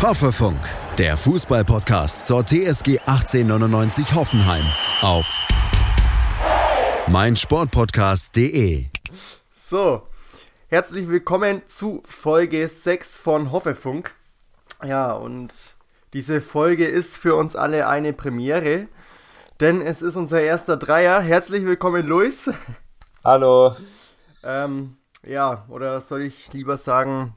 Hoffefunk, 0.00 0.60
der 0.96 1.16
Fußballpodcast 1.16 2.24
zur 2.24 2.46
TSG 2.46 3.00
1899 3.00 4.14
Hoffenheim 4.14 4.64
auf 5.02 5.44
meinsportpodcast.de. 7.08 8.84
So, 9.60 10.02
herzlich 10.68 11.08
willkommen 11.08 11.62
zu 11.66 12.04
Folge 12.06 12.68
6 12.68 13.18
von 13.18 13.50
Hoffefunk. 13.50 14.14
Ja, 14.84 15.14
und 15.14 15.74
diese 16.12 16.40
Folge 16.40 16.86
ist 16.86 17.18
für 17.18 17.34
uns 17.34 17.56
alle 17.56 17.88
eine 17.88 18.12
Premiere, 18.12 18.86
denn 19.58 19.82
es 19.82 20.00
ist 20.00 20.14
unser 20.14 20.40
erster 20.40 20.76
Dreier. 20.76 21.20
Herzlich 21.20 21.64
willkommen, 21.64 22.06
Luis. 22.06 22.48
Hallo. 23.24 23.74
Ähm, 24.44 24.96
ja, 25.26 25.64
oder 25.68 26.00
soll 26.00 26.22
ich 26.22 26.52
lieber 26.52 26.78
sagen, 26.78 27.34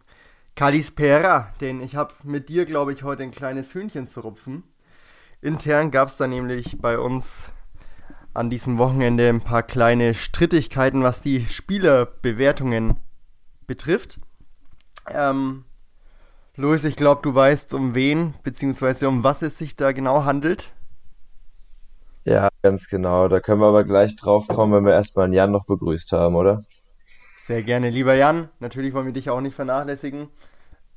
Kalispera, 0.62 1.48
denn 1.60 1.82
ich 1.82 1.96
habe 1.96 2.14
mit 2.22 2.48
dir, 2.48 2.66
glaube 2.66 2.94
ich, 2.94 3.02
heute 3.02 3.24
ein 3.24 3.32
kleines 3.32 3.74
Hühnchen 3.74 4.06
zu 4.06 4.20
rupfen. 4.20 4.62
Intern 5.42 5.90
gab 5.90 6.10
es 6.10 6.18
da 6.18 6.28
nämlich 6.28 6.80
bei 6.80 7.00
uns 7.00 7.52
an 8.36 8.52
diesem 8.52 8.78
Wochenende 8.78 9.28
ein 9.28 9.42
paar 9.42 9.64
kleine 9.64 10.14
Strittigkeiten, 10.14 11.02
was 11.02 11.20
die 11.20 11.48
Spielerbewertungen 11.48 12.98
betrifft. 13.66 14.20
Ähm, 15.10 15.66
Luis, 16.56 16.84
ich 16.84 16.96
glaube, 16.96 17.24
du 17.24 17.34
weißt, 17.34 17.74
um 17.74 17.96
wen 17.96 18.36
bzw. 18.44 19.08
um 19.08 19.24
was 19.24 19.42
es 19.42 19.58
sich 19.58 19.76
da 19.76 19.94
genau 19.94 20.26
handelt. 20.26 20.74
Ja, 22.24 22.50
ganz 22.62 22.88
genau. 22.88 23.28
Da 23.30 23.40
können 23.40 23.62
wir 23.62 23.68
aber 23.70 23.84
gleich 23.84 24.16
drauf 24.16 24.48
kommen, 24.48 24.74
wenn 24.74 24.86
wir 24.86 24.94
erstmal 24.94 25.34
Jan 25.34 25.52
noch 25.52 25.66
begrüßt 25.66 26.12
haben, 26.12 26.36
oder? 26.36 26.64
Sehr 27.48 27.64
gerne, 27.64 27.90
lieber 27.90 28.14
Jan. 28.14 28.50
Natürlich 28.60 28.94
wollen 28.94 29.08
wir 29.08 29.14
dich 29.14 29.32
auch 29.32 29.42
nicht 29.42 29.56
vernachlässigen. 29.56 30.30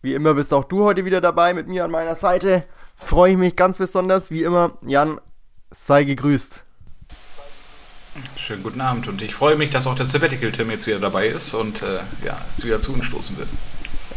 Wie 0.04 0.12
immer 0.12 0.34
bist 0.34 0.52
auch 0.52 0.64
du 0.64 0.84
heute 0.84 1.06
wieder 1.06 1.22
dabei 1.22 1.54
mit 1.54 1.66
mir 1.66 1.82
an 1.82 1.90
meiner 1.90 2.14
Seite. 2.14 2.64
Freue 2.94 3.30
ich 3.32 3.38
mich 3.38 3.56
ganz 3.56 3.78
besonders. 3.78 4.30
Wie 4.30 4.42
immer, 4.42 4.72
Jan, 4.82 5.18
sei 5.70 6.04
gegrüßt. 6.04 6.62
Schönen 8.36 8.62
guten 8.62 8.82
Abend 8.82 9.08
und 9.08 9.22
ich 9.22 9.34
freue 9.34 9.56
mich, 9.56 9.70
dass 9.70 9.86
auch 9.86 9.94
der 9.94 10.04
Sabbatical 10.04 10.52
Tim 10.52 10.70
jetzt 10.70 10.86
wieder 10.86 10.98
dabei 10.98 11.28
ist 11.28 11.54
und 11.54 11.82
äh, 11.82 12.00
ja, 12.22 12.36
jetzt 12.50 12.66
wieder 12.66 12.82
zu 12.82 12.92
uns 12.92 13.06
stoßen 13.06 13.38
wird. 13.38 13.48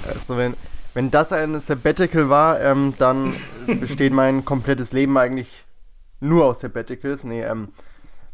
Also 0.05 0.35
wenn, 0.35 0.57
wenn 0.93 1.09
das 1.09 1.31
ein 1.31 1.57
Sabbatical 1.61 2.27
war, 2.27 2.59
ähm, 2.59 2.93
dann 2.97 3.37
besteht 3.65 4.11
mein 4.11 4.43
komplettes 4.43 4.91
Leben 4.91 5.17
eigentlich 5.17 5.63
nur 6.19 6.47
aus 6.47 6.59
Sabbaticals. 6.59 7.23
Nee, 7.23 7.43
ähm, 7.43 7.69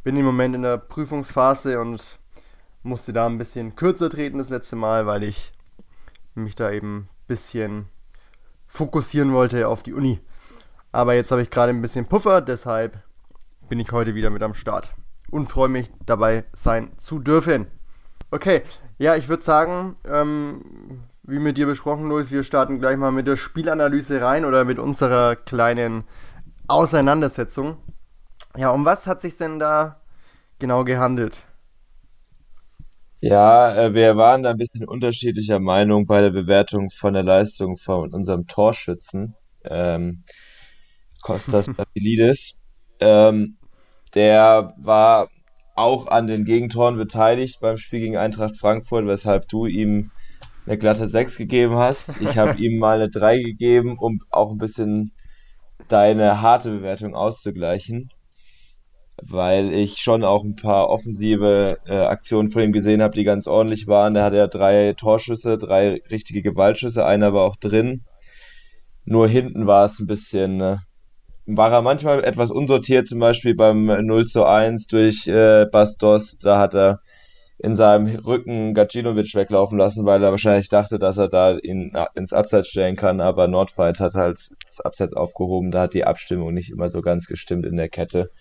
bin 0.03 0.17
im 0.17 0.25
Moment 0.25 0.55
in 0.55 0.63
der 0.63 0.77
Prüfungsphase 0.77 1.79
und 1.79 2.17
musste 2.81 3.13
da 3.13 3.27
ein 3.27 3.37
bisschen 3.37 3.75
kürzer 3.75 4.09
treten 4.09 4.39
das 4.39 4.49
letzte 4.49 4.75
Mal, 4.75 5.05
weil 5.05 5.21
ich 5.21 5.53
mich 6.33 6.55
da 6.55 6.71
eben 6.71 7.09
bisschen 7.33 7.87
fokussieren 8.67 9.33
wollte 9.33 9.67
auf 9.67 9.81
die 9.81 9.93
Uni. 9.93 10.19
Aber 10.91 11.15
jetzt 11.15 11.31
habe 11.31 11.41
ich 11.41 11.49
gerade 11.49 11.71
ein 11.71 11.81
bisschen 11.81 12.05
Puffer, 12.05 12.41
deshalb 12.41 12.99
bin 13.69 13.79
ich 13.79 13.91
heute 13.91 14.13
wieder 14.13 14.29
mit 14.29 14.43
am 14.43 14.53
Start 14.53 14.93
und 15.31 15.49
freue 15.49 15.67
mich 15.67 15.89
dabei 16.05 16.43
sein 16.53 16.91
zu 16.97 17.17
dürfen. 17.17 17.65
Okay, 18.29 18.61
ja, 18.99 19.15
ich 19.15 19.29
würde 19.29 19.41
sagen, 19.41 19.95
ähm, 20.05 21.01
wie 21.23 21.39
mit 21.39 21.57
dir 21.57 21.65
besprochen, 21.65 22.07
Luis, 22.07 22.29
wir 22.29 22.43
starten 22.43 22.79
gleich 22.79 22.97
mal 22.97 23.11
mit 23.11 23.25
der 23.25 23.35
Spielanalyse 23.35 24.21
rein 24.21 24.45
oder 24.45 24.63
mit 24.63 24.77
unserer 24.77 25.35
kleinen 25.35 26.03
Auseinandersetzung. 26.67 27.77
Ja, 28.55 28.69
um 28.69 28.85
was 28.85 29.07
hat 29.07 29.21
sich 29.21 29.37
denn 29.37 29.57
da 29.57 30.01
genau 30.59 30.83
gehandelt? 30.83 31.43
Ja, 33.23 33.73
äh, 33.73 33.93
wir 33.93 34.17
waren 34.17 34.43
da 34.43 34.49
ein 34.49 34.57
bisschen 34.57 34.85
unterschiedlicher 34.85 35.61
Meinung 35.61 36.05
bei 36.07 36.19
der 36.19 36.31
Bewertung 36.31 36.89
von 36.89 37.13
der 37.13 37.23
Leistung 37.23 37.77
von 37.77 38.13
unserem 38.13 38.47
Torschützen, 38.47 39.33
ähm, 39.63 40.25
Kostas 41.21 41.67
Staphylides. 41.73 42.57
ähm, 42.99 43.55
der 44.13 44.73
war 44.77 45.29
auch 45.73 46.07
an 46.07 46.27
den 46.27 46.43
Gegentoren 46.43 46.97
beteiligt 46.97 47.61
beim 47.61 47.77
Spiel 47.77 48.01
gegen 48.01 48.17
Eintracht 48.17 48.57
Frankfurt, 48.57 49.07
weshalb 49.07 49.47
du 49.47 49.67
ihm 49.67 50.11
eine 50.65 50.77
glatte 50.77 51.07
6 51.07 51.37
gegeben 51.37 51.75
hast. 51.75 52.19
Ich 52.19 52.37
habe 52.37 52.59
ihm 52.59 52.77
mal 52.77 52.97
eine 52.97 53.09
3 53.09 53.41
gegeben, 53.41 53.97
um 53.97 54.19
auch 54.31 54.51
ein 54.51 54.57
bisschen 54.57 55.13
deine 55.87 56.41
harte 56.41 56.71
Bewertung 56.71 57.15
auszugleichen 57.15 58.09
weil 59.21 59.73
ich 59.73 59.97
schon 59.97 60.23
auch 60.23 60.43
ein 60.43 60.55
paar 60.55 60.89
offensive 60.89 61.77
äh, 61.85 61.93
Aktionen 61.93 62.49
von 62.49 62.63
ihm 62.63 62.71
gesehen 62.71 63.01
habe, 63.01 63.15
die 63.15 63.23
ganz 63.23 63.47
ordentlich 63.47 63.87
waren. 63.87 64.13
Da 64.13 64.23
hatte 64.23 64.37
er 64.37 64.47
drei 64.47 64.93
Torschüsse, 64.93 65.57
drei 65.57 66.01
richtige 66.09 66.41
Gewaltschüsse, 66.41 67.05
einer 67.05 67.33
war 67.33 67.43
auch 67.43 67.55
drin. 67.57 68.01
Nur 69.05 69.27
hinten 69.27 69.67
war 69.67 69.85
es 69.85 69.99
ein 69.99 70.07
bisschen, 70.07 70.61
äh, 70.61 70.77
war 71.45 71.71
er 71.71 71.81
manchmal 71.81 72.23
etwas 72.23 72.51
unsortiert, 72.51 73.07
zum 73.07 73.19
Beispiel 73.19 73.55
beim 73.55 73.85
0 73.85 74.25
zu 74.25 74.45
1 74.45 74.87
durch 74.87 75.27
äh, 75.27 75.65
Bastos. 75.71 76.37
Da 76.39 76.57
hat 76.57 76.73
er 76.73 76.99
in 77.59 77.75
seinem 77.75 78.15
Rücken 78.17 78.73
Gacinovic 78.73 79.35
weglaufen 79.35 79.77
lassen, 79.77 80.05
weil 80.05 80.23
er 80.23 80.31
wahrscheinlich 80.31 80.69
dachte, 80.69 80.99
dass 80.99 81.17
er 81.17 81.29
da 81.29 81.57
ihn 81.57 81.93
ins 82.15 82.33
Abseits 82.33 82.69
stellen 82.69 82.95
kann, 82.95 83.21
aber 83.21 83.47
Nordfight 83.47 83.99
hat 83.99 84.15
halt 84.15 84.51
das 84.65 84.81
Abseits 84.81 85.13
aufgehoben, 85.13 85.71
da 85.71 85.81
hat 85.83 85.93
die 85.93 86.03
Abstimmung 86.03 86.53
nicht 86.53 86.71
immer 86.71 86.87
so 86.89 87.01
ganz 87.01 87.27
gestimmt 87.27 87.65
in 87.65 87.77
der 87.77 87.89
Kette. 87.89 88.31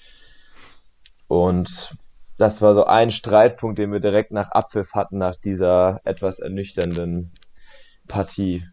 Und 1.29 1.97
das 2.39 2.61
war 2.61 2.75
so 2.75 2.85
ein 2.85 3.11
Streitpunkt, 3.11 3.79
den 3.79 3.93
wir 3.93 4.01
direkt 4.01 4.33
nach 4.33 4.51
Abpfiff 4.51 4.95
hatten, 4.95 5.19
nach 5.19 5.37
dieser 5.37 6.01
etwas 6.05 6.39
ernüchternden 6.39 7.33
Partie. 8.09 8.67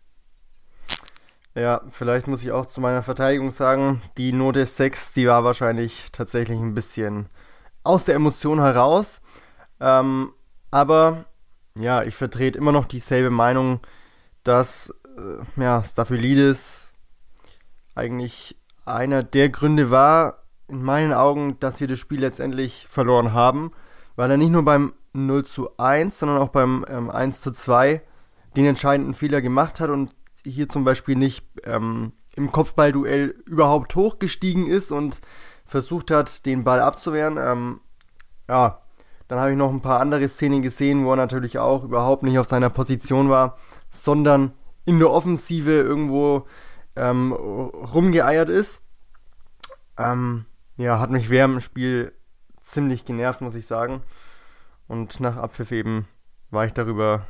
Ja, 1.55 1.81
vielleicht 1.89 2.27
muss 2.27 2.43
ich 2.43 2.51
auch 2.51 2.67
zu 2.67 2.79
meiner 2.79 3.03
Verteidigung 3.03 3.51
sagen, 3.51 4.01
die 4.17 4.31
Note 4.31 4.65
6, 4.65 5.13
die 5.13 5.27
war 5.27 5.43
wahrscheinlich 5.43 6.11
tatsächlich 6.11 6.59
ein 6.59 6.73
bisschen 6.73 7.27
aus 7.83 8.05
der 8.05 8.15
Emotion 8.15 8.59
heraus. 8.59 9.21
Ähm, 9.79 10.33
aber 10.71 11.25
ja, 11.77 12.03
ich 12.03 12.15
vertrete 12.15 12.57
immer 12.57 12.71
noch 12.71 12.85
dieselbe 12.85 13.29
Meinung, 13.29 13.79
dass 14.43 14.93
äh, 15.17 15.61
ja, 15.61 15.83
Staphylidis 15.83 16.93
eigentlich 17.95 18.55
einer 18.85 19.23
der 19.23 19.49
Gründe 19.49 19.91
war, 19.91 20.43
in 20.69 20.83
meinen 20.83 21.13
Augen, 21.13 21.59
dass 21.59 21.79
wir 21.79 21.87
das 21.87 21.99
Spiel 21.99 22.19
letztendlich 22.19 22.85
verloren 22.87 23.33
haben, 23.33 23.71
weil 24.15 24.31
er 24.31 24.37
nicht 24.37 24.51
nur 24.51 24.63
beim 24.63 24.93
0 25.13 25.45
zu 25.45 25.77
1, 25.77 26.19
sondern 26.19 26.37
auch 26.37 26.49
beim 26.49 26.85
ähm, 26.87 27.09
1 27.09 27.41
zu 27.41 27.51
2 27.51 28.01
den 28.55 28.65
entscheidenden 28.65 29.13
Fehler 29.13 29.41
gemacht 29.41 29.79
hat 29.79 29.89
und 29.89 30.11
hier 30.43 30.69
zum 30.69 30.83
Beispiel 30.83 31.15
nicht 31.15 31.45
ähm, 31.63 32.13
im 32.35 32.51
Kopfballduell 32.51 33.35
überhaupt 33.45 33.95
hochgestiegen 33.95 34.67
ist 34.67 34.91
und 34.91 35.21
versucht 35.65 36.11
hat, 36.11 36.45
den 36.45 36.63
Ball 36.63 36.81
abzuwehren. 36.81 37.37
Ähm, 37.37 37.81
ja, 38.47 38.79
dann 39.27 39.39
habe 39.39 39.51
ich 39.51 39.57
noch 39.57 39.71
ein 39.71 39.81
paar 39.81 39.99
andere 39.99 40.27
Szenen 40.27 40.61
gesehen, 40.61 41.05
wo 41.05 41.11
er 41.11 41.17
natürlich 41.17 41.59
auch 41.59 41.83
überhaupt 41.83 42.23
nicht 42.23 42.39
auf 42.39 42.47
seiner 42.47 42.69
Position 42.69 43.29
war, 43.29 43.57
sondern 43.91 44.53
in 44.85 44.99
der 44.99 45.11
Offensive 45.11 45.71
irgendwo 45.71 46.47
ähm, 46.95 47.31
rumgeeiert 47.31 48.49
ist. 48.49 48.81
Ähm, 49.97 50.45
ja, 50.79 50.97
hat 50.97 51.09
mich 51.09 51.29
während 51.29 51.55
dem 51.55 51.61
Spiel 51.61 52.13
ziemlich 52.63 53.03
genervt, 53.03 53.41
muss 53.41 53.53
ich 53.53 53.67
sagen. 53.67 54.01
Und 54.87 55.19
nach 55.19 55.35
Abpfiff 55.35 55.73
eben 55.73 56.07
war 56.51 56.65
ich 56.65 56.73
darüber 56.73 57.27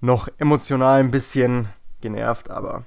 noch 0.00 0.28
emotional 0.38 1.00
ein 1.00 1.10
bisschen 1.10 1.68
genervt, 2.00 2.50
aber 2.50 2.84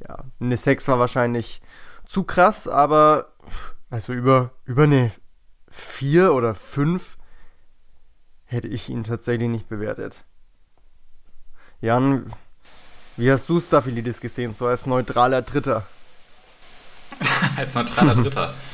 ja, 0.00 0.24
eine 0.40 0.56
6 0.56 0.88
war 0.88 0.98
wahrscheinlich 0.98 1.60
zu 2.06 2.24
krass, 2.24 2.66
aber 2.66 3.34
also 3.90 4.14
über, 4.14 4.52
über 4.64 4.84
eine 4.84 5.12
4 5.70 6.32
oder 6.32 6.54
5 6.54 7.18
hätte 8.46 8.68
ich 8.68 8.88
ihn 8.88 9.04
tatsächlich 9.04 9.50
nicht 9.50 9.68
bewertet. 9.68 10.24
Jan, 11.82 12.32
wie 13.18 13.30
hast 13.30 13.50
du 13.50 13.60
Staphylidis 13.60 14.20
gesehen, 14.20 14.54
so 14.54 14.66
als 14.66 14.86
neutraler 14.86 15.42
Dritter? 15.42 15.86
als 17.56 17.74
neutraler 17.74 18.14
Dritter. 18.14 18.54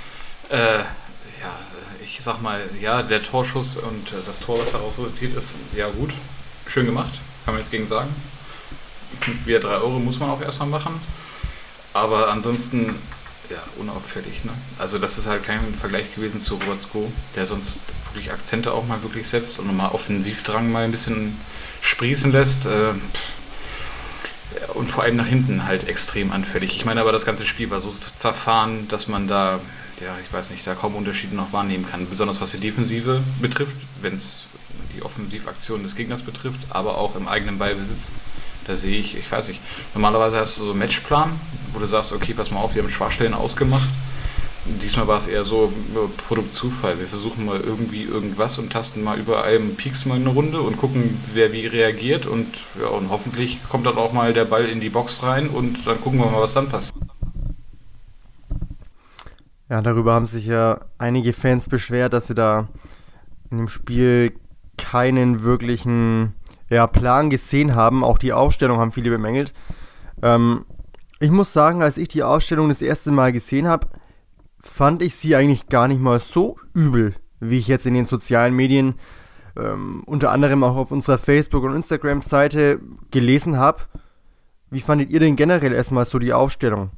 Äh, 0.53 0.81
ja, 0.81 1.59
ich 2.05 2.21
sag 2.23 2.43
mal, 2.43 2.61
ja, 2.79 3.03
der 3.03 3.23
Torschuss 3.23 3.79
und 3.79 4.13
äh, 4.13 4.17
das 4.27 4.39
Tor, 4.39 4.61
was 4.61 4.73
daraus 4.73 4.99
resultiert 4.99 5.35
ist, 5.35 5.55
ja 5.75 5.89
gut, 5.89 6.13
schön 6.67 6.85
gemacht, 6.85 7.13
kann 7.47 7.55
man 7.55 7.63
jetzt 7.63 7.71
gegen 7.71 7.87
sagen. 7.87 8.15
Wieder 9.47 9.61
3 9.61 9.69
Euro 9.77 9.99
muss 9.99 10.19
man 10.19 10.29
auch 10.29 10.43
erstmal 10.43 10.69
machen. 10.69 11.01
Aber 11.95 12.29
ansonsten, 12.29 12.97
ja, 13.49 13.63
unauffällig. 13.79 14.45
Ne? 14.45 14.53
Also 14.79 14.99
das 14.99 15.17
ist 15.17 15.27
halt 15.27 15.45
kein 15.45 15.75
Vergleich 15.81 16.15
gewesen 16.15 16.43
zu 16.43 16.57
Robert 16.57 16.83
Sko, 16.83 17.11
der 17.35 17.47
sonst 17.47 17.81
wirklich 18.13 18.31
Akzente 18.31 18.73
auch 18.73 18.87
mal 18.87 19.03
wirklich 19.03 19.29
setzt 19.29 19.59
und 19.59 19.67
nochmal 19.67 19.93
Offensivdrang 19.93 20.71
mal 20.71 20.85
ein 20.85 20.91
bisschen 20.91 21.41
sprießen 21.81 22.31
lässt. 22.31 22.67
Äh, 22.67 22.93
und 24.75 24.91
vor 24.91 25.05
allem 25.05 25.17
nach 25.17 25.27
hinten 25.27 25.65
halt 25.65 25.89
extrem 25.89 26.31
anfällig. 26.31 26.77
Ich 26.77 26.85
meine 26.85 27.01
aber, 27.01 27.13
das 27.13 27.25
ganze 27.25 27.47
Spiel 27.47 27.71
war 27.71 27.81
so 27.81 27.95
zerfahren, 28.19 28.87
dass 28.89 29.09
man 29.09 29.27
da 29.27 29.61
ja, 30.01 30.17
ich 30.25 30.33
weiß 30.33 30.51
nicht, 30.51 30.67
da 30.67 30.75
kaum 30.75 30.95
Unterschiede 30.95 31.37
noch 31.37 31.53
wahrnehmen 31.53 31.87
kann. 31.89 32.09
Besonders 32.09 32.41
was 32.41 32.53
die 32.53 32.59
Defensive 32.59 33.23
betrifft, 33.41 33.77
wenn 34.01 34.17
es 34.17 34.45
die 34.97 35.03
Offensivaktion 35.03 35.83
des 35.83 35.97
Gegners 35.97 36.23
betrifft, 36.23 36.61
aber 36.71 36.99
auch 36.99 37.17
im 37.17 37.29
eigenen 37.29 37.59
Ballbesitz. 37.59 38.13
Da 38.67 38.77
sehe 38.77 38.99
ich, 38.99 39.17
ich 39.17 39.31
weiß 39.31 39.49
nicht, 39.49 39.61
normalerweise 39.95 40.39
hast 40.39 40.59
du 40.59 40.65
so 40.65 40.71
einen 40.71 40.79
Matchplan, 40.79 41.33
wo 41.73 41.81
du 41.81 41.87
sagst, 41.87 42.13
okay, 42.13 42.33
pass 42.35 42.51
mal 42.51 42.61
auf, 42.61 42.75
wir 42.75 42.83
haben 42.83 42.91
Schwachstellen 42.91 43.35
ausgemacht. 43.35 43.89
Diesmal 44.65 45.09
war 45.09 45.19
es 45.19 45.27
eher 45.27 45.45
so 45.45 45.73
Produktzufall. 46.29 47.01
Wir 47.01 47.09
versuchen 47.09 47.45
mal 47.45 47.61
irgendwie 47.61 48.05
irgendwas 48.05 48.59
und 48.59 48.73
tasten 48.73 49.03
mal 49.03 49.19
überall 49.19 49.59
Peaks 49.59 50.05
mal 50.05 50.15
eine 50.15 50.29
Runde 50.29 50.63
und 50.63 50.77
gucken, 50.77 51.19
wer 51.35 51.53
wie 51.53 51.67
reagiert 51.67 52.27
und, 52.27 52.47
ja, 52.81 52.87
und 52.87 53.11
hoffentlich 53.11 53.59
kommt 53.69 53.87
dann 53.87 53.99
auch 53.99 54.13
mal 54.13 54.33
der 54.33 54.45
Ball 54.45 54.67
in 54.67 54.81
die 54.81 54.91
Box 54.91 55.25
rein 55.25 55.49
und 55.49 55.85
dann 55.85 56.01
gucken 56.01 56.21
wir 56.21 56.27
mal, 56.27 56.43
was 56.43 56.53
dann 56.53 56.69
passiert. 56.69 57.02
Ja, 59.73 59.81
darüber 59.81 60.13
haben 60.13 60.27
sich 60.27 60.45
ja 60.45 60.81
einige 60.99 61.33
Fans 61.33 61.67
beschwert, 61.67 62.13
dass 62.13 62.27
sie 62.27 62.35
da 62.35 62.69
in 63.51 63.57
dem 63.57 63.69
Spiel 63.69 64.35
keinen 64.77 65.45
wirklichen 65.45 66.35
ja, 66.69 66.87
Plan 66.87 67.31
gesehen 67.31 67.75
haben. 67.75 68.05
Auch 68.05 68.19
die 68.19 68.35
Aufstellung 68.35 68.77
haben 68.77 68.93
viele 68.93 69.09
bemängelt. 69.09 69.55
Ähm, 70.21 70.67
ich 71.21 71.31
muss 71.31 71.55
sagen, 71.55 71.83
als 71.83 71.97
ich 71.97 72.09
die 72.09 72.23
Ausstellung 72.23 72.69
das 72.69 72.83
erste 72.83 73.13
Mal 73.13 73.33
gesehen 73.33 73.67
habe, 73.67 73.87
fand 74.61 75.01
ich 75.01 75.17
sie 75.17 75.35
eigentlich 75.35 75.71
gar 75.71 75.89
nicht 75.89 76.03
mal 76.03 76.21
so 76.21 76.59
übel, 76.75 77.15
wie 77.41 77.57
ich 77.57 77.67
jetzt 77.67 77.87
in 77.87 77.95
den 77.95 78.05
sozialen 78.05 78.55
Medien, 78.55 78.97
ähm, 79.57 80.03
unter 80.05 80.33
anderem 80.33 80.65
auch 80.65 80.77
auf 80.77 80.93
unserer 80.93 81.17
Facebook- 81.17 81.65
und 81.65 81.75
Instagram-Seite 81.75 82.79
gelesen 83.11 83.57
habe. 83.57 83.85
Wie 84.69 84.81
fandet 84.81 85.09
ihr 85.09 85.21
denn 85.21 85.37
generell 85.37 85.73
erstmal 85.73 86.05
so 86.05 86.19
die 86.19 86.35
Aufstellung? 86.35 86.91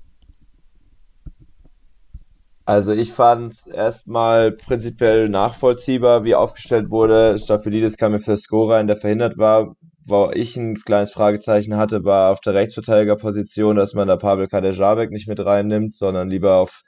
Also 2.67 2.93
ich 2.93 3.13
fand 3.13 3.67
erstmal 3.73 4.53
prinzipiell 4.53 5.29
nachvollziehbar, 5.29 6.25
wie 6.25 6.35
aufgestellt 6.35 6.89
wurde. 6.89 7.39
Staphylides 7.39 7.99
kam 7.99 8.13
mir 8.13 8.19
für 8.19 8.37
Score 8.39 8.75
rein, 8.75 8.87
der 8.87 8.97
verhindert 8.97 9.37
war. 9.37 9.77
Wo 10.07 10.31
ich 10.35 10.57
ein 10.57 10.75
kleines 10.77 11.13
Fragezeichen 11.13 11.77
hatte, 11.77 12.05
war 12.05 12.31
auf 12.33 12.41
der 12.41 12.55
Rechtsverteidigerposition, 12.55 13.77
dass 13.77 13.95
man 13.95 14.09
da 14.09 14.17
Pavel 14.17 14.49
Kadejabek 14.49 15.11
nicht 15.11 15.29
mit 15.29 15.41
reinnimmt, 15.41 15.95
sondern 15.95 16.29
lieber 16.29 16.57
auf 16.57 16.83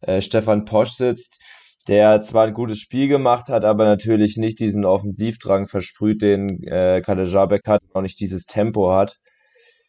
äh, 0.00 0.22
Stefan 0.22 0.64
Posch 0.64 0.92
sitzt, 0.92 1.40
der 1.88 2.22
zwar 2.22 2.46
ein 2.46 2.54
gutes 2.54 2.78
Spiel 2.78 3.08
gemacht 3.08 3.48
hat, 3.48 3.64
aber 3.64 3.84
natürlich 3.84 4.36
nicht 4.36 4.60
diesen 4.60 4.84
Offensivdrang 4.86 5.68
versprüht, 5.68 6.22
den 6.22 6.62
äh, 6.64 7.02
Kadejabek 7.02 7.66
hat, 7.66 7.82
auch 7.92 8.02
nicht 8.02 8.20
dieses 8.20 8.46
Tempo 8.46 8.92
hat. 8.92 9.16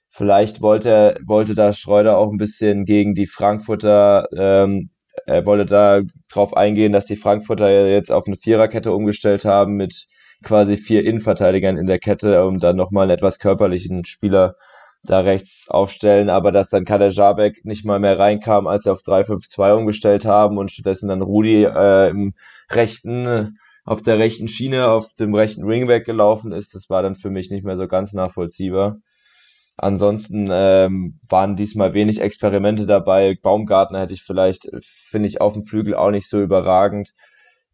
Vielleicht 0.10 0.62
wollte, 0.62 1.18
wollte 1.26 1.56
da 1.56 1.74
Schreuder 1.74 2.18
auch 2.18 2.32
ein 2.32 2.38
bisschen 2.38 2.86
gegen 2.86 3.14
die 3.16 3.28
Frankfurter 3.28 4.28
ähm, 4.38 4.90
er 5.25 5.45
wollte 5.45 5.65
da 5.65 6.01
drauf 6.31 6.56
eingehen, 6.56 6.91
dass 6.91 7.06
die 7.06 7.15
Frankfurter 7.15 7.88
jetzt 7.88 8.12
auf 8.12 8.27
eine 8.27 8.38
Viererkette 8.38 8.91
umgestellt 8.91 9.45
haben 9.45 9.75
mit 9.75 10.07
quasi 10.44 10.77
vier 10.77 11.06
Innenverteidigern 11.06 11.77
in 11.77 11.88
der 11.88 12.00
Kette, 12.00 12.45
um 12.45 12.59
dann 12.59 12.75
nochmal 12.75 13.03
einen 13.03 13.17
etwas 13.17 13.39
körperlichen 13.39 14.06
Spieler 14.06 14.56
da 15.03 15.19
rechts 15.19 15.67
aufstellen, 15.69 16.29
aber 16.29 16.51
dass 16.51 16.69
dann 16.69 16.85
Kader 16.85 17.09
Jabek 17.09 17.63
nicht 17.63 17.85
mal 17.85 18.00
mehr 18.00 18.17
reinkam, 18.17 18.67
als 18.67 18.83
sie 18.83 18.91
auf 18.91 19.01
3-5-2 19.01 19.73
umgestellt 19.73 20.25
haben 20.25 20.57
und 20.57 20.71
stattdessen 20.71 21.09
dann 21.09 21.21
Rudi 21.21 21.63
äh, 21.63 22.09
im 22.09 22.33
rechten, 22.69 23.53
auf 23.83 24.01
der 24.01 24.17
rechten 24.17 24.47
Schiene, 24.47 24.88
auf 24.89 25.13
dem 25.13 25.35
rechten 25.35 25.63
Ringback 25.63 26.06
gelaufen 26.06 26.51
ist, 26.51 26.73
das 26.73 26.89
war 26.89 27.03
dann 27.03 27.15
für 27.15 27.29
mich 27.29 27.51
nicht 27.51 27.63
mehr 27.63 27.77
so 27.77 27.88
ganz 27.88 28.13
nachvollziehbar. 28.13 28.97
Ansonsten 29.77 30.50
ähm, 30.51 31.19
waren 31.30 31.56
diesmal 31.57 31.94
wenig 31.94 32.22
Experimente 32.22 32.86
dabei. 32.86 33.38
Baumgartner 33.42 34.01
hätte 34.01 34.13
ich 34.13 34.24
vielleicht, 34.24 34.69
finde 35.10 35.27
ich, 35.27 35.42
auf 35.42 35.54
dem 35.54 35.63
Flügel 35.66 35.95
auch 35.95 36.12
nicht 36.12 36.30
so 36.30 36.42
überragend. 36.42 37.13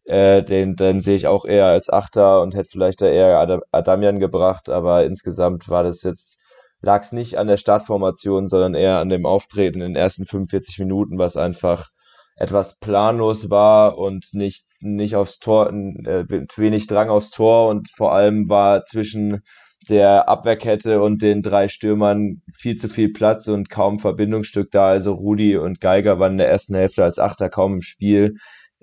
Äh, 0.04 0.42
den, 0.42 0.74
den 0.74 1.00
sehe 1.00 1.16
ich 1.16 1.28
auch 1.28 1.44
eher 1.44 1.66
als 1.66 1.88
Achter 1.88 2.42
und 2.42 2.54
hätte 2.56 2.70
vielleicht 2.70 3.00
da 3.02 3.06
eher 3.06 3.38
Adam, 3.38 3.60
Adamian 3.70 4.18
gebracht, 4.18 4.68
aber 4.68 5.04
insgesamt 5.04 5.68
war 5.68 5.84
das 5.84 6.02
jetzt, 6.02 6.38
lag 6.80 7.02
es 7.02 7.12
nicht 7.12 7.38
an 7.38 7.46
der 7.46 7.56
Startformation, 7.56 8.48
sondern 8.48 8.74
eher 8.74 8.98
an 8.98 9.08
dem 9.08 9.26
Auftreten 9.26 9.80
in 9.80 9.92
den 9.92 9.96
ersten 9.96 10.26
45 10.26 10.80
Minuten, 10.80 11.18
was 11.18 11.36
einfach 11.36 11.90
etwas 12.36 12.78
planlos 12.80 13.50
war 13.50 13.96
und 13.98 14.30
nicht, 14.32 14.66
nicht 14.80 15.14
aufs 15.14 15.38
Tor, 15.38 15.68
äh, 15.70 16.24
wenig 16.56 16.88
Drang 16.88 17.08
aufs 17.08 17.30
Tor 17.30 17.68
und 17.68 17.88
vor 17.90 18.12
allem 18.12 18.48
war 18.48 18.84
zwischen 18.84 19.42
der 19.88 20.28
Abwehrkette 20.28 21.00
und 21.00 21.22
den 21.22 21.42
drei 21.42 21.68
Stürmern 21.68 22.42
viel 22.52 22.76
zu 22.76 22.88
viel 22.88 23.12
Platz 23.12 23.48
und 23.48 23.70
kaum 23.70 23.98
Verbindungsstück 23.98 24.70
da. 24.70 24.88
Also 24.88 25.14
Rudi 25.14 25.56
und 25.56 25.80
Geiger 25.80 26.18
waren 26.18 26.32
in 26.32 26.38
der 26.38 26.48
ersten 26.48 26.74
Hälfte 26.74 27.04
als 27.04 27.18
Achter 27.18 27.48
kaum 27.48 27.74
im 27.74 27.82
Spiel. 27.82 28.36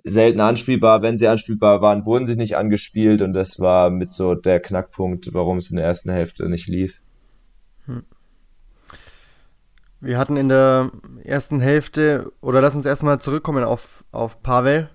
Selten 0.04 0.40
anspielbar. 0.40 1.02
Wenn 1.02 1.18
sie 1.18 1.28
anspielbar 1.28 1.82
waren, 1.82 2.06
wurden 2.06 2.26
sie 2.26 2.36
nicht 2.36 2.58
angespielt 2.58 3.22
und 3.22 3.34
das 3.34 3.60
war 3.60 3.90
mit 3.90 4.12
so 4.12 4.36
der 4.36 4.60
Knackpunkt, 4.60 5.34
warum 5.34 5.58
es 5.58 5.70
in 5.70 5.78
der 5.78 5.86
ersten 5.86 6.12
Hälfte 6.12 6.50
nicht 6.50 6.68
lief. 6.68 7.02
Hm. 7.86 8.04
Wir 10.02 10.18
hatten 10.18 10.38
in 10.38 10.48
der 10.48 10.92
ersten 11.26 11.60
Hälfte, 11.60 12.32
oder 12.40 12.62
lass 12.62 12.76
uns 12.76 12.86
erstmal 12.86 13.20
zurückkommen 13.20 13.66
auf, 13.66 14.06
auf 14.14 14.42
Pavel. 14.42 14.90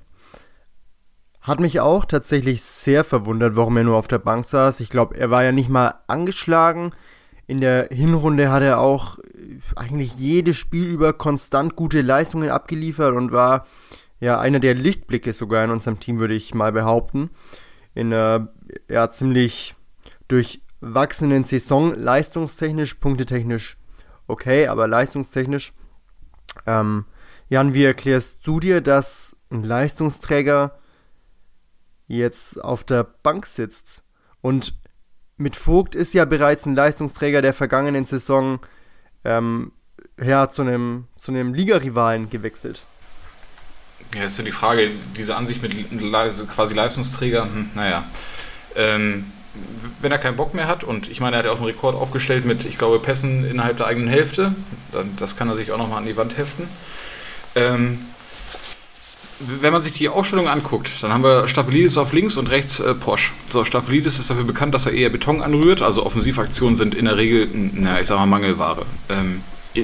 Hat 1.44 1.61
mich 1.61 1.81
auch 1.81 2.06
tatsächlich 2.06 2.62
sehr 2.62 3.05
verwundert, 3.05 3.55
warum 3.55 3.76
er 3.76 3.85
nur 3.85 3.96
auf 3.96 4.08
der 4.08 4.19
Bank 4.19 4.46
saß. 4.46 4.81
Ich 4.81 4.88
glaube, 4.88 5.19
er 5.19 5.31
war 5.31 5.44
ja 5.44 5.52
nicht 5.52 5.69
mal 5.69 5.96
angeschlagen. 6.06 6.93
In 7.46 7.61
der 7.61 7.88
Hinrunde 7.91 8.50
hat 8.50 8.62
er 8.62 8.81
auch 8.81 9.19
äh, 9.19 9.58
eigentlich 9.76 10.14
jedes 10.14 10.56
Spiel 10.56 10.87
über 10.87 11.12
konstant 11.12 11.76
gute 11.76 12.00
Leistungen 12.00 12.49
abgeliefert 12.49 13.14
und 13.14 13.31
war 13.31 13.67
ja 14.20 14.41
einer 14.41 14.58
der 14.58 14.75
Lichtblicke 14.75 15.35
sogar 15.35 15.62
in 15.67 15.70
unserem 15.70 16.00
Team, 16.00 16.19
würde 16.19 16.32
ich 16.32 16.55
mal 16.55 16.73
behaupten. 16.73 17.29
In 17.94 18.11
einer 18.14 18.49
ja, 18.88 19.11
ziemlich 19.11 19.75
durchwachsenen 20.29 21.44
Saison, 21.44 21.94
leistungstechnisch, 21.94 22.94
punktetechnisch 22.94 23.76
okay, 24.26 24.67
aber 24.69 24.88
leistungstechnisch. 24.88 25.75
Ähm, 26.67 27.05
Jan, 27.50 27.75
wie 27.75 27.85
erklärst 27.85 28.47
du 28.47 28.61
dir, 28.61 28.81
dass 28.81 29.37
ein 29.50 29.62
Leistungsträger 29.62 30.79
jetzt 32.06 32.62
auf 32.62 32.85
der 32.85 33.05
Bank 33.05 33.47
sitzt. 33.47 34.03
Und 34.41 34.75
mit 35.37 35.56
Vogt 35.56 35.95
ist 35.95 36.15
ja 36.15 36.25
bereits 36.25 36.67
ein 36.67 36.75
Leistungsträger 36.75 37.43
der 37.43 37.55
vergangenen 37.55 38.05
Saison 38.05 38.61
ähm, 39.25 39.73
ja, 40.23 40.49
zu 40.49 40.62
einem, 40.62 41.09
zu 41.17 41.33
einem 41.33 41.55
Ligarivalen 41.55 42.31
gewechselt. 42.31 42.87
Ja, 44.15 44.25
ist 44.25 44.39
ja 44.39 44.45
die 44.45 44.53
Frage, 44.53 44.91
diese 45.17 45.35
Ansicht 45.35 45.62
mit 45.62 45.75
quasi 46.55 46.75
Leistungsträger, 46.75 47.45
hm, 47.45 47.71
naja. 47.75 48.05
Ähm, 48.77 49.33
wenn 50.00 50.12
er 50.12 50.19
keinen 50.19 50.37
Bock 50.37 50.55
mehr 50.55 50.67
hat, 50.67 50.85
und 50.85 51.09
ich 51.09 51.21
meine, 51.21 51.37
er 51.37 51.38
hat 51.38 51.47
ja 51.47 51.52
auch 51.52 51.59
einen 51.59 51.67
Rekord 51.67 51.95
aufgestellt 51.95 52.45
mit, 52.45 52.64
ich 52.64 52.76
glaube, 52.76 52.99
Pässen 52.99 53.45
innerhalb 53.45 53.76
der 53.76 53.87
eigenen 53.87 54.09
Hälfte, 54.09 54.55
dann, 54.93 55.17
das 55.17 55.37
kann 55.37 55.49
er 55.49 55.57
sich 55.57 55.73
auch 55.73 55.78
nochmal 55.78 55.99
an 55.99 56.07
die 56.07 56.17
Wand 56.17 56.37
heften. 56.37 56.69
Ähm, 57.55 58.00
wenn 59.41 59.73
man 59.73 59.83
sich 59.83 59.93
die 59.93 60.09
Aufstellung 60.09 60.49
anguckt, 60.49 60.91
dann 61.00 61.12
haben 61.12 61.25
wir 61.25 61.49
Stapelidis 61.49 61.97
auf 61.97 62.12
links 62.12 62.37
und 62.37 62.50
rechts 62.50 62.81
äh, 62.81 62.95
Porsche. 62.95 63.33
So, 63.50 63.64
Stapelidis 63.64 64.19
ist 64.19 64.31
dafür 64.31 64.45
bekannt, 64.45 64.75
dass 64.75 64.87
er 64.87 64.93
eher 64.93 65.11
Beton 65.11 65.43
anrührt, 65.43 65.83
also 65.83 66.07
Offensivaktionen 66.07 66.76
sind 66.76 66.95
in 66.95 67.07
der 67.07 67.17
Regel, 67.17 67.49
na, 67.53 68.00
ich 68.00 68.07
sag 68.07 68.19
mal, 68.19 68.26
Mangelware. 68.26 68.83
Ähm, 69.09 69.43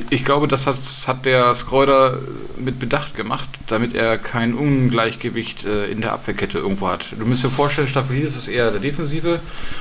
ich 0.08 0.24
glaube, 0.24 0.46
das 0.46 0.68
hat, 0.68 0.76
hat 1.08 1.24
der 1.24 1.52
Schreuder 1.56 2.20
mit 2.56 2.78
Bedacht 2.78 3.16
gemacht, 3.16 3.48
damit 3.66 3.92
er 3.92 4.18
kein 4.18 4.54
Ungleichgewicht 4.54 5.64
äh, 5.64 5.90
in 5.90 6.00
der 6.00 6.12
Abwehrkette 6.12 6.58
irgendwo 6.58 6.88
hat. 6.88 7.06
Du 7.18 7.26
musst 7.26 7.42
dir 7.42 7.50
vorstellen, 7.50 7.88
Stapelidis 7.88 8.36
ist 8.36 8.46
eher 8.46 8.70
der 8.70 8.78
Defensive 8.78 9.40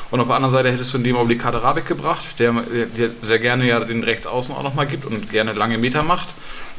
und 0.09 0.19
auf 0.19 0.25
der 0.25 0.35
anderen 0.35 0.53
Seite 0.53 0.71
hättest 0.71 0.93
du 0.93 0.97
in 0.97 1.03
dem 1.03 1.15
Augenblick 1.15 1.41
Kaderabek 1.41 1.85
gebracht, 1.85 2.25
der, 2.39 2.53
der 2.97 3.11
sehr 3.21 3.37
gerne 3.37 3.67
ja 3.67 3.79
den 3.81 4.03
Rechtsaußen 4.03 4.55
auch 4.55 4.63
nochmal 4.63 4.87
gibt 4.87 5.05
und 5.05 5.29
gerne 5.29 5.53
lange 5.53 5.77
Meter 5.77 6.01
macht 6.01 6.29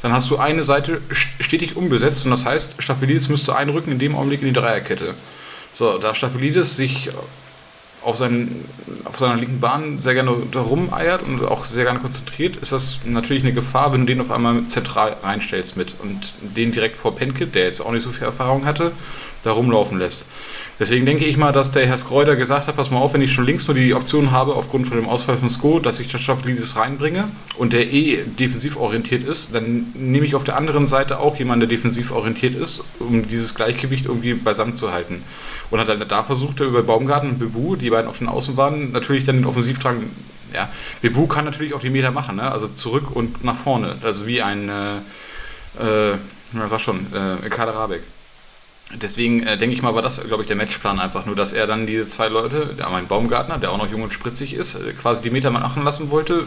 dann 0.03 0.13
hast 0.13 0.31
du 0.31 0.39
eine 0.39 0.65
Seite 0.65 1.03
stetig 1.11 1.77
umbesetzt 1.77 2.25
und 2.25 2.31
das 2.31 2.45
heißt, 2.45 2.75
Staphylides 2.79 3.29
müsste 3.29 3.55
einrücken 3.55 3.93
in 3.93 3.99
dem 3.99 4.17
Augenblick 4.17 4.41
in 4.41 4.49
die 4.49 4.55
Dreierkette. 4.55 5.15
So, 5.75 5.99
da 5.99 6.15
Staphylides 6.15 6.77
sich 6.77 7.11
auf, 8.03 8.17
seinen, 8.17 8.65
auf 9.05 9.19
seiner 9.19 9.37
linken 9.37 9.61
Bahn 9.61 9.99
sehr 10.01 10.15
gerne 10.15 10.35
da 10.51 10.61
rumeiert 10.61 11.23
und 11.23 11.45
auch 11.45 11.67
sehr 11.67 11.85
gerne 11.85 11.99
konzentriert, 11.99 12.57
ist 12.57 12.73
das 12.73 12.99
natürlich 13.05 13.43
eine 13.43 13.53
Gefahr, 13.53 13.93
wenn 13.93 14.01
du 14.01 14.07
den 14.07 14.21
auf 14.21 14.31
einmal 14.31 14.67
zentral 14.69 15.17
reinstellst 15.23 15.77
mit 15.77 15.95
und 16.01 16.33
den 16.41 16.73
direkt 16.73 16.97
vor 16.97 17.15
Penkit, 17.15 17.55
der 17.55 17.65
jetzt 17.65 17.81
auch 17.81 17.93
nicht 17.93 18.05
so 18.05 18.11
viel 18.11 18.25
Erfahrung 18.25 18.65
hatte, 18.65 18.93
da 19.43 19.53
rumlaufen 19.53 19.99
lässt. 19.99 20.27
Deswegen 20.81 21.05
denke 21.05 21.27
ich 21.27 21.37
mal, 21.37 21.53
dass 21.53 21.71
der 21.71 21.87
Herr 21.87 21.99
Skreuder 21.99 22.37
gesagt 22.37 22.67
hat, 22.67 22.77
pass 22.77 22.91
mal 22.91 23.01
auf, 23.01 23.13
wenn 23.13 23.21
ich 23.21 23.35
schon 23.35 23.45
links 23.45 23.67
nur 23.67 23.75
die 23.75 23.93
Option 23.93 24.31
habe, 24.31 24.55
aufgrund 24.55 24.89
von 24.89 24.97
dem 24.97 25.11
Ausfall 25.11 25.37
von 25.37 25.51
Sko, 25.51 25.79
dass 25.79 26.01
ich 26.01 26.11
das 26.11 26.23
Staffelidis 26.23 26.75
reinbringe 26.75 27.29
und 27.59 27.75
der 27.75 27.93
eh 27.93 28.25
defensiv 28.25 28.79
orientiert 28.79 29.29
ist, 29.29 29.55
dann 29.55 29.93
nehme 29.95 30.25
ich 30.25 30.35
auf 30.35 30.45
der 30.45 30.57
anderen 30.57 30.89
Seite 30.89 31.19
auch 31.19 31.37
jemanden, 31.37 31.69
der 31.69 31.77
defensiv 31.77 32.11
orientiert 32.13 32.55
ist, 32.55 32.83
um 32.99 33.29
dieses 33.29 33.55
Gleichgewicht 33.55 34.07
irgendwie 34.07 34.33
beisammen 34.33 34.75
zu 34.75 34.91
halten. 34.91 35.23
Und 35.71 35.81
hat 35.81 35.89
dann 35.91 36.03
da 36.09 36.23
versucht, 36.25 36.61
über 36.61 36.83
Baumgarten 36.83 37.29
und 37.29 37.39
Bebu, 37.39 37.77
die 37.77 37.91
beiden 37.91 38.09
auf 38.09 38.17
den 38.17 38.29
Außen 38.29 38.57
waren, 38.57 38.91
natürlich 38.91 39.25
dann 39.27 39.37
den 39.37 39.45
Offensivtrag, 39.45 39.97
ja, 40.55 40.71
Bebu 41.03 41.27
kann 41.27 41.45
natürlich 41.45 41.75
auch 41.75 41.81
die 41.81 41.91
Meter 41.91 42.11
machen, 42.11 42.37
ne? 42.37 42.51
also 42.51 42.69
zurück 42.69 43.15
und 43.15 43.45
nach 43.45 43.57
vorne, 43.57 43.97
also 44.03 44.27
wie 44.27 44.41
ein, 44.41 44.71
äh, 44.71 46.13
äh, 46.15 46.17
sag 46.69 46.81
schon, 46.81 47.07
äh, 47.13 47.51
Kader 47.51 47.75
Rabeck. 47.75 48.03
Deswegen 48.93 49.45
äh, 49.45 49.57
denke 49.57 49.75
ich 49.75 49.83
mal, 49.83 49.95
war 49.95 50.03
das, 50.03 50.21
glaube 50.27 50.43
ich, 50.43 50.49
der 50.49 50.57
Matchplan 50.57 50.99
einfach 50.99 51.25
nur, 51.25 51.37
dass 51.37 51.53
er 51.53 51.67
dann 51.67 51.87
diese 51.87 52.09
zwei 52.09 52.29
Leute, 52.29 52.75
der 52.77 52.89
mein 52.89 53.07
Baumgartner, 53.07 53.59
der 53.59 53.71
auch 53.71 53.79
noch 53.79 53.91
jung 53.91 54.03
und 54.03 54.13
spritzig 54.13 54.55
ist, 54.55 54.75
äh, 54.75 54.93
quasi 54.93 55.23
die 55.23 55.31
Meter 55.31 55.51
mal 55.51 55.61
machen 55.61 55.85
lassen 55.85 56.11
wollte. 56.11 56.47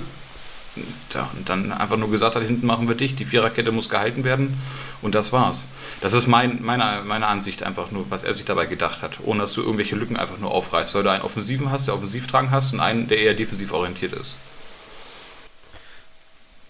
Tja, 1.10 1.30
und 1.38 1.48
dann 1.48 1.72
einfach 1.72 1.98
nur 1.98 2.10
gesagt 2.10 2.36
hat, 2.36 2.44
hinten 2.44 2.66
machen 2.66 2.88
wir 2.88 2.96
dich, 2.96 3.16
die 3.16 3.26
Viererkette 3.26 3.72
muss 3.72 3.90
gehalten 3.90 4.24
werden 4.24 4.58
und 5.02 5.14
das 5.14 5.32
war's. 5.32 5.66
Das 6.02 6.14
ist 6.14 6.28
mein, 6.28 6.64
meine, 6.64 7.02
meine 7.06 7.28
Ansicht 7.28 7.64
einfach 7.64 7.92
nur, 7.92 8.10
was 8.10 8.24
er 8.24 8.34
sich 8.34 8.46
dabei 8.46 8.66
gedacht 8.66 9.04
hat, 9.04 9.20
ohne 9.24 9.42
dass 9.42 9.54
du 9.54 9.62
irgendwelche 9.62 9.96
Lücken 9.96 10.18
einfach 10.18 10.40
nur 10.40 10.52
aufreißt, 10.52 10.96
weil 10.96 11.04
du 11.04 11.12
einen 11.12 11.22
Offensiven 11.22 11.72
hast, 11.72 11.88
der 11.88 11.94
Offensivtragen 11.94 12.50
hast 12.50 12.74
und 12.74 12.80
einen, 12.80 13.08
der 13.08 13.20
eher 13.20 13.36
defensiv 13.36 13.72
orientiert 13.72 14.14
ist. 14.14 14.36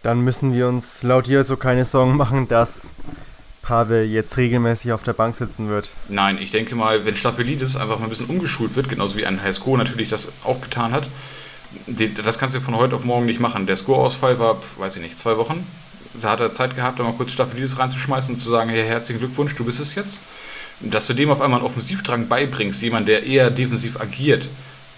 Dann 0.04 0.20
müssen 0.20 0.54
wir 0.54 0.68
uns 0.68 1.02
laut 1.02 1.28
dir 1.28 1.46
so 1.46 1.56
keine 1.56 1.86
Sorgen 1.86 2.18
machen, 2.18 2.50
dass 2.50 2.92
Pavel 3.64 4.06
jetzt 4.06 4.38
regelmäßig 4.38 4.92
auf 4.92 5.02
der 5.02 5.14
Bank 5.14 5.36
sitzen 5.36 5.70
wird. 5.70 5.92
Nein, 6.10 6.38
ich 6.40 6.52
denke 6.52 6.76
mal, 6.76 7.06
wenn 7.06 7.16
Stapelidis 7.16 7.76
einfach 7.76 7.98
mal 7.98 8.06
ein 8.06 8.10
bisschen 8.10 8.28
umgeschult 8.28 8.76
wird, 8.76 8.90
genauso 8.90 9.18
wie 9.18 9.26
ein 9.26 9.42
Heisko 9.42 9.76
natürlich 9.76 10.10
das 10.10 10.32
auch 10.44 10.62
getan 10.62 10.92
hat, 10.92 11.08
das 11.88 12.38
kannst 12.38 12.56
du 12.56 12.62
von 12.62 12.76
heute 12.76 12.96
auf 12.96 13.04
morgen 13.04 13.26
nicht 13.26 13.40
machen. 13.40 13.66
Der 13.66 13.76
Score-Ausfall 13.76 14.38
war, 14.38 14.62
weiß 14.78 14.98
ich 14.98 15.02
nicht, 15.02 15.18
zwei 15.18 15.38
Wochen. 15.38 15.66
Da 16.22 16.32
hat 16.32 16.40
er 16.40 16.54
Zeit 16.54 16.76
gehabt, 16.76 17.00
da 17.00 17.04
mal 17.04 17.14
kurz 17.14 17.32
Stapelidis 17.32 17.80
reinzuschmeißen 17.80 18.36
und 18.36 18.40
zu 18.40 18.50
sagen, 18.50 18.70
hey, 18.70 18.86
herzlichen 18.86 19.20
Glückwunsch, 19.20 19.56
du 19.56 19.66
bist 19.66 19.80
es 19.80 19.96
jetzt. 19.96 20.20
Dass 20.80 21.08
du 21.08 21.14
dem 21.14 21.32
auf 21.32 21.42
einmal 21.42 21.60
einen 21.60 21.68
Offensivdrang 21.68 22.28
beibringst, 22.28 22.82
jemand, 22.82 23.08
der 23.08 23.24
eher 23.24 23.50
defensiv 23.50 24.00
agiert, 24.00 24.48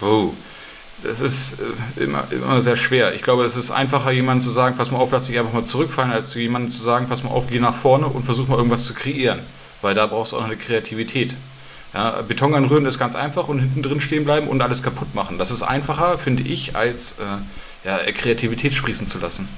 wow, 0.00 0.34
das 1.02 1.20
ist 1.20 1.58
äh, 1.98 2.04
immer, 2.04 2.24
immer 2.30 2.60
sehr 2.60 2.76
schwer. 2.76 3.14
Ich 3.14 3.22
glaube, 3.22 3.44
es 3.44 3.56
ist 3.56 3.70
einfacher, 3.70 4.10
jemandem 4.10 4.44
zu 4.44 4.50
sagen, 4.50 4.76
pass 4.76 4.90
mal 4.90 4.98
auf, 4.98 5.10
lass 5.12 5.26
dich 5.26 5.38
einfach 5.38 5.52
mal 5.52 5.64
zurückfallen, 5.64 6.12
als 6.12 6.30
zu 6.30 6.38
jemandem 6.38 6.70
zu 6.70 6.82
sagen, 6.82 7.06
pass 7.08 7.22
mal 7.22 7.30
auf, 7.30 7.46
geh 7.48 7.58
nach 7.58 7.76
vorne 7.76 8.06
und 8.06 8.24
versuch 8.24 8.48
mal 8.48 8.56
irgendwas 8.56 8.84
zu 8.84 8.94
kreieren. 8.94 9.40
Weil 9.82 9.94
da 9.94 10.06
brauchst 10.06 10.32
du 10.32 10.36
auch 10.36 10.40
noch 10.40 10.48
eine 10.48 10.56
Kreativität. 10.56 11.34
Ja, 11.94 12.22
Beton 12.22 12.54
anrühren 12.54 12.86
ist 12.86 12.98
ganz 12.98 13.14
einfach 13.14 13.48
und 13.48 13.58
hinten 13.58 13.82
drin 13.82 14.00
stehen 14.00 14.24
bleiben 14.24 14.48
und 14.48 14.60
alles 14.60 14.82
kaputt 14.82 15.14
machen. 15.14 15.38
Das 15.38 15.50
ist 15.50 15.62
einfacher, 15.62 16.18
finde 16.18 16.42
ich, 16.42 16.76
als 16.76 17.12
äh, 17.12 17.86
ja, 17.86 17.98
Kreativität 18.12 18.74
sprießen 18.74 19.06
zu 19.06 19.18
lassen. 19.18 19.48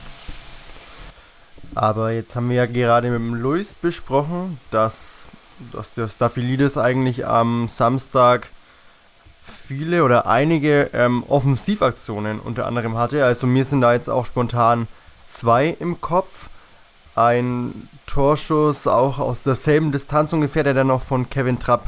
Aber 1.75 2.12
jetzt 2.12 2.35
haben 2.35 2.49
wir 2.49 2.57
ja 2.57 2.66
gerade 2.66 3.11
mit 3.11 3.18
dem 3.18 3.35
Luis 3.35 3.75
besprochen, 3.75 4.59
dass, 4.71 5.28
dass 5.73 5.92
der 5.95 6.09
Staphylidis 6.09 6.76
eigentlich 6.76 7.26
am 7.26 7.68
Samstag 7.68 8.50
viele 9.49 10.05
oder 10.05 10.26
einige 10.26 10.90
ähm, 10.93 11.25
Offensivaktionen 11.28 12.40
unter 12.40 12.67
anderem 12.67 12.97
hatte. 12.97 13.25
Also 13.25 13.47
mir 13.47 13.64
sind 13.64 13.81
da 13.81 13.93
jetzt 13.93 14.09
auch 14.09 14.26
spontan 14.26 14.87
zwei 15.26 15.76
im 15.81 16.00
Kopf. 16.00 16.49
Ein 17.14 17.88
Torschuss 18.07 18.87
auch 18.87 19.19
aus 19.19 19.43
derselben 19.43 19.90
Distanz 19.90 20.33
ungefähr, 20.33 20.62
der 20.62 20.75
dann 20.75 20.87
noch 20.87 21.02
von 21.02 21.28
Kevin 21.28 21.59
Trapp 21.59 21.87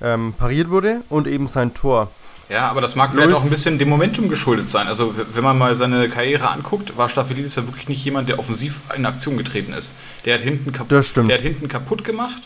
ähm, 0.00 0.34
pariert 0.38 0.70
wurde 0.70 1.02
und 1.08 1.26
eben 1.26 1.48
sein 1.48 1.74
Tor. 1.74 2.10
Ja, 2.48 2.68
aber 2.70 2.80
das 2.80 2.94
mag 2.94 3.10
vielleicht 3.10 3.34
auch 3.34 3.42
ein 3.42 3.50
bisschen 3.50 3.78
dem 3.78 3.88
Momentum 3.88 4.28
geschuldet 4.28 4.70
sein. 4.70 4.86
Also 4.86 5.14
wenn 5.34 5.44
man 5.44 5.58
mal 5.58 5.76
seine 5.76 6.08
Karriere 6.08 6.48
anguckt, 6.48 6.96
war 6.96 7.08
Staphelidis 7.08 7.56
ja 7.56 7.66
wirklich 7.66 7.88
nicht 7.88 8.02
jemand, 8.04 8.28
der 8.28 8.38
offensiv 8.38 8.76
in 8.96 9.04
Aktion 9.04 9.36
getreten 9.36 9.74
ist. 9.74 9.92
Der 10.24 10.34
hat 10.34 10.42
hinten, 10.42 10.72
kaputt, 10.72 11.16
der 11.16 11.36
hat 11.36 11.42
hinten 11.42 11.68
kaputt 11.68 12.04
gemacht 12.04 12.42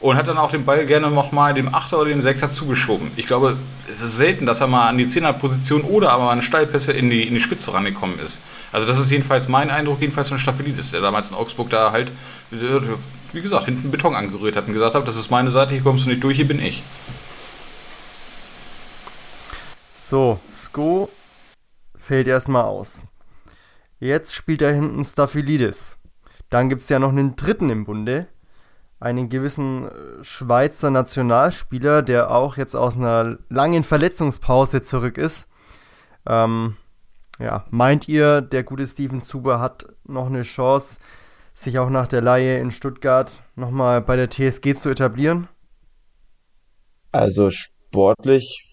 und 0.00 0.16
hat 0.16 0.28
dann 0.28 0.38
auch 0.38 0.50
den 0.50 0.64
Ball 0.64 0.84
gerne 0.86 1.10
nochmal 1.10 1.54
dem 1.54 1.74
Achter 1.74 1.98
oder 1.98 2.10
dem 2.10 2.22
Sechser 2.22 2.50
zugeschoben. 2.50 3.10
Ich 3.16 3.26
glaube, 3.26 3.56
es 3.90 4.02
ist 4.02 4.16
selten, 4.16 4.46
dass 4.46 4.60
er 4.60 4.66
mal 4.66 4.88
an 4.88 4.98
die 4.98 5.08
Zehnerposition 5.08 5.82
oder 5.82 6.10
aber 6.12 6.30
an 6.30 6.42
Steilpässe 6.42 6.92
in 6.92 7.08
die, 7.08 7.26
in 7.26 7.34
die 7.34 7.40
Spitze 7.40 7.72
rangekommen 7.72 8.18
ist. 8.18 8.40
Also 8.72 8.86
das 8.86 8.98
ist 8.98 9.10
jedenfalls 9.10 9.48
mein 9.48 9.70
Eindruck, 9.70 10.00
jedenfalls 10.00 10.28
von 10.28 10.38
Staphelidis, 10.38 10.90
der 10.90 11.00
damals 11.00 11.30
in 11.30 11.34
Augsburg 11.34 11.70
da 11.70 11.92
halt, 11.92 12.12
wie 12.50 13.40
gesagt, 13.40 13.64
hinten 13.64 13.90
Beton 13.90 14.14
angerührt 14.14 14.56
hat 14.56 14.66
und 14.66 14.74
gesagt 14.74 14.94
hat, 14.94 15.08
das 15.08 15.16
ist 15.16 15.30
meine 15.30 15.50
Seite, 15.50 15.72
hier 15.72 15.82
kommst 15.82 16.04
du 16.04 16.10
nicht 16.10 16.22
durch, 16.22 16.36
hier 16.36 16.48
bin 16.48 16.60
ich. 16.60 16.82
So, 19.92 20.38
Sko 20.52 21.08
fällt 21.96 22.28
erstmal 22.28 22.64
aus. 22.64 23.02
Jetzt 23.98 24.34
spielt 24.34 24.60
da 24.60 24.68
hinten 24.68 25.04
Staphylidis. 25.04 25.98
Dann 26.50 26.68
gibt 26.68 26.82
es 26.82 26.88
ja 26.88 26.98
noch 26.98 27.08
einen 27.08 27.34
dritten 27.34 27.70
im 27.70 27.84
Bunde, 27.86 28.28
einen 29.06 29.28
gewissen 29.28 29.88
äh, 29.88 30.24
Schweizer 30.24 30.90
Nationalspieler, 30.90 32.02
der 32.02 32.30
auch 32.30 32.56
jetzt 32.56 32.74
aus 32.74 32.96
einer 32.96 33.38
langen 33.48 33.84
Verletzungspause 33.84 34.82
zurück 34.82 35.16
ist. 35.16 35.46
Ähm, 36.26 36.76
ja, 37.38 37.64
meint 37.70 38.08
ihr, 38.08 38.40
der 38.40 38.64
gute 38.64 38.86
Steven 38.86 39.22
Zuber 39.22 39.60
hat 39.60 39.86
noch 40.04 40.26
eine 40.26 40.42
Chance, 40.42 40.98
sich 41.54 41.78
auch 41.78 41.88
nach 41.88 42.08
der 42.08 42.20
Laie 42.20 42.58
in 42.58 42.70
Stuttgart 42.70 43.40
nochmal 43.54 44.02
bei 44.02 44.16
der 44.16 44.28
TSG 44.28 44.74
zu 44.74 44.90
etablieren? 44.90 45.48
Also 47.12 47.50
sportlich 47.50 48.66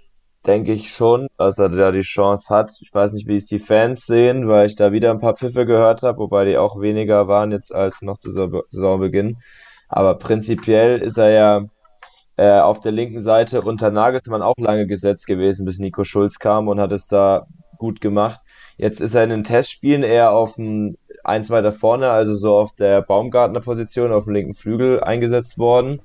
denke 0.45 0.73
ich 0.73 0.89
schon, 0.89 1.27
dass 1.37 1.59
er 1.59 1.69
da 1.69 1.91
die 1.91 2.01
Chance 2.01 2.53
hat. 2.53 2.71
Ich 2.81 2.93
weiß 2.93 3.13
nicht, 3.13 3.27
wie 3.27 3.35
es 3.35 3.45
die 3.45 3.59
Fans 3.59 4.05
sehen, 4.05 4.47
weil 4.47 4.65
ich 4.65 4.75
da 4.75 4.91
wieder 4.91 5.11
ein 5.11 5.19
paar 5.19 5.35
Pfiffe 5.35 5.65
gehört 5.65 6.01
habe, 6.01 6.17
wobei 6.17 6.45
die 6.45 6.57
auch 6.57 6.81
weniger 6.81 7.27
waren 7.27 7.51
jetzt 7.51 7.73
als 7.73 8.01
noch 8.01 8.17
zu 8.17 8.31
Saisonbeginn. 8.31 9.37
Aber 9.95 10.15
prinzipiell 10.15 10.99
ist 11.03 11.19
er 11.19 11.29
ja 11.29 11.65
äh, 12.35 12.59
auf 12.59 12.79
der 12.79 12.91
linken 12.91 13.21
Seite 13.21 13.61
unter 13.61 13.91
Nagelsmann 13.91 14.41
auch 14.41 14.57
lange 14.57 14.87
gesetzt 14.87 15.27
gewesen, 15.27 15.65
bis 15.65 15.77
Nico 15.77 16.03
Schulz 16.03 16.39
kam 16.39 16.67
und 16.67 16.79
hat 16.79 16.91
es 16.91 17.07
da 17.07 17.45
gut 17.77 18.01
gemacht. 18.01 18.41
Jetzt 18.77 19.01
ist 19.01 19.13
er 19.13 19.23
in 19.23 19.29
den 19.29 19.43
Testspielen 19.43 20.01
eher 20.01 20.31
auf 20.31 20.55
dem 20.55 20.97
eins 21.23 21.51
weiter 21.51 21.71
vorne, 21.71 22.09
also 22.09 22.33
so 22.33 22.57
auf 22.57 22.73
der 22.73 23.03
Baumgartner 23.03 23.61
Position, 23.61 24.11
auf 24.11 24.23
dem 24.23 24.33
linken 24.33 24.55
Flügel 24.55 25.03
eingesetzt 25.03 25.59
worden. 25.59 26.01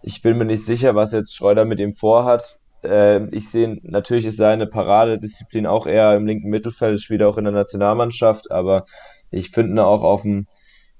Ich 0.00 0.22
bin 0.22 0.38
mir 0.38 0.46
nicht 0.46 0.64
sicher, 0.64 0.94
was 0.94 1.12
jetzt 1.12 1.34
Schreuder 1.34 1.66
mit 1.66 1.78
ihm 1.78 1.92
vorhat. 1.92 2.58
Äh, 2.82 3.26
ich 3.34 3.50
sehe, 3.50 3.78
natürlich 3.82 4.24
ist 4.24 4.38
seine 4.38 4.66
Paradedisziplin 4.66 5.66
auch 5.66 5.86
eher 5.86 6.16
im 6.16 6.26
linken 6.26 6.48
Mittelfeld, 6.48 7.02
spielt 7.02 7.22
auch 7.22 7.36
in 7.36 7.44
der 7.44 7.52
Nationalmannschaft, 7.52 8.50
aber 8.50 8.86
ich 9.30 9.50
finde 9.50 9.84
auch 9.84 10.02
auf 10.02 10.22
dem 10.22 10.46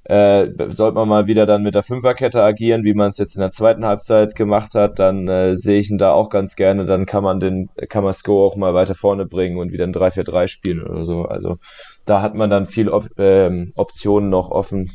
äh, 0.08 0.48
sollte 0.68 0.94
man 0.94 1.08
mal 1.08 1.26
wieder 1.26 1.46
dann 1.46 1.64
mit 1.64 1.74
der 1.74 1.82
Fünferkette 1.82 2.40
agieren, 2.40 2.84
wie 2.84 2.94
man 2.94 3.08
es 3.08 3.18
jetzt 3.18 3.34
in 3.34 3.40
der 3.40 3.50
zweiten 3.50 3.84
Halbzeit 3.84 4.36
gemacht 4.36 4.74
hat, 4.74 5.00
dann 5.00 5.26
äh, 5.26 5.56
sehe 5.56 5.80
ich 5.80 5.90
ihn 5.90 5.98
da 5.98 6.12
auch 6.12 6.30
ganz 6.30 6.54
gerne. 6.54 6.84
Dann 6.84 7.06
kann 7.06 7.24
man 7.24 7.40
den, 7.40 7.70
kann 7.88 8.04
man 8.04 8.12
Sko 8.12 8.46
auch 8.46 8.54
mal 8.54 8.72
weiter 8.72 8.94
vorne 8.94 9.26
bringen 9.26 9.58
und 9.58 9.72
wieder 9.72 9.84
ein 9.84 9.92
3-4-3 9.92 10.46
spielen 10.46 10.86
oder 10.86 11.04
so. 11.04 11.24
Also 11.24 11.58
da 12.04 12.22
hat 12.22 12.34
man 12.36 12.50
dann 12.50 12.66
viel 12.66 12.88
Op 12.88 13.08
ähm, 13.18 13.72
Optionen 13.74 14.30
noch 14.30 14.50
offen, 14.50 14.92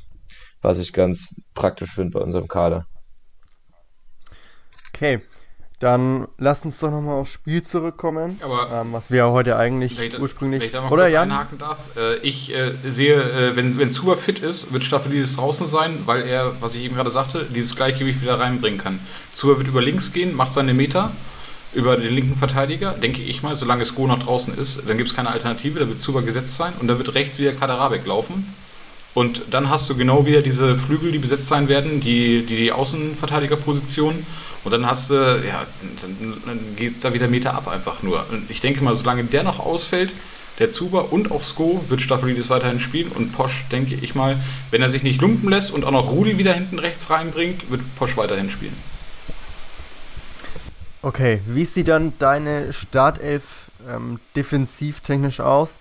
was 0.62 0.80
ich 0.80 0.94
ganz 0.94 1.41
praktisch 1.53 1.91
finde 1.91 2.18
bei 2.18 2.24
unserem 2.24 2.48
Kader. 2.48 2.86
Okay, 4.94 5.20
dann 5.81 6.27
lasst 6.38 6.63
uns 6.63 6.79
doch 6.79 6.91
nochmal 6.91 7.15
aufs 7.15 7.33
Spiel 7.33 7.63
zurückkommen, 7.63 8.39
Aber 8.43 8.69
ähm, 8.71 8.93
was 8.93 9.09
wir 9.09 9.17
ja 9.17 9.29
heute 9.31 9.57
eigentlich 9.57 10.00
ich, 10.00 10.19
ursprünglich... 10.19 10.61
Wenn 10.61 10.67
ich 10.67 10.71
da 10.71 10.81
mal 10.81 10.91
oder 10.91 11.07
Jan? 11.07 11.31
einhaken 11.31 11.57
darf. 11.57 11.79
Äh, 11.97 12.17
ich 12.17 12.53
äh, 12.53 12.73
sehe, 12.88 13.15
äh, 13.15 13.55
wenn, 13.55 13.79
wenn 13.79 13.91
Zuber 13.91 14.15
fit 14.15 14.39
ist, 14.39 14.71
wird 14.71 14.83
Staffelidis 14.83 15.35
draußen 15.35 15.65
sein, 15.65 16.03
weil 16.05 16.21
er, 16.27 16.61
was 16.61 16.75
ich 16.75 16.83
eben 16.83 16.95
gerade 16.95 17.09
sagte, 17.09 17.45
dieses 17.45 17.75
Gleichgewicht 17.75 18.21
wieder 18.21 18.39
reinbringen 18.39 18.79
kann. 18.79 19.00
Zuber 19.33 19.57
wird 19.57 19.69
über 19.69 19.81
links 19.81 20.13
gehen, 20.13 20.35
macht 20.35 20.53
seine 20.53 20.75
Meter 20.75 21.11
über 21.73 21.97
den 21.97 22.13
linken 22.13 22.38
Verteidiger, 22.38 22.91
denke 22.91 23.23
ich 23.23 23.41
mal, 23.41 23.55
solange 23.55 23.81
es 23.81 23.95
Go 23.95 24.05
nach 24.05 24.19
draußen 24.19 24.53
ist, 24.53 24.88
dann 24.88 24.97
gibt 24.97 25.09
es 25.09 25.15
keine 25.15 25.29
Alternative, 25.29 25.79
da 25.79 25.88
wird 25.88 26.00
Zuber 26.00 26.21
gesetzt 26.21 26.57
sein 26.57 26.73
und 26.79 26.88
dann 26.88 27.00
wird 27.00 27.15
rechts 27.15 27.39
wieder 27.39 27.53
Kaderabek 27.53 28.05
laufen. 28.05 28.53
Und 29.13 29.44
dann 29.51 29.70
hast 29.70 29.89
du 29.89 29.96
genau 29.96 30.25
wieder 30.25 30.41
diese 30.41 30.77
Flügel, 30.77 31.12
die 31.12 31.20
besetzt 31.20 31.48
sein 31.48 31.68
werden, 31.68 32.00
die, 32.00 32.46
die, 32.46 32.56
die 32.56 32.72
Außenverteidigerposition. 32.72 34.25
Und 34.63 34.72
dann 34.72 34.86
hast 34.86 35.10
du, 35.10 35.15
ja, 35.15 35.65
dann, 36.01 36.41
dann 36.46 36.75
geht 36.75 37.03
da 37.03 37.13
wieder 37.13 37.27
Meter 37.27 37.56
ab 37.56 37.68
einfach 37.68 38.03
nur. 38.03 38.25
Und 38.32 38.50
ich 38.50 38.62
denke 38.62 38.84
mal, 38.84 38.96
solange 38.96 39.24
der 39.25 39.44
noch 39.44 39.60
ausfällt, 39.60 40.12
der 40.60 40.70
Zuber 40.70 41.12
und 41.12 41.32
auch 41.32 41.44
Sko 41.44 41.84
wird 41.89 42.01
Staffelidis 42.01 42.50
weiterhin 42.50 42.80
spielen 42.80 43.12
und 43.12 43.32
Posch, 43.32 43.63
denke 43.72 43.96
ich 43.96 44.15
mal, 44.15 44.39
wenn 44.70 44.82
er 44.82 44.89
sich 44.89 45.01
nicht 45.01 45.20
lumpen 45.20 45.50
lässt 45.50 45.72
und 45.72 45.84
auch 45.86 45.91
noch 45.91 46.12
Rudi 46.12 46.38
wieder 46.38 46.53
hinten 46.53 46.77
rechts 46.77 47.10
reinbringt, 47.10 47.70
wird 47.72 47.82
Posch 47.96 48.15
weiterhin 48.15 48.50
spielen. 48.50 48.75
Okay, 51.01 51.41
wie 51.48 51.65
sieht 51.65 51.88
dann 51.88 52.13
deine 52.20 52.74
Startelf 52.74 53.72
ähm, 53.89 54.20
defensivtechnisch 54.36 55.39
aus, 55.39 55.80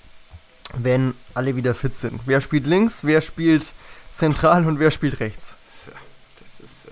wenn 0.75 1.15
alle 1.35 1.57
wieder 1.57 1.75
fit 1.75 1.95
sind? 1.97 2.21
Wer 2.27 2.41
spielt 2.41 2.67
links, 2.67 3.05
wer 3.05 3.21
spielt 3.21 3.73
zentral 4.13 4.67
und 4.67 4.79
wer 4.79 4.91
spielt 4.91 5.21
rechts? 5.21 5.57
Ja, 5.87 5.93
das 6.41 6.61
ist, 6.61 6.87
äh, 6.87 6.91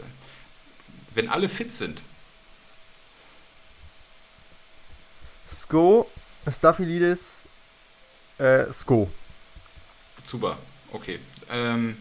wenn 1.14 1.28
alle 1.28 1.48
fit 1.48 1.74
sind. 1.74 2.02
Sko, 5.50 6.10
Staphylidis, 6.50 7.42
äh, 8.38 8.72
Sko. 8.72 9.10
Super, 10.26 10.58
okay. 10.92 11.20
Ähm, 11.50 11.96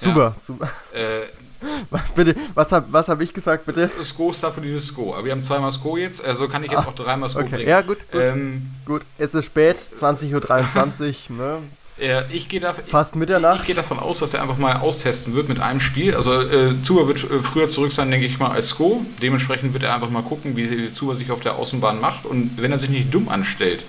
Super, 0.00 0.36
super. 0.40 0.70
äh, 0.92 1.26
bitte, 2.14 2.34
was 2.54 2.72
habe 2.72 2.86
was 2.90 3.08
hab 3.08 3.20
ich 3.20 3.32
gesagt, 3.32 3.66
bitte? 3.66 3.90
Sko, 4.02 4.32
Staphylidis, 4.32 4.86
Sko. 4.88 5.14
Aber 5.14 5.24
wir 5.24 5.32
haben 5.32 5.42
zweimal 5.42 5.72
Sko 5.72 5.96
jetzt, 5.96 6.24
also 6.24 6.48
kann 6.48 6.64
ich 6.64 6.70
jetzt 6.70 6.80
Ah, 6.86 6.88
auch 6.88 6.94
dreimal 6.94 7.28
Sko 7.28 7.40
Okay, 7.40 7.56
bringen. 7.56 7.68
ja, 7.68 7.80
gut, 7.82 8.10
gut. 8.10 8.22
Ähm, 8.22 8.70
gut, 8.84 9.02
es 9.18 9.34
ist 9.34 9.44
spät, 9.46 9.76
20.23 9.76 11.30
Uhr, 11.30 11.36
ne? 11.36 11.58
ich 12.30 12.48
gehe 12.48 12.60
da, 12.60 12.74
Fast 12.74 13.16
Mitternacht. 13.16 13.54
Ich, 13.56 13.60
ich 13.62 13.66
gehe 13.68 13.76
davon 13.76 13.98
aus, 13.98 14.18
dass 14.18 14.34
er 14.34 14.42
einfach 14.42 14.58
mal 14.58 14.76
austesten 14.76 15.34
wird 15.34 15.48
mit 15.48 15.60
einem 15.60 15.80
Spiel. 15.80 16.14
Also 16.14 16.42
äh, 16.42 16.74
Zuba 16.84 17.06
wird 17.08 17.24
äh, 17.24 17.42
früher 17.42 17.68
zurück 17.70 17.92
sein, 17.92 18.10
denke 18.10 18.26
ich 18.26 18.38
mal, 18.38 18.50
als 18.50 18.68
Sko. 18.68 19.04
Dementsprechend 19.22 19.72
wird 19.72 19.82
er 19.82 19.94
einfach 19.94 20.10
mal 20.10 20.22
gucken, 20.22 20.56
wie 20.56 20.92
Zuba 20.92 21.14
sich 21.14 21.30
auf 21.30 21.40
der 21.40 21.54
Außenbahn 21.56 21.98
macht. 22.00 22.26
Und 22.26 22.60
wenn 22.60 22.70
er 22.70 22.78
sich 22.78 22.90
nicht 22.90 23.14
dumm 23.14 23.28
anstellt, 23.30 23.82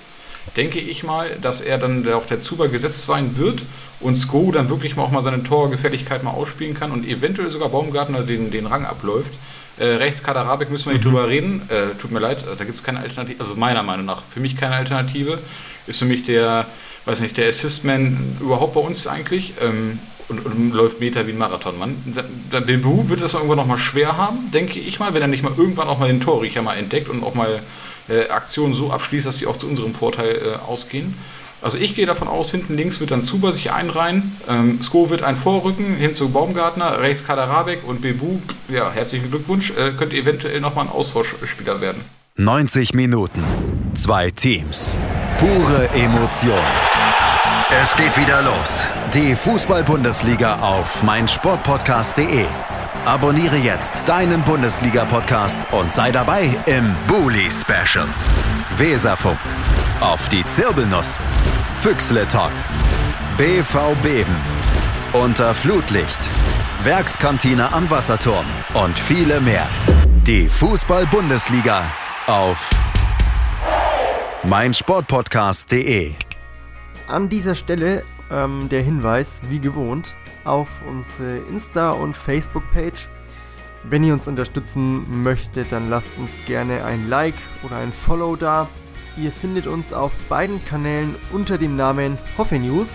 denke 0.56 0.80
ich 0.80 1.04
mal, 1.04 1.38
dass 1.42 1.62
er 1.62 1.78
dann 1.78 2.12
auf 2.12 2.26
der 2.26 2.42
Zuba 2.42 2.68
gesetzt 2.68 3.06
sein 3.06 3.38
wird 3.38 3.64
und 4.00 4.16
Sko 4.16 4.52
dann 4.52 4.70
wirklich 4.70 4.96
mal 4.96 5.04
auch 5.04 5.12
mal 5.12 5.24
seine 5.24 5.44
Torgefälligkeit 5.44 6.24
mal 6.24 6.32
ausspielen 6.32 6.74
kann 6.74 6.92
und 6.92 7.06
eventuell 7.06 7.50
sogar 7.50 7.70
Baumgartner 7.70 8.22
den, 8.22 8.52
den 8.52 8.66
Rang 8.66 8.86
abläuft. 8.86 9.34
Äh, 9.80 9.86
rechts 9.86 10.24
Kaderabek 10.24 10.72
müssen 10.72 10.88
wir 10.88 10.94
nicht 10.94 11.06
mhm. 11.06 11.10
drüber 11.10 11.28
reden. 11.28 11.62
Äh, 11.70 11.96
tut 12.00 12.12
mir 12.12 12.20
leid, 12.20 12.44
da 12.46 12.64
gibt 12.64 12.76
es 12.76 12.84
keine 12.84 13.00
Alternative. 13.00 13.40
Also 13.40 13.56
meiner 13.56 13.84
Meinung 13.84 14.06
nach, 14.06 14.24
für 14.32 14.40
mich 14.40 14.58
keine 14.58 14.76
Alternative. 14.76 15.40
Ist 15.86 16.00
für 16.00 16.06
mich 16.06 16.24
der, 16.24 16.66
weiß 17.06 17.20
nicht, 17.20 17.38
der 17.38 17.48
Assistman 17.48 18.38
überhaupt 18.40 18.74
bei 18.74 18.80
uns 18.80 19.08
eigentlich. 19.08 19.54
Ähm, 19.62 20.00
und, 20.30 20.46
und, 20.46 20.72
läuft 20.72 21.00
Meter 21.00 21.26
wie 21.26 21.32
ein 21.32 21.38
Marathonmann. 21.38 21.96
Der 22.52 22.60
Bebu 22.60 23.08
wird 23.08 23.22
das 23.22 23.34
irgendwann 23.34 23.58
noch 23.58 23.66
mal 23.66 23.78
schwer 23.78 24.18
haben, 24.18 24.52
denke 24.52 24.78
ich 24.78 25.00
mal, 25.00 25.14
wenn 25.14 25.22
er 25.22 25.30
nicht 25.30 25.42
mal 25.42 25.54
irgendwann 25.56 25.88
auch 25.88 26.00
mal 26.00 26.08
den 26.08 26.20
Torriecher 26.20 26.62
mal 26.62 26.76
entdeckt 26.76 27.08
und 27.08 27.24
auch 27.24 27.34
mal 27.34 27.62
äh, 28.10 28.30
Aktionen 28.30 28.74
so 28.74 28.92
abschließt, 28.92 29.26
dass 29.26 29.38
sie 29.38 29.48
auch 29.48 29.58
zu 29.58 29.68
unserem 29.68 29.94
Vorteil 29.94 30.36
äh, 30.36 30.66
ausgehen. 30.68 31.16
Also 31.62 31.78
ich 31.78 31.96
gehe 31.96 32.06
davon 32.06 32.28
aus, 32.28 32.52
hinten 32.52 32.76
links 32.78 33.00
wird 33.00 33.10
dann 33.10 33.24
Zuber 33.24 33.52
sich 33.52 33.72
einreihen, 33.72 34.38
ähm, 34.48 34.80
Sko 34.82 35.10
wird 35.10 35.24
ein 35.24 35.38
Vorrücken 35.38 35.96
hin 35.96 36.14
zu 36.14 36.30
Baumgartner, 36.30 37.02
rechts 37.02 37.26
Kaderabek 37.26 37.80
und 37.88 38.02
Bebu, 38.02 38.40
ja, 38.70 38.92
herzlichen 38.92 39.32
Glückwunsch, 39.32 39.72
äh, 39.72 39.92
könnte 39.92 40.16
eventuell 40.16 40.62
nochmal 40.62 40.86
ein 40.86 40.92
Austauschspieler 40.92 41.82
werden. 41.82 42.04
90 42.36 42.94
Minuten, 42.94 43.44
zwei 43.96 44.30
Teams, 44.30 44.96
pure 45.40 45.90
Emotion. 45.96 46.62
Es 47.82 47.96
geht 47.96 48.16
wieder 48.18 48.44
los. 48.44 48.88
Die 49.14 49.36
Fußball-Bundesliga 49.36 50.60
auf 50.62 51.02
meinsportpodcast.de. 51.04 52.46
Abonniere 53.06 53.58
jetzt 53.58 54.08
deinen 54.08 54.44
Bundesliga-Podcast 54.44 55.62
und 55.72 55.94
sei 55.94 56.12
dabei 56.12 56.50
im 56.66 56.94
Bully 57.08 57.50
Special. 57.50 58.08
Weserfunk. 58.78 59.40
Auf 60.02 60.28
die 60.30 60.44
Zirbelnuss. 60.46 61.20
Füchsle 61.80 62.28
Talk. 62.28 62.52
BV 63.38 63.96
Beben. 64.04 64.36
Unter 65.14 65.54
Flutlicht. 65.56 66.20
Werkskantine 66.84 67.72
am 67.74 67.90
Wasserturm. 67.90 68.46
Und 68.74 68.98
viele 69.00 69.40
mehr. 69.40 69.68
Die 70.24 70.50
Fußball-Bundesliga 70.50 71.84
auf 72.28 72.70
meinsportpodcast.de. 74.44 76.12
An 77.08 77.30
dieser 77.30 77.56
Stelle 77.56 78.04
ähm, 78.30 78.68
der 78.70 78.82
Hinweis, 78.82 79.42
wie 79.50 79.60
gewohnt, 79.60 80.16
auf 80.48 80.70
unsere 80.88 81.40
Insta- 81.50 81.92
und 81.92 82.16
Facebook-Page. 82.16 83.08
Wenn 83.84 84.04
ihr 84.04 84.14
uns 84.14 84.28
unterstützen 84.28 85.24
möchtet, 85.24 85.72
dann 85.72 85.90
lasst 85.90 86.10
uns 86.18 86.44
gerne 86.46 86.84
ein 86.84 87.08
Like 87.10 87.36
oder 87.64 87.78
ein 87.78 87.94
Follow 87.94 88.36
da. 88.36 88.68
Ihr 89.18 89.32
findet 89.32 89.68
uns 89.68 89.94
auf 89.94 90.14
beiden 90.30 90.64
Kanälen 90.66 91.16
unter 91.32 91.58
dem 91.58 91.76
Namen 91.76 92.18
Hoffe 92.38 92.60
News. 92.60 92.94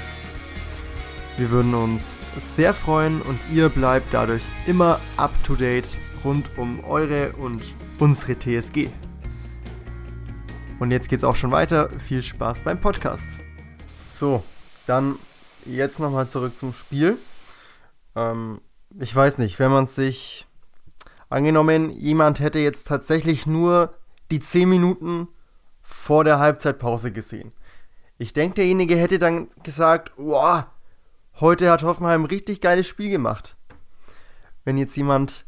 Wir 1.37 1.51
würden 1.51 1.75
uns 1.75 2.21
sehr 2.39 2.75
freuen 2.75 3.23
und 3.23 3.39
ihr 3.53 3.69
bleibt 3.69 4.13
dadurch 4.13 4.43
immer 4.67 5.01
up 5.17 5.33
to 5.45 5.55
date 5.55 5.99
rund 6.25 6.51
um 6.57 6.85
eure 6.85 7.33
und 7.33 7.75
unsere 7.99 8.39
TSG. 8.39 8.89
Und 10.79 10.91
jetzt 10.91 11.09
geht's 11.09 11.25
auch 11.25 11.37
schon 11.37 11.51
weiter. 11.51 11.89
Viel 11.99 12.23
Spaß 12.23 12.63
beim 12.63 12.81
Podcast. 12.81 13.27
So, 14.03 14.43
dann 14.87 15.17
jetzt 15.65 16.01
nochmal 16.01 16.29
zurück 16.29 16.59
zum 16.59 16.73
Spiel. 16.73 17.19
Ähm, 18.17 18.61
ich 18.99 19.15
weiß 19.15 19.39
nicht, 19.39 19.59
wenn 19.59 19.71
man 19.71 19.87
sich 19.87 20.47
angenommen, 21.29 21.91
jemand 21.91 22.41
hätte 22.41 22.59
jetzt 22.59 22.87
tatsächlich 22.87 23.47
nur 23.47 23.95
die 24.31 24.41
10 24.41 24.69
Minuten 24.69 25.29
vor 25.81 26.25
der 26.25 26.39
Halbzeitpause 26.39 27.13
gesehen. 27.13 27.53
Ich 28.19 28.33
denke, 28.33 28.57
derjenige 28.57 28.97
hätte 28.97 29.19
dann 29.19 29.49
gesagt, 29.63 30.13
wow, 30.17 30.65
heute 31.41 31.71
hat 31.71 31.83
Hoffenheim 31.83 32.23
ein 32.23 32.27
richtig 32.27 32.61
geiles 32.61 32.87
Spiel 32.87 33.11
gemacht. 33.11 33.57
Wenn 34.65 34.79
jetzt 34.79 34.97
jemand 34.97 35.45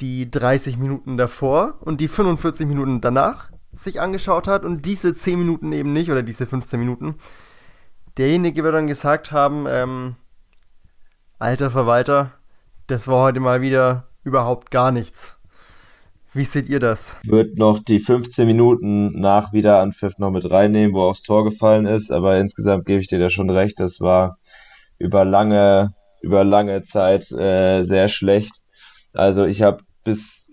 die 0.00 0.30
30 0.30 0.78
Minuten 0.78 1.16
davor 1.16 1.78
und 1.80 2.00
die 2.00 2.08
45 2.08 2.66
Minuten 2.66 3.00
danach 3.00 3.50
sich 3.72 4.00
angeschaut 4.00 4.48
hat 4.48 4.64
und 4.64 4.86
diese 4.86 5.14
10 5.14 5.38
Minuten 5.38 5.72
eben 5.72 5.92
nicht 5.92 6.10
oder 6.10 6.22
diese 6.22 6.46
15 6.46 6.78
Minuten, 6.78 7.16
derjenige 8.16 8.64
wird 8.64 8.74
dann 8.74 8.86
gesagt 8.86 9.32
haben, 9.32 9.66
ähm, 9.68 10.16
alter 11.38 11.70
Verwalter, 11.70 12.32
das 12.88 13.06
war 13.06 13.22
heute 13.22 13.40
mal 13.40 13.60
wieder 13.60 14.08
überhaupt 14.24 14.70
gar 14.70 14.90
nichts. 14.90 15.36
Wie 16.34 16.44
seht 16.44 16.68
ihr 16.68 16.80
das? 16.80 17.16
Wird 17.24 17.56
noch 17.56 17.78
die 17.78 18.00
15 18.00 18.46
Minuten 18.46 19.18
nach 19.18 19.52
Wiederanpfiff 19.52 20.18
noch 20.18 20.30
mit 20.30 20.50
reinnehmen, 20.50 20.94
wo 20.94 21.02
aufs 21.02 21.22
Tor 21.22 21.44
gefallen 21.44 21.86
ist, 21.86 22.10
aber 22.10 22.38
insgesamt 22.38 22.86
gebe 22.86 23.00
ich 23.00 23.06
dir 23.06 23.18
da 23.18 23.30
schon 23.30 23.50
recht, 23.50 23.80
das 23.80 24.00
war 24.00 24.38
über 24.98 25.24
lange, 25.24 25.94
über 26.20 26.44
lange 26.44 26.84
Zeit 26.84 27.30
äh, 27.32 27.82
sehr 27.82 28.08
schlecht. 28.08 28.62
Also 29.14 29.46
ich 29.46 29.62
habe 29.62 29.82
bis, 30.04 30.48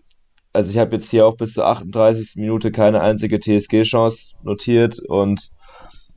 also 0.53 0.69
ich 0.69 0.77
habe 0.77 0.95
jetzt 0.95 1.09
hier 1.09 1.25
auch 1.25 1.35
bis 1.35 1.53
zur 1.53 1.65
38. 1.65 2.35
Minute 2.35 2.71
keine 2.71 3.01
einzige 3.01 3.39
TSG-Chance 3.39 4.35
notiert 4.43 4.99
und 4.99 5.51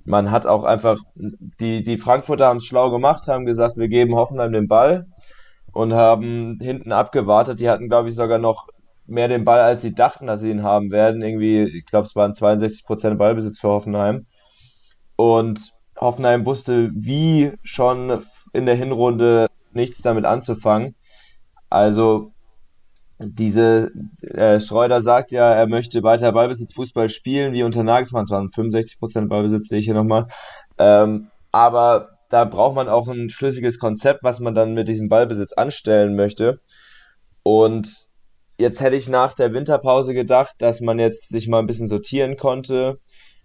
man 0.09 0.31
hat 0.31 0.47
auch 0.47 0.65
einfach, 0.65 0.99
die, 1.15 1.83
die 1.83 1.99
Frankfurter 1.99 2.47
haben 2.47 2.57
es 2.57 2.65
schlau 2.65 2.91
gemacht, 2.91 3.29
haben 3.29 3.45
gesagt, 3.45 3.77
wir 3.77 3.89
geben 3.89 4.15
Hoffenheim 4.15 4.53
den 4.53 4.67
Ball 4.67 5.07
und 5.73 5.93
haben 5.93 6.59
hinten 6.63 6.93
abgewartet. 6.93 7.61
Die 7.61 7.69
hatten, 7.69 7.89
glaube 7.89 8.09
ich, 8.09 8.15
sogar 8.15 8.39
noch 8.39 8.69
mehr 9.07 9.29
den 9.29 9.45
Ball, 9.45 9.61
als 9.61 9.83
sie 9.83 9.95
dachten, 9.95 10.27
dass 10.27 10.41
sie 10.41 10.51
ihn 10.51 10.63
haben 10.63 10.91
werden. 10.91 11.21
Irgendwie, 11.23 11.63
ich 11.63 11.85
glaube, 11.85 12.07
es 12.07 12.17
waren 12.17 12.33
62% 12.33 13.17
Ballbesitz 13.17 13.59
für 13.59 13.69
Hoffenheim. 13.69 14.27
Und 15.17 15.75
Hoffenheim 16.01 16.47
wusste, 16.47 16.91
wie 16.95 17.53
schon 17.63 18.25
in 18.55 18.65
der 18.65 18.77
Hinrunde 18.77 19.49
nichts 19.73 20.01
damit 20.01 20.25
anzufangen. 20.25 20.95
Also 21.69 22.33
diese 23.19 23.91
äh, 24.21 24.61
Schreuder 24.61 25.03
sagt 25.03 25.33
ja, 25.33 25.51
er 25.53 25.67
möchte 25.67 26.03
weiter 26.03 26.33
Ballbesitz 26.33 26.73
Fußball 26.75 27.09
spielen, 27.09 27.53
wie 27.53 27.65
unter 27.65 27.83
Nagelsmann. 27.83 28.25
Es 28.25 28.31
waren 28.31 28.49
65% 28.49 29.27
Ballbesitz, 29.29 29.69
sehe 29.69 29.79
ich 29.79 29.87
hier 29.87 29.95
nochmal. 29.95 30.29
Ähm, 30.79 31.29
aber 31.51 32.19
da 32.29 32.45
braucht 32.45 32.77
man 32.77 32.89
auch 32.89 33.09
ein 33.09 33.31
schlüssiges 33.31 33.79
Konzept, 33.79 34.23
was 34.23 34.39
man 34.39 34.55
dann 34.55 34.75
mit 34.75 34.87
diesem 34.87 35.09
Ballbesitz 35.09 35.53
anstellen 35.53 36.15
möchte. 36.15 36.61
Und 37.43 38.09
jetzt 38.59 38.81
hätte 38.81 38.97
ich 38.97 39.09
nach 39.09 39.35
der 39.35 39.53
Winterpause 39.53 40.15
gedacht, 40.15 40.55
dass 40.59 40.81
man 40.81 40.99
jetzt 40.99 41.29
sich 41.29 41.49
mal 41.49 41.59
ein 41.59 41.67
bisschen 41.67 41.89
sortieren 41.89 42.37
konnte. 42.37 43.01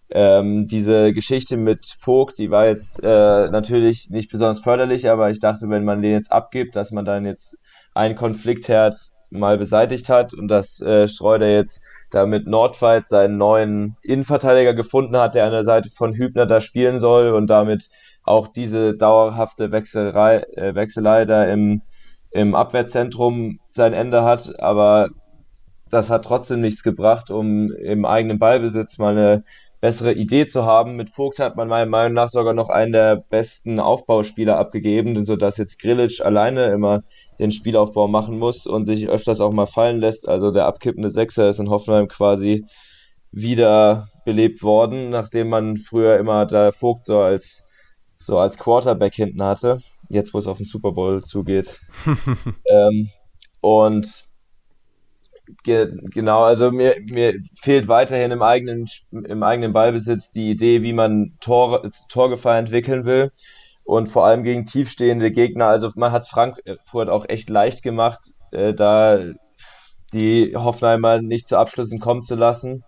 Ähm, 0.10 0.68
diese 0.68 1.14
Geschichte 1.14 1.58
mit 1.58 1.86
Vogt, 2.00 2.38
die 2.38 2.52
war 2.52 2.68
jetzt 2.68 3.02
äh, 3.02 3.50
natürlich 3.50 4.10
nicht 4.10 4.30
besonders 4.30 4.60
förderlich, 4.60 5.10
aber 5.10 5.32
ich 5.32 5.40
dachte, 5.40 5.70
wenn 5.70 5.86
man 5.86 6.02
den 6.02 6.12
jetzt 6.12 6.32
abgibt, 6.32 6.76
dass 6.76 6.92
man 6.92 7.06
dann 7.06 7.26
jetzt 7.26 7.58
einen 7.96 8.16
Konfliktherd 8.16 9.13
mal 9.34 9.58
beseitigt 9.58 10.10
hat 10.10 10.34
und 10.34 10.48
dass 10.48 10.80
äh, 10.82 11.08
Schreuder 11.08 11.50
jetzt 11.50 11.82
da 12.12 12.26
mit 12.26 12.48
Nordwald 12.48 13.08
seinen 13.08 13.38
neuen 13.38 13.98
Innenverteidiger 14.02 14.74
gefunden 14.74 15.18
hat, 15.18 15.36
der 15.36 15.46
an 15.46 15.52
der 15.52 15.64
Seite 15.64 15.90
von 15.90 16.14
Hübner 16.14 16.46
da 16.46 16.60
spielen 16.62 17.00
soll 17.00 17.34
und 17.34 17.48
damit 17.48 17.90
auch 18.24 18.48
diese 18.48 18.96
dauerhafte 18.96 19.72
Wechselei, 19.72 20.38
äh, 20.56 20.76
Wechselei 20.76 21.26
da 21.26 21.46
im 21.46 21.82
im 22.34 22.56
Abwehrzentrum 22.56 23.60
sein 23.70 23.94
Ende 23.94 24.24
hat, 24.24 24.60
aber 24.60 25.10
das 25.90 26.10
hat 26.10 26.26
trotzdem 26.26 26.62
nichts 26.62 26.82
gebracht, 26.82 27.30
um 27.30 27.72
im 27.72 28.06
eigenen 28.06 28.40
Ballbesitz 28.40 28.98
mal 28.98 29.16
eine 29.16 29.44
bessere 29.84 30.14
Idee 30.14 30.48
zu 30.48 30.66
haben. 30.66 30.96
Mit 30.96 31.10
Vogt 31.10 31.40
hat 31.40 31.58
man 31.58 31.68
meiner 31.68 31.90
Meinung 31.90 32.14
nach 32.14 32.30
sogar 32.30 32.54
noch 32.54 32.70
einen 32.70 32.94
der 32.94 33.18
besten 33.18 33.82
Aufbauspieler 33.82 34.58
abgegeben, 34.58 35.26
sodass 35.26 35.58
jetzt 35.58 35.78
Grilic 35.78 36.22
alleine 36.22 36.68
immer 36.68 37.04
den 37.38 37.52
Spielaufbau 37.52 38.08
machen 38.08 38.40
muss 38.40 38.66
und 38.66 38.86
sich 38.86 39.10
öfters 39.10 39.42
auch 39.42 39.52
mal 39.52 39.66
fallen 39.66 40.00
lässt. 40.00 40.30
Also 40.30 40.52
der 40.52 40.68
abkippende 40.68 41.10
Sechser 41.10 41.50
ist 41.50 41.60
in 41.60 41.70
Hoffenheim 41.70 42.08
quasi 42.08 42.66
wieder 43.34 44.08
belebt 44.24 44.64
worden, 44.64 45.10
nachdem 45.10 45.50
man 45.50 45.76
früher 45.76 46.18
immer 46.18 46.46
da 46.46 46.72
Vogt 46.72 47.06
so 47.06 47.20
als 47.20 47.66
so 48.18 48.38
als 48.38 48.58
Quarterback 48.58 49.16
hinten 49.16 49.44
hatte 49.44 49.82
jetzt 50.14 50.34
wo 50.34 50.38
es 50.38 50.48
auf 50.48 50.58
den 50.58 50.66
Super 50.66 50.92
Bowl 50.92 51.24
zugeht. 51.24 51.80
ähm, 52.66 53.10
und 53.62 54.26
ge 55.64 55.92
genau, 56.12 56.44
also 56.44 56.72
mir, 56.72 56.96
mir 57.14 57.40
fehlt 57.60 57.88
weiterhin 57.88 58.32
im 58.32 58.42
eigenen, 58.42 58.88
im 59.12 59.44
eigenen 59.44 59.74
Ballbesitz 59.74 60.32
die 60.32 60.50
Idee, 60.52 60.84
wie 60.84 60.94
man 60.94 61.38
Tor, 61.42 61.90
Torgefahr 62.10 62.58
entwickeln 62.58 63.06
will. 63.06 63.32
Und 63.84 64.08
vor 64.08 64.26
allem 64.26 64.44
gegen 64.44 64.66
tiefstehende 64.66 65.32
Gegner. 65.32 65.66
Also 65.68 65.92
man 65.96 66.12
hat 66.14 66.24
es 66.24 66.30
Frankfurt 66.30 67.10
auch 67.10 67.26
echt 67.28 67.50
leicht 67.50 67.84
gemacht, 67.84 68.22
äh, 68.52 68.74
da 68.74 69.20
die 70.14 70.56
Hoffenheimer 70.56 71.22
nicht 71.22 71.48
zu 71.48 71.58
Abschlüssen 71.58 72.00
kommen 72.00 72.24
zu 72.24 72.36
lassen. 72.36 72.84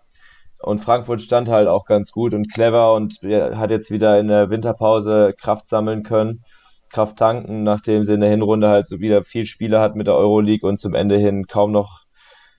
und 0.61 0.83
Frankfurt 0.83 1.21
stand 1.21 1.49
halt 1.49 1.67
auch 1.67 1.85
ganz 1.85 2.11
gut 2.11 2.33
und 2.33 2.51
clever 2.51 2.93
und 2.93 3.19
hat 3.23 3.71
jetzt 3.71 3.91
wieder 3.91 4.19
in 4.19 4.27
der 4.27 4.49
Winterpause 4.49 5.33
Kraft 5.39 5.67
sammeln 5.67 6.03
können, 6.03 6.43
Kraft 6.91 7.17
tanken, 7.17 7.63
nachdem 7.63 8.03
sie 8.03 8.13
in 8.13 8.21
der 8.21 8.29
Hinrunde 8.29 8.69
halt 8.69 8.87
so 8.87 8.99
wieder 8.99 9.23
viel 9.23 9.45
Spiele 9.45 9.79
hat 9.79 9.95
mit 9.95 10.07
der 10.07 10.15
Euroleague 10.15 10.67
und 10.67 10.79
zum 10.79 10.95
Ende 10.95 11.17
hin 11.17 11.45
kaum 11.47 11.71
noch 11.71 12.04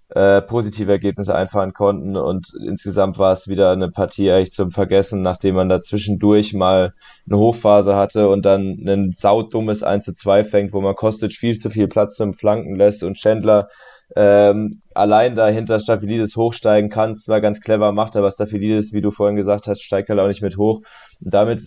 äh, 0.08 0.40
positive 0.40 0.92
Ergebnisse 0.92 1.34
einfahren 1.34 1.72
konnten 1.72 2.16
und 2.16 2.52
insgesamt 2.64 3.18
war 3.18 3.32
es 3.32 3.48
wieder 3.48 3.72
eine 3.72 3.90
Partie 3.90 4.28
echt 4.28 4.54
zum 4.54 4.70
Vergessen, 4.70 5.22
nachdem 5.22 5.56
man 5.56 5.68
da 5.68 5.82
zwischendurch 5.82 6.52
mal 6.52 6.92
eine 7.28 7.38
Hochphase 7.38 7.96
hatte 7.96 8.28
und 8.28 8.46
dann 8.46 8.78
ein 8.86 9.10
saudummes 9.12 9.82
1 9.82 10.04
zu 10.04 10.14
2 10.14 10.44
fängt, 10.44 10.72
wo 10.72 10.80
man 10.80 10.94
Kostic 10.94 11.32
viel 11.32 11.58
zu 11.58 11.70
viel 11.70 11.88
Platz 11.88 12.16
zum 12.16 12.34
Flanken 12.34 12.76
lässt 12.76 13.02
und 13.02 13.16
Chandler 13.16 13.68
ähm, 14.14 14.82
allein 14.94 15.34
dahinter 15.34 15.80
Staphylides 15.80 16.36
hochsteigen 16.36 16.90
kann, 16.90 17.14
zwar 17.14 17.40
ganz 17.40 17.60
clever 17.60 17.90
macht, 17.90 18.14
aber 18.14 18.30
Staphylides, 18.30 18.92
wie 18.92 19.00
du 19.00 19.10
vorhin 19.10 19.36
gesagt 19.36 19.66
hast, 19.66 19.82
steigt 19.82 20.08
halt 20.08 20.20
auch 20.20 20.28
nicht 20.28 20.42
mit 20.42 20.56
hoch. 20.56 20.82
Und 21.20 21.34
damit 21.34 21.62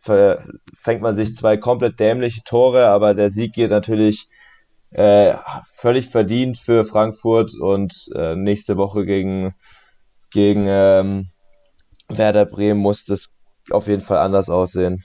fängt 0.00 1.02
man 1.02 1.14
sich 1.14 1.34
zwei 1.34 1.56
komplett 1.56 2.00
dämliche 2.00 2.42
Tore, 2.44 2.86
aber 2.86 3.14
der 3.14 3.30
Sieg 3.30 3.52
geht 3.54 3.70
natürlich 3.70 4.28
äh, 4.94 5.36
völlig 5.74 6.08
verdient 6.08 6.56
für 6.56 6.84
Frankfurt 6.84 7.54
und 7.54 8.08
äh, 8.14 8.36
nächste 8.36 8.76
Woche 8.76 9.04
gegen, 9.04 9.54
gegen 10.30 10.66
ähm, 10.68 11.30
Werder 12.08 12.46
Bremen 12.46 12.80
muss 12.80 13.04
das 13.04 13.34
auf 13.70 13.88
jeden 13.88 14.02
Fall 14.02 14.18
anders 14.18 14.48
aussehen. 14.48 15.02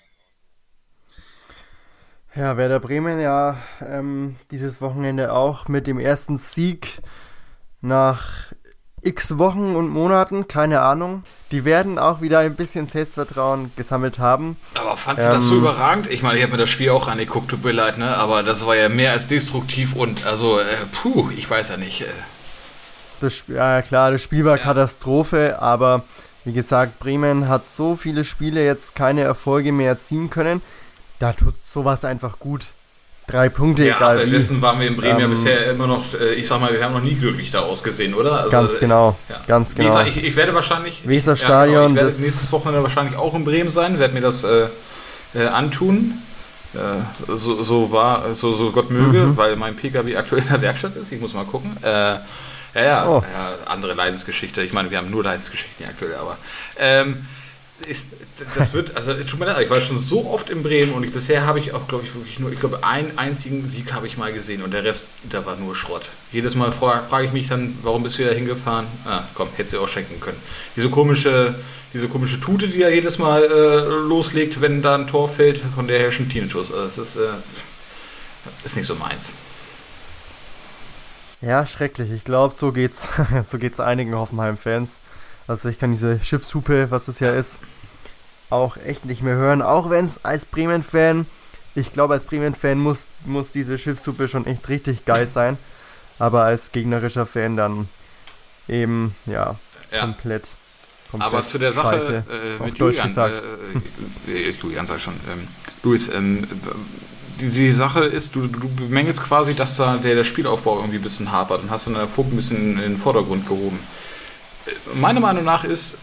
Ja, 2.36 2.56
Werder 2.56 2.80
Bremen 2.80 3.20
ja 3.20 3.58
ähm, 3.82 4.36
dieses 4.52 4.80
Wochenende 4.80 5.34
auch 5.34 5.68
mit 5.68 5.88
dem 5.88 5.98
ersten 6.00 6.38
Sieg 6.38 7.02
nach 7.82 8.54
x 9.02 9.38
Wochen 9.38 9.76
und 9.76 9.90
Monaten, 9.90 10.48
keine 10.48 10.82
Ahnung. 10.82 11.24
Die 11.52 11.66
werden 11.66 11.98
auch 11.98 12.22
wieder 12.22 12.40
ein 12.40 12.56
bisschen 12.56 12.88
Selbstvertrauen 12.88 13.72
gesammelt 13.76 14.20
haben. 14.20 14.58
Aber 14.76 14.98
fandst 14.98 15.26
du 15.26 15.30
ähm, 15.30 15.36
das 15.36 15.46
so 15.46 15.58
überragend? 15.58 16.08
Ich 16.08 16.22
meine, 16.22 16.38
ich 16.38 16.44
habe 16.44 16.54
mir 16.54 16.60
das 16.60 16.70
Spiel 16.70 16.90
auch 16.90 17.08
angeguckt, 17.08 17.50
tut 17.50 17.64
mir 17.64 17.72
leid, 17.72 17.98
ne? 17.98 18.16
Aber 18.18 18.44
das 18.44 18.66
war 18.66 18.76
ja 18.76 18.90
mehr 18.90 19.12
als 19.12 19.28
destruktiv 19.28 19.96
und 19.96 20.26
also, 20.26 20.60
äh, 20.60 20.66
puh, 20.92 21.30
ich 21.36 21.50
weiß 21.50 21.70
ja 21.70 21.78
nicht. 21.78 22.02
Äh. 22.02 22.06
Das, 23.20 23.46
ja, 23.48 23.82
klar, 23.82 24.12
das 24.12 24.22
Spiel 24.22 24.46
war 24.46 24.58
ja. 24.58 24.64
Katastrophe, 24.64 25.60
aber 25.60 26.04
wie 26.46 26.54
gesagt, 26.54 27.00
Bremen 27.00 27.48
hat 27.50 27.70
so 27.70 27.96
viele 27.96 28.24
Spiele 28.24 28.64
jetzt 28.64 28.96
keine 28.96 29.22
Erfolge 29.22 29.72
mehr 29.72 29.90
erzielen 29.90 30.30
können. 30.30 30.62
Da 31.18 31.34
tut 31.34 31.56
sowas 31.64 32.06
einfach 32.06 32.40
gut 32.40 32.74
drei 33.30 33.50
Punkte, 33.50 33.86
ja, 33.86 33.96
egal. 33.96 34.20
Stattdessen 34.20 34.62
waren 34.62 34.80
wir 34.80 34.88
in 34.88 34.96
Bremen 34.96 35.16
ähm, 35.16 35.22
ja 35.22 35.28
bisher 35.28 35.72
immer 35.72 35.88
noch, 35.88 36.14
äh, 36.14 36.34
ich 36.34 36.48
sag 36.48 36.60
mal, 36.60 36.74
wir 36.74 36.84
haben 36.84 36.94
noch 36.94 37.02
nie 37.02 37.16
glücklich 37.16 37.52
da 37.52 37.60
ausgesehen, 37.62 38.14
oder? 38.14 38.40
Also, 38.40 38.50
ganz 38.50 38.80
genau, 38.80 39.18
ja. 39.30 39.38
ganz 39.48 39.76
genau. 39.76 39.90
Gesagt, 39.90 40.10
ich, 40.10 40.24
ich, 40.24 40.36
werde 40.36 40.54
wahrscheinlich. 40.54 41.08
Weserstadion. 41.08 41.74
Ja, 41.74 41.88
genau, 41.88 41.90
ich 41.90 42.14
werde 42.14 42.22
nächstes 42.22 42.52
Wochenende 42.52 42.84
wahrscheinlich 42.84 43.18
auch 43.18 43.34
in 43.34 43.46
Bremen 43.46 43.72
sein, 43.72 44.00
werde 44.00 44.14
mir 44.14 44.22
das 44.22 44.44
äh, 44.44 44.68
äh, 45.36 45.48
antun. 45.48 46.22
Äh, 46.74 46.78
so, 47.36 47.64
so 47.64 47.92
war, 47.92 48.36
so, 48.36 48.56
so 48.56 48.72
Gott 48.72 48.92
möge, 48.92 49.20
mhm. 49.20 49.38
weil 49.38 49.56
mein 49.56 49.76
PKW 49.76 50.16
aktuell 50.16 50.44
in 50.44 50.50
der 50.50 50.62
Werkstatt 50.62 50.96
ist. 50.96 51.12
Ich 51.12 51.20
muss 51.20 51.34
mal 51.34 51.46
gucken. 51.46 51.78
Äh, 51.82 52.18
ja, 52.76 52.84
ja, 52.84 53.08
oh. 53.08 53.24
ja, 53.34 53.54
andere 53.66 53.94
Leidensgeschichte. 53.94 54.62
Ich 54.62 54.74
meine, 54.74 54.92
wir 54.92 55.00
haben 55.00 55.10
nur 55.10 55.24
Leidensgeschichten 55.24 55.86
aktuell, 55.88 56.16
aber. 56.16 56.38
Ähm, 56.78 57.26
das 58.56 58.74
wird, 58.74 58.96
also 58.96 59.14
tut 59.24 59.40
mir 59.40 59.46
leid, 59.46 59.64
ich 59.64 59.70
war 59.70 59.82
schon 59.82 59.98
so 59.98 60.26
oft 60.26 60.50
in 60.50 60.64
Bremen 60.64 60.94
und 60.94 61.04
ich, 61.04 61.12
bisher 61.12 61.46
habe 61.46 61.60
ich 61.60 61.74
auch, 61.74 61.88
glaube 61.88 62.06
ich, 62.06 62.14
wirklich 62.14 62.40
nur, 62.40 62.52
ich 62.52 62.60
glaube, 62.60 62.84
einen 62.84 63.18
einzigen 63.18 63.68
Sieg 63.68 63.92
habe 63.94 64.08
ich 64.08 64.18
mal 64.18 64.32
gesehen 64.32 64.62
und 64.62 64.74
der 64.74 64.84
Rest, 64.84 65.08
da 65.30 65.46
war 65.46 65.56
nur 65.56 65.76
Schrott. 65.76 66.10
Jedes 66.32 66.56
Mal 66.56 66.72
frage 66.72 67.08
frag 67.10 67.26
ich 67.26 67.32
mich 67.32 67.50
dann, 67.50 67.78
warum 67.84 68.04
bist 68.04 68.18
du 68.18 68.26
da 68.26 68.32
hingefahren? 68.32 68.86
Ah, 69.06 69.24
komm, 69.34 69.50
hätte 69.56 69.72
sie 69.72 69.78
auch 69.78 69.90
schenken 69.90 70.20
können. 70.20 70.38
Diese 70.76 70.90
komische, 70.90 71.56
diese 71.94 72.08
komische 72.08 72.40
Tute, 72.40 72.68
die 72.68 72.82
er 72.82 72.94
jedes 72.94 73.18
Mal 73.18 73.44
äh, 73.44 74.08
loslegt, 74.08 74.62
wenn 74.62 74.82
da 74.82 74.96
ein 74.96 75.08
Tor 75.08 75.30
fällt, 75.30 75.62
von 75.76 75.88
der 75.88 76.00
her 76.00 76.12
schon 76.12 76.30
Tinnitus. 76.30 76.72
Also 76.72 77.02
das 77.02 77.16
ist, 77.16 77.16
äh, 77.18 77.30
ist 78.64 78.76
nicht 78.78 78.88
so 78.88 78.96
meins. 78.96 79.32
Ja, 81.42 81.66
schrecklich. 81.66 82.12
Ich 82.12 82.26
glaube, 82.26 82.54
so 82.54 82.72
geht's, 82.72 83.08
so 83.50 83.58
geht's 83.58 83.80
einigen 83.80 84.16
Hoffenheim-Fans. 84.16 85.00
Also 85.50 85.68
ich 85.68 85.80
kann 85.80 85.90
diese 85.90 86.22
Schiffshupe, 86.22 86.92
was 86.92 87.08
es 87.08 87.20
ja 87.20 87.32
ist, 87.32 87.60
auch 88.52 88.78
echt 88.78 89.06
nicht 89.06 89.24
mehr 89.24 89.36
hören. 89.36 89.64
Auch 89.64 89.90
wenn 89.90 90.06
es 90.06 90.24
als 90.24 90.46
Bremen-Fan, 90.46 91.26
ich 91.74 91.92
glaube, 91.92 92.14
als 92.14 92.26
Bremen-Fan 92.26 92.78
muss, 92.78 93.08
muss 93.26 93.52
diese 93.52 93.80
Schiffshupe 93.80 94.28
schon 94.28 94.46
echt 94.46 94.70
richtig 94.70 95.06
geil 95.06 95.26
sein. 95.28 95.58
Aber 96.20 96.44
als 96.44 96.72
gegnerischer 96.72 97.26
Fan 97.26 97.58
dann 97.58 97.90
eben, 98.68 99.16
ja, 99.26 99.56
ja. 99.92 100.02
komplett. 100.02 100.52
komplett 101.10 101.34
Aber 101.34 101.48
zu 101.48 101.58
der 101.58 101.72
Sache 101.72 102.24
äh, 102.30 102.64
mit 102.64 102.78
Julian, 102.78 103.08
gesagt. 103.08 103.44
Äh, 104.28 104.32
äh, 104.32 104.52
Julian 104.52 104.86
sag 104.86 105.00
schon, 105.00 105.16
ähm, 105.32 105.48
Luis, 105.82 106.10
ähm, 106.10 106.48
die, 107.40 107.50
die, 107.50 107.74
Sache 107.74 108.02
ist, 108.02 108.36
du, 108.36 108.46
du 108.46 108.70
bemängelst 108.70 109.24
quasi, 109.24 109.56
dass 109.56 109.78
da 109.78 109.98
der, 109.98 110.14
der 110.14 110.26
Spielaufbau 110.26 110.78
irgendwie 110.78 110.98
ein 110.98 111.04
bisschen 111.04 111.32
hapert 111.32 111.64
und 111.64 111.72
hast 111.72 111.88
dann 111.88 111.96
der 111.96 112.08
Vogt 112.08 112.32
ein 112.32 112.36
bisschen 112.36 112.74
in 112.74 112.82
den 112.82 112.98
Vordergrund 113.00 113.48
gehoben. 113.48 113.80
Meiner 114.94 115.20
Meinung 115.20 115.44
nach 115.44 115.64
ist 115.64 115.98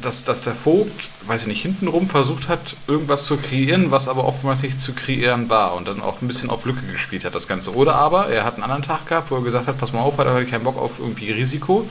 dass, 0.00 0.24
dass 0.24 0.42
der 0.42 0.54
Vogt, 0.54 1.08
weiß 1.26 1.42
ich 1.42 1.46
nicht, 1.46 1.62
hintenrum 1.62 2.08
versucht 2.08 2.48
hat, 2.48 2.76
irgendwas 2.86 3.24
zu 3.24 3.36
kreieren, 3.36 3.90
was 3.90 4.08
aber 4.08 4.24
oftmals 4.24 4.62
nicht 4.62 4.80
zu 4.80 4.92
kreieren 4.92 5.48
war 5.48 5.74
und 5.74 5.88
dann 5.88 6.00
auch 6.00 6.22
ein 6.22 6.28
bisschen 6.28 6.50
auf 6.50 6.64
Lücke 6.64 6.86
gespielt 6.86 7.24
hat, 7.24 7.34
das 7.34 7.48
Ganze. 7.48 7.74
Oder 7.74 7.94
aber 7.94 8.28
er 8.28 8.44
hat 8.44 8.54
einen 8.54 8.62
anderen 8.62 8.82
Tag 8.82 9.06
gehabt, 9.06 9.30
wo 9.30 9.36
er 9.36 9.42
gesagt 9.42 9.66
hat, 9.66 9.78
pass 9.78 9.92
mal 9.92 10.00
auf, 10.00 10.18
hat 10.18 10.26
er 10.26 10.44
keinen 10.44 10.64
Bock 10.64 10.78
auf 10.78 10.92
irgendwie 10.98 11.30
Risiko. 11.32 11.88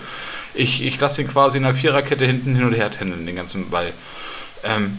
Ich, 0.53 0.83
ich 0.83 0.99
lasse 0.99 1.21
ihn 1.21 1.27
quasi 1.27 1.57
in 1.57 1.65
einer 1.65 1.75
Viererkette 1.75 2.25
hinten 2.25 2.55
hin 2.55 2.65
und 2.65 2.73
her 2.73 2.91
tändeln, 2.91 3.25
den 3.25 3.35
ganzen 3.35 3.69
Ball. 3.69 3.93
Ähm, 4.63 4.97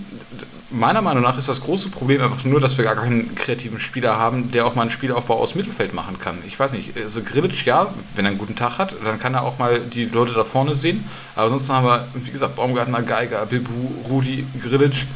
meiner 0.70 1.02
Meinung 1.02 1.22
nach 1.22 1.36
ist 1.36 1.48
das 1.48 1.60
große 1.60 1.90
Problem 1.90 2.22
einfach 2.22 2.44
nur, 2.44 2.60
dass 2.60 2.78
wir 2.78 2.84
gar 2.84 2.96
keinen 2.96 3.34
kreativen 3.34 3.78
Spieler 3.78 4.18
haben, 4.18 4.52
der 4.52 4.66
auch 4.66 4.74
mal 4.74 4.82
einen 4.82 4.90
Spielaufbau 4.90 5.38
aus 5.38 5.54
Mittelfeld 5.54 5.92
machen 5.92 6.18
kann. 6.18 6.38
Ich 6.46 6.58
weiß 6.58 6.72
nicht, 6.72 6.96
also 6.96 7.22
Grilic 7.22 7.64
ja, 7.66 7.92
wenn 8.14 8.24
er 8.24 8.30
einen 8.30 8.38
guten 8.38 8.56
Tag 8.56 8.78
hat, 8.78 8.94
dann 9.04 9.18
kann 9.18 9.34
er 9.34 9.42
auch 9.42 9.58
mal 9.58 9.80
die 9.80 10.04
Leute 10.04 10.32
da 10.32 10.44
vorne 10.44 10.74
sehen. 10.74 11.04
Aber 11.34 11.44
ansonsten 11.44 11.72
haben 11.72 11.86
wir, 11.86 12.08
wie 12.14 12.30
gesagt, 12.30 12.56
Baumgartner, 12.56 13.02
Geiger, 13.02 13.44
Bibu, 13.46 14.08
Rudi, 14.08 14.46
Grilic. 14.62 15.06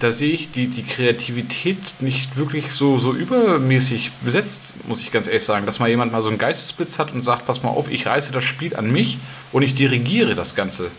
Da 0.00 0.10
sehe 0.10 0.32
ich 0.32 0.50
die, 0.50 0.66
die 0.66 0.82
Kreativität 0.82 1.78
nicht 2.00 2.36
wirklich 2.36 2.72
so, 2.72 2.98
so 2.98 3.12
übermäßig 3.12 4.10
besetzt, 4.24 4.72
muss 4.86 5.00
ich 5.00 5.12
ganz 5.12 5.26
ehrlich 5.26 5.44
sagen. 5.44 5.66
Dass 5.66 5.78
mal 5.78 5.88
jemand 5.88 6.12
mal 6.12 6.20
so 6.20 6.28
einen 6.28 6.38
Geistesblitz 6.38 6.98
hat 6.98 7.12
und 7.12 7.22
sagt, 7.22 7.46
pass 7.46 7.62
mal 7.62 7.70
auf, 7.70 7.88
ich 7.88 8.06
reiße 8.06 8.32
das 8.32 8.44
Spiel 8.44 8.76
an 8.76 8.90
mich 8.90 9.18
und 9.52 9.62
ich 9.62 9.74
dirigiere 9.74 10.34
das 10.34 10.54
Ganze. 10.54 10.84
Und 10.86 10.92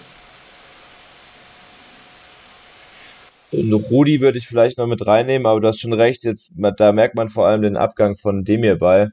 Rudi 3.54 4.22
würde 4.22 4.38
ich 4.38 4.48
vielleicht 4.48 4.78
noch 4.78 4.88
mit 4.88 5.06
reinnehmen, 5.06 5.46
aber 5.46 5.62
du 5.62 5.68
hast 5.68 5.80
schon 5.80 5.94
recht, 5.94 6.24
jetzt, 6.24 6.54
da 6.78 6.92
merkt 6.92 7.16
man 7.16 7.30
vor 7.30 7.48
allem 7.48 7.62
den 7.62 7.78
Abgang 7.78 8.18
von 8.18 8.44
Demir 8.44 8.78
bei, 8.78 9.10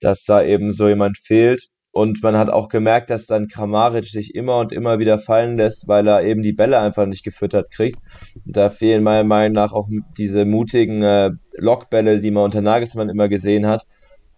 dass 0.00 0.24
da 0.24 0.42
eben 0.42 0.72
so 0.72 0.88
jemand 0.88 1.18
fehlt. 1.18 1.68
Und 1.90 2.22
man 2.22 2.36
hat 2.36 2.50
auch 2.50 2.68
gemerkt, 2.68 3.10
dass 3.10 3.26
dann 3.26 3.48
Kramaric 3.48 4.06
sich 4.06 4.34
immer 4.34 4.58
und 4.58 4.72
immer 4.72 4.98
wieder 4.98 5.18
fallen 5.18 5.56
lässt, 5.56 5.88
weil 5.88 6.06
er 6.06 6.22
eben 6.22 6.42
die 6.42 6.52
Bälle 6.52 6.78
einfach 6.78 7.06
nicht 7.06 7.24
gefüttert 7.24 7.70
kriegt. 7.70 7.98
Und 8.46 8.56
da 8.56 8.70
fehlen 8.70 9.02
meiner 9.02 9.24
Meinung 9.24 9.54
nach 9.54 9.72
auch 9.72 9.88
diese 10.16 10.44
mutigen 10.44 11.02
äh, 11.02 11.30
Lockbälle, 11.56 12.20
die 12.20 12.30
man 12.30 12.44
unter 12.44 12.60
Nagelsmann 12.60 13.08
immer 13.08 13.28
gesehen 13.28 13.66
hat, 13.66 13.86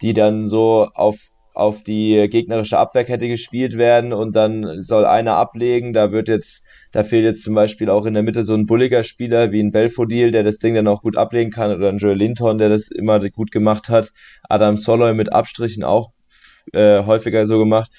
die 0.00 0.14
dann 0.14 0.46
so 0.46 0.88
auf 0.94 1.18
auf 1.52 1.82
die 1.82 2.28
gegnerische 2.30 2.78
Abwehrkette 2.78 3.28
gespielt 3.28 3.76
werden 3.76 4.12
und 4.12 4.36
dann 4.36 4.80
soll 4.82 5.04
einer 5.04 5.34
ablegen. 5.34 5.92
Da 5.92 6.12
wird 6.12 6.28
jetzt, 6.28 6.62
da 6.92 7.04
fehlt 7.04 7.24
jetzt 7.24 7.42
zum 7.42 7.54
Beispiel 7.54 7.88
auch 7.88 8.04
in 8.04 8.14
der 8.14 8.22
Mitte 8.22 8.42
so 8.42 8.54
ein 8.54 8.66
bulliger 8.66 9.02
Spieler 9.02 9.52
wie 9.52 9.62
ein 9.62 9.70
Belfodil, 9.70 10.30
der 10.32 10.42
das 10.42 10.58
Ding 10.58 10.74
dann 10.74 10.88
auch 10.88 11.02
gut 11.02 11.16
ablegen 11.16 11.50
kann, 11.50 11.74
oder 11.74 11.88
ein 11.88 11.98
Joel 11.98 12.16
Linton, 12.16 12.58
der 12.58 12.68
das 12.68 12.88
immer 12.88 13.20
gut 13.30 13.52
gemacht 13.52 13.88
hat. 13.88 14.12
Adam 14.48 14.76
Soloy 14.76 15.14
mit 15.14 15.32
Abstrichen 15.32 15.84
auch 15.84 16.10
äh, 16.72 17.04
häufiger 17.04 17.46
so 17.46 17.58
gemacht. 17.58 17.90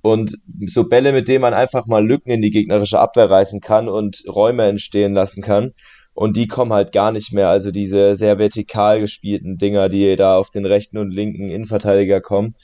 Und 0.00 0.36
so 0.66 0.84
Bälle, 0.84 1.12
mit 1.12 1.26
denen 1.26 1.42
man 1.42 1.54
einfach 1.54 1.86
mal 1.86 2.06
Lücken 2.06 2.30
in 2.30 2.40
die 2.40 2.50
gegnerische 2.50 3.00
Abwehr 3.00 3.28
reißen 3.28 3.60
kann 3.60 3.88
und 3.88 4.22
Räume 4.28 4.64
entstehen 4.64 5.12
lassen 5.12 5.42
kann. 5.42 5.72
Und 6.14 6.36
die 6.36 6.46
kommen 6.46 6.72
halt 6.72 6.92
gar 6.92 7.10
nicht 7.10 7.32
mehr. 7.32 7.48
Also 7.48 7.72
diese 7.72 8.14
sehr 8.14 8.38
vertikal 8.38 9.00
gespielten 9.00 9.58
Dinger, 9.58 9.88
die 9.88 10.14
da 10.14 10.36
auf 10.36 10.50
den 10.50 10.66
rechten 10.66 10.98
und 10.98 11.10
linken 11.10 11.50
Innenverteidiger 11.50 12.20
kommen 12.20 12.54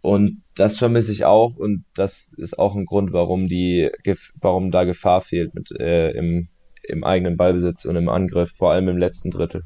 und 0.00 0.42
das 0.54 0.78
vermisse 0.78 1.12
ich 1.12 1.24
auch 1.24 1.56
und 1.56 1.84
das 1.94 2.32
ist 2.36 2.58
auch 2.58 2.74
ein 2.76 2.86
Grund, 2.86 3.12
warum 3.12 3.48
die, 3.48 3.90
warum 4.40 4.70
da 4.70 4.84
Gefahr 4.84 5.20
fehlt 5.20 5.54
mit, 5.54 5.70
äh, 5.72 6.10
im, 6.10 6.48
im 6.82 7.04
eigenen 7.04 7.36
Ballbesitz 7.36 7.84
und 7.84 7.96
im 7.96 8.08
Angriff, 8.08 8.52
vor 8.56 8.72
allem 8.72 8.88
im 8.88 8.98
letzten 8.98 9.30
Drittel. 9.30 9.64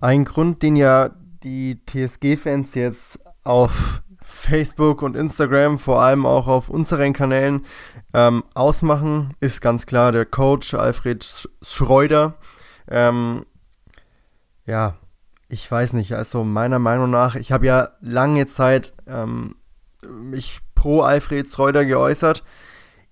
Ein 0.00 0.24
Grund, 0.24 0.62
den 0.62 0.76
ja 0.76 1.10
die 1.42 1.78
TSG-Fans 1.86 2.74
jetzt 2.74 3.20
auf 3.44 4.02
Facebook 4.24 5.02
und 5.02 5.16
Instagram, 5.16 5.78
vor 5.78 6.02
allem 6.02 6.26
auch 6.26 6.48
auf 6.48 6.68
unseren 6.68 7.12
Kanälen 7.12 7.64
ähm, 8.12 8.44
ausmachen, 8.54 9.34
ist 9.40 9.60
ganz 9.60 9.86
klar 9.86 10.12
der 10.12 10.26
Coach 10.26 10.74
Alfred 10.74 11.48
Schreuder. 11.62 12.34
Ähm, 12.88 13.46
ja, 14.66 14.96
ich 15.48 15.70
weiß 15.70 15.92
nicht, 15.92 16.14
also 16.14 16.44
meiner 16.44 16.78
Meinung 16.78 17.10
nach, 17.10 17.36
ich 17.36 17.52
habe 17.52 17.66
ja 17.66 17.90
lange 18.00 18.46
Zeit 18.46 18.92
ähm, 19.06 19.56
mich 20.06 20.60
pro 20.74 21.02
Alfred 21.02 21.48
Schreuder 21.48 21.84
geäußert. 21.84 22.42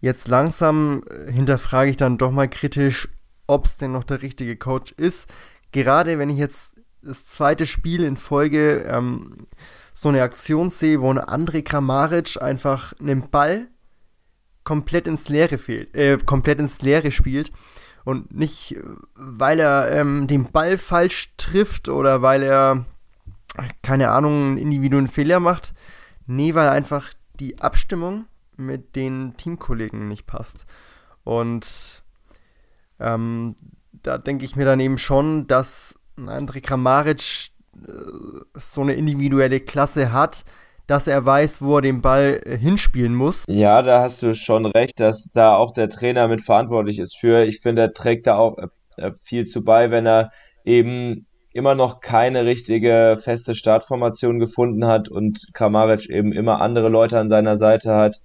Jetzt 0.01 0.29
langsam 0.29 1.03
äh, 1.09 1.31
hinterfrage 1.31 1.90
ich 1.90 1.97
dann 1.97 2.18
doch 2.18 2.31
mal 2.31 2.49
kritisch, 2.49 3.09
ob 3.47 3.66
es 3.66 3.77
denn 3.77 3.92
noch 3.92 4.05
der 4.05 4.23
richtige 4.23 4.57
Coach 4.57 4.92
ist. 4.92 5.29
Gerade 5.73 6.18
wenn 6.18 6.31
ich 6.31 6.38
jetzt 6.38 6.75
das 7.03 7.27
zweite 7.27 7.66
Spiel 7.66 8.05
in 8.05 8.16
Folge 8.16 8.85
ähm, 8.88 9.37
so 9.94 10.09
eine 10.09 10.23
Aktion 10.23 10.70
sehe, 10.70 11.01
wo 11.01 11.11
ein 11.11 11.18
André 11.18 11.62
Kramaric 11.62 12.40
einfach 12.40 12.94
einen 13.01 13.31
Ball 13.31 13.68
komplett 14.64 15.07
ins 15.07 15.29
Leere 15.29 15.59
fehlt, 15.59 15.94
äh, 15.94 16.18
komplett 16.18 16.59
ins 16.59 16.81
Leere 16.83 17.11
spielt 17.11 17.53
und 18.05 18.35
nicht, 18.35 18.77
weil 19.14 19.61
er 19.61 19.90
ähm, 19.93 20.27
den 20.27 20.51
Ball 20.51 20.79
falsch 20.79 21.33
trifft 21.37 21.88
oder 21.88 22.23
weil 22.23 22.43
er 22.43 22.85
keine 23.83 24.11
Ahnung 24.11 24.49
einen 24.49 24.59
individuellen 24.59 25.09
Fehler 25.09 25.40
macht, 25.40 25.75
nee, 26.27 26.55
weil 26.55 26.69
einfach 26.69 27.11
die 27.40 27.61
Abstimmung 27.61 28.27
mit 28.57 28.97
den 28.97 29.37
Teamkollegen 29.37 30.09
nicht 30.09 30.27
passt. 30.27 30.67
Und 31.25 32.03
ähm, 33.01 33.57
da 33.93 34.19
denke 34.19 34.45
ich 34.45 34.57
mir 34.57 34.64
dann 34.64 34.81
eben 34.81 34.99
schon, 34.99 35.47
dass 35.47 35.99
André 36.19 36.61
Kramaric 36.61 37.51
äh, 37.87 37.90
so 38.55 38.83
eine 38.83 38.95
individuelle 38.95 39.61
Klasse 39.61 40.12
hat, 40.12 40.45
dass 40.87 41.07
er 41.07 41.25
weiß, 41.25 41.62
wo 41.62 41.77
er 41.77 41.83
den 41.83 42.03
Ball 42.03 42.40
äh, 42.44 42.57
hinspielen 42.57 43.14
muss. 43.14 43.44
Ja, 43.49 43.83
da 43.83 44.03
hast 44.03 44.23
du 44.23 44.35
schon 44.35 44.66
recht, 44.66 45.01
dass 45.01 45.31
da 45.33 45.57
auch 45.57 45.73
der 45.73 45.88
Trainer 45.88 46.29
mit 46.29 46.42
verantwortlich 46.42 46.99
ist 46.99 47.16
für. 47.16 47.44
Ich 47.44 47.61
finde, 47.61 47.83
er 47.83 47.92
trägt 47.92 48.27
da 48.27 48.37
auch 48.37 48.59
äh, 48.97 49.12
viel 49.23 49.47
zu 49.47 49.64
bei, 49.64 49.90
wenn 49.90 50.07
er 50.07 50.31
eben 50.64 51.27
immer 51.53 51.75
noch 51.75 52.01
keine 52.01 52.44
richtige 52.44 53.16
feste 53.23 53.55
Startformation 53.55 54.40
gefunden 54.40 54.87
hat 54.87 55.09
und 55.09 55.47
Kramaric 55.55 56.11
eben 56.11 56.33
immer 56.33 56.61
andere 56.61 56.88
Leute 56.88 57.18
an 57.18 57.29
seiner 57.29 57.57
Seite 57.57 57.94
hat. 57.94 58.20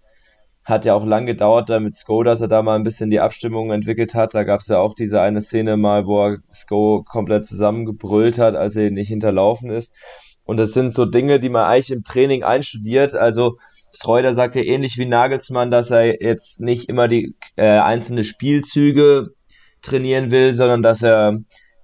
Hat 0.63 0.83
ja 0.83 0.93
auch 0.93 1.05
lang 1.05 1.25
gedauert 1.25 1.69
da 1.69 1.79
mit 1.79 1.95
Sko, 1.95 2.23
dass 2.23 2.41
er 2.41 2.47
da 2.47 2.61
mal 2.61 2.75
ein 2.75 2.83
bisschen 2.83 3.09
die 3.09 3.19
Abstimmung 3.19 3.71
entwickelt 3.71 4.13
hat. 4.13 4.33
Da 4.33 4.43
gab 4.43 4.61
es 4.61 4.67
ja 4.67 4.79
auch 4.79 4.93
diese 4.93 5.21
eine 5.21 5.41
Szene 5.41 5.77
mal, 5.77 6.05
wo 6.05 6.25
er 6.25 6.37
Sko 6.51 7.03
komplett 7.03 7.45
zusammengebrüllt 7.45 8.39
hat, 8.39 8.55
als 8.55 8.75
er 8.75 8.91
nicht 8.91 9.07
hinterlaufen 9.07 9.69
ist. 9.69 9.93
Und 10.49 10.57
das 10.57 10.71
sind 10.71 10.91
so 10.91 11.05
Dinge, 11.05 11.39
die 11.39 11.49
man 11.49 11.65
eigentlich 11.65 11.91
im 11.91 12.03
Training 12.03 12.41
einstudiert. 12.41 13.13
Also 13.13 13.59
Streuder 13.93 14.33
sagt 14.33 14.55
ja 14.55 14.63
ähnlich 14.63 14.97
wie 14.97 15.05
Nagelsmann, 15.05 15.69
dass 15.69 15.91
er 15.91 16.23
jetzt 16.23 16.59
nicht 16.59 16.89
immer 16.89 17.07
die 17.07 17.35
äh, 17.55 17.67
einzelne 17.67 18.23
Spielzüge 18.23 19.29
trainieren 19.83 20.31
will, 20.31 20.53
sondern 20.53 20.81
dass 20.81 21.03
er 21.03 21.37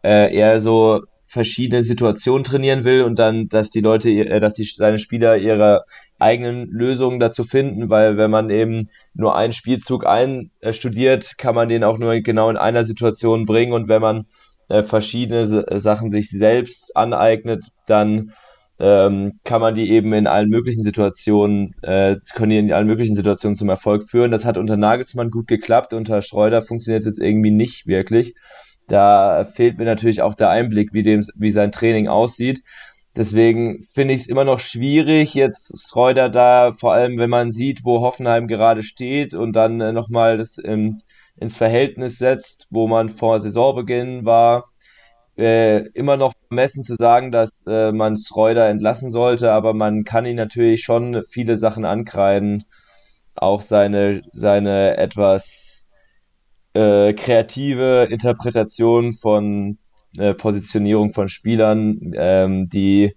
äh, 0.03 0.35
eher 0.35 0.61
so 0.61 1.03
verschiedene 1.27 1.83
Situationen 1.83 2.43
trainieren 2.43 2.85
will 2.85 3.03
und 3.03 3.19
dann, 3.19 3.49
dass 3.49 3.69
die 3.69 3.81
Leute, 3.81 4.09
äh, 4.09 4.39
dass 4.39 4.55
die, 4.55 4.63
seine 4.63 4.97
Spieler 4.97 5.37
ihre 5.37 5.83
eigenen 6.17 6.67
Lösungen 6.67 7.19
dazu 7.19 7.43
finden, 7.43 7.91
weil 7.91 8.17
wenn 8.17 8.31
man 8.31 8.49
eben 8.49 8.89
nur 9.13 9.35
einen 9.35 9.53
Spielzug 9.53 10.07
einstudiert, 10.07 11.37
kann 11.37 11.53
man 11.53 11.69
den 11.69 11.83
auch 11.83 11.99
nur 11.99 12.19
genau 12.21 12.49
in 12.49 12.57
einer 12.57 12.83
Situation 12.83 13.45
bringen 13.45 13.73
und 13.73 13.89
wenn 13.89 14.01
man 14.01 14.25
äh, 14.69 14.81
verschiedene 14.81 15.45
Sachen 15.79 16.09
sich 16.09 16.31
selbst 16.31 16.97
aneignet, 16.97 17.63
dann 17.85 18.31
ähm, 18.79 19.39
kann 19.43 19.61
man 19.61 19.75
die 19.75 19.89
eben 19.91 20.11
in 20.13 20.27
allen 20.27 20.49
möglichen 20.49 20.83
Situationen, 20.83 21.75
äh, 21.81 22.17
können 22.33 22.49
die 22.49 22.57
in 22.57 22.73
allen 22.73 22.87
möglichen 22.87 23.15
Situationen 23.15 23.55
zum 23.55 23.69
Erfolg 23.69 24.03
führen. 24.03 24.31
Das 24.31 24.45
hat 24.45 24.57
unter 24.57 24.77
Nagelsmann 24.77 25.31
gut 25.31 25.47
geklappt, 25.47 25.93
unter 25.93 26.21
Schreuder 26.21 26.61
funktioniert 26.61 27.01
es 27.01 27.07
jetzt 27.07 27.19
irgendwie 27.19 27.51
nicht 27.51 27.87
wirklich. 27.87 28.35
Da 28.87 29.45
fehlt 29.45 29.77
mir 29.77 29.85
natürlich 29.85 30.21
auch 30.21 30.35
der 30.35 30.49
Einblick, 30.49 30.93
wie, 30.93 31.03
dem, 31.03 31.25
wie 31.35 31.49
sein 31.49 31.71
Training 31.71 32.07
aussieht. 32.07 32.61
Deswegen 33.15 33.87
finde 33.93 34.13
ich 34.13 34.21
es 34.21 34.27
immer 34.27 34.43
noch 34.43 34.59
schwierig, 34.59 35.33
jetzt 35.33 35.89
Schreuder 35.89 36.27
da, 36.29 36.73
vor 36.73 36.93
allem 36.93 37.17
wenn 37.17 37.29
man 37.29 37.53
sieht, 37.53 37.85
wo 37.85 38.01
Hoffenheim 38.01 38.47
gerade 38.47 38.83
steht 38.83 39.33
und 39.33 39.53
dann 39.53 39.79
äh, 39.79 39.93
nochmal 39.93 40.37
das 40.37 40.57
ähm, 40.63 40.99
ins 41.37 41.55
Verhältnis 41.55 42.17
setzt, 42.17 42.67
wo 42.69 42.87
man 42.87 43.07
vor 43.09 43.39
Saisonbeginn 43.39 44.25
war, 44.25 44.65
äh, 45.37 45.87
immer 45.89 46.17
noch 46.17 46.33
vermessen 46.47 46.83
zu 46.83 46.95
sagen, 46.95 47.31
dass 47.31 47.49
äh, 47.67 47.91
man 47.91 48.17
Schreuder 48.17 48.67
entlassen 48.69 49.11
sollte, 49.11 49.51
aber 49.51 49.73
man 49.73 50.03
kann 50.03 50.25
ihn 50.25 50.37
natürlich 50.37 50.83
schon 50.83 51.23
viele 51.29 51.57
Sachen 51.57 51.85
ankreiden. 51.85 52.65
Auch 53.35 53.61
seine, 53.61 54.21
seine 54.33 54.97
etwas 54.97 55.87
äh, 56.73 57.13
kreative 57.13 58.07
Interpretation 58.09 59.13
von 59.13 59.77
äh, 60.17 60.33
Positionierung 60.33 61.11
von 61.13 61.27
Spielern, 61.27 62.13
ähm, 62.15 62.69
die 62.69 63.13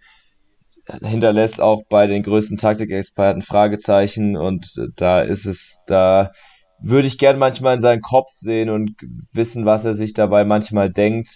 hinterlässt 1.03 1.61
auch 1.61 1.83
bei 1.89 2.07
den 2.07 2.23
größten 2.23 2.57
Taktikexperten 2.57 3.43
Fragezeichen 3.43 4.37
und 4.37 4.73
da 4.97 5.21
ist 5.21 5.45
es, 5.45 5.83
da 5.87 6.33
würde 6.81 7.09
ich 7.09 7.19
gern 7.19 7.39
manchmal 7.39 7.77
in 7.77 7.83
seinen 7.83 8.01
Kopf 8.03 8.31
sehen 8.37 8.71
und 8.71 8.95
wissen, 9.33 9.67
was 9.67 9.85
er 9.85 9.95
sich 9.95 10.15
dabei 10.15 10.45
manchmal 10.45 10.91
denkt. 10.91 11.29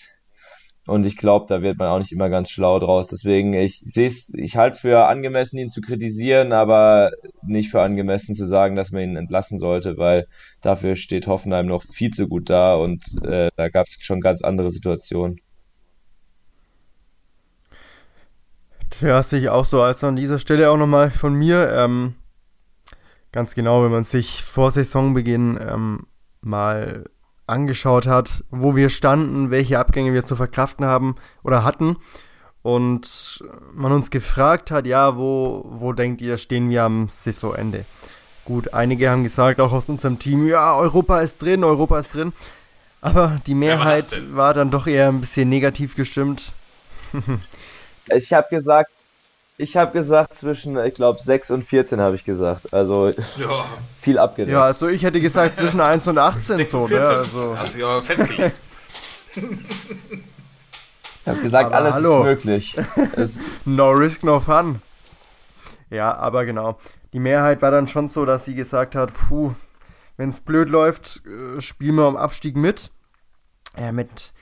Und 0.86 1.06
ich 1.06 1.16
glaube, 1.16 1.46
da 1.48 1.62
wird 1.62 1.78
man 1.78 1.88
auch 1.88 2.00
nicht 2.00 2.10
immer 2.10 2.28
ganz 2.28 2.50
schlau 2.50 2.80
draus. 2.80 3.06
Deswegen, 3.06 3.54
ich 3.54 3.80
sehe 3.84 4.08
es, 4.08 4.32
ich 4.34 4.56
halte 4.56 4.74
es 4.74 4.80
für 4.80 5.06
angemessen, 5.06 5.58
ihn 5.58 5.68
zu 5.68 5.80
kritisieren, 5.80 6.52
aber 6.52 7.12
nicht 7.42 7.70
für 7.70 7.82
angemessen 7.82 8.34
zu 8.34 8.46
sagen, 8.46 8.74
dass 8.74 8.90
man 8.90 9.02
ihn 9.02 9.16
entlassen 9.16 9.58
sollte, 9.58 9.96
weil 9.96 10.26
dafür 10.60 10.96
steht 10.96 11.28
Hoffenheim 11.28 11.66
noch 11.66 11.84
viel 11.84 12.10
zu 12.10 12.26
gut 12.26 12.50
da 12.50 12.74
und 12.74 13.02
äh, 13.24 13.50
da 13.56 13.68
gab 13.68 13.86
es 13.86 13.96
schon 14.00 14.20
ganz 14.20 14.42
andere 14.42 14.70
Situationen. 14.70 15.40
Ja, 19.00 19.22
sehe 19.22 19.40
ich 19.40 19.48
auch 19.48 19.64
so. 19.64 19.82
Also 19.82 20.08
an 20.08 20.16
dieser 20.16 20.38
Stelle 20.38 20.70
auch 20.70 20.76
nochmal 20.76 21.10
von 21.10 21.34
mir. 21.34 21.72
Ähm, 21.72 22.14
ganz 23.30 23.54
genau, 23.54 23.84
wenn 23.84 23.90
man 23.90 24.04
sich 24.04 24.42
vor 24.42 24.70
Saisonbeginn 24.70 25.58
ähm, 25.60 26.06
mal 26.40 27.04
angeschaut 27.46 28.06
hat, 28.06 28.44
wo 28.50 28.76
wir 28.76 28.88
standen, 28.88 29.50
welche 29.50 29.78
Abgänge 29.78 30.12
wir 30.12 30.24
zu 30.24 30.36
verkraften 30.36 30.84
haben 30.84 31.16
oder 31.42 31.64
hatten 31.64 31.96
und 32.62 33.44
man 33.74 33.92
uns 33.92 34.10
gefragt 34.10 34.70
hat, 34.70 34.86
ja, 34.86 35.16
wo, 35.16 35.64
wo 35.68 35.92
denkt 35.92 36.20
ihr, 36.22 36.38
stehen 36.38 36.70
wir 36.70 36.84
am 36.84 37.08
Saisonende? 37.08 37.84
Gut, 38.44 38.72
einige 38.74 39.10
haben 39.10 39.22
gesagt, 39.22 39.60
auch 39.60 39.72
aus 39.72 39.88
unserem 39.88 40.18
Team, 40.18 40.46
ja, 40.46 40.76
Europa 40.76 41.20
ist 41.20 41.42
drin, 41.42 41.64
Europa 41.64 42.00
ist 42.00 42.14
drin. 42.14 42.32
Aber 43.00 43.40
die 43.46 43.54
Mehrheit 43.54 44.20
war, 44.30 44.36
war 44.36 44.54
dann 44.54 44.70
doch 44.70 44.86
eher 44.86 45.08
ein 45.08 45.20
bisschen 45.20 45.48
negativ 45.48 45.96
gestimmt. 45.96 46.52
ich 48.06 48.32
habe 48.32 48.46
gesagt, 48.50 48.92
ich 49.58 49.76
habe 49.76 49.92
gesagt 49.92 50.34
zwischen, 50.36 50.76
ich 50.84 50.94
glaube, 50.94 51.20
6 51.20 51.50
und 51.50 51.64
14 51.64 52.00
habe 52.00 52.16
ich 52.16 52.24
gesagt. 52.24 52.72
Also 52.72 53.08
ja. 53.08 53.64
viel 54.00 54.18
abgedeckt. 54.18 54.52
Ja, 54.52 54.64
also 54.64 54.88
ich 54.88 55.02
hätte 55.04 55.20
gesagt 55.20 55.56
zwischen 55.56 55.80
1 55.80 56.08
und 56.08 56.18
18 56.18 56.64
so, 56.64 56.88
ne? 56.88 57.00
Also. 57.00 57.56
Hast 57.56 57.74
du 57.74 57.78
ja 57.78 58.00
festgelegt. 58.02 58.56
ich 59.34 59.42
habe 61.26 61.40
gesagt, 61.40 61.66
aber 61.66 61.76
alles 61.76 61.94
hallo. 61.94 62.24
ist 62.24 62.44
möglich. 62.44 62.76
no 63.64 63.90
risk, 63.90 64.24
no 64.24 64.40
fun. 64.40 64.80
Ja, 65.90 66.16
aber 66.16 66.46
genau. 66.46 66.78
Die 67.12 67.20
Mehrheit 67.20 67.60
war 67.60 67.70
dann 67.70 67.86
schon 67.86 68.08
so, 68.08 68.24
dass 68.24 68.46
sie 68.46 68.54
gesagt 68.54 68.94
hat, 68.94 69.12
puh, 69.12 69.54
wenn 70.16 70.30
es 70.30 70.40
blöd 70.40 70.70
läuft, 70.70 71.22
äh, 71.26 71.60
spielen 71.60 71.96
wir 71.96 72.04
am 72.04 72.16
Abstieg 72.16 72.56
mit. 72.56 72.90
Ja, 73.78 73.92
mit 73.92 74.32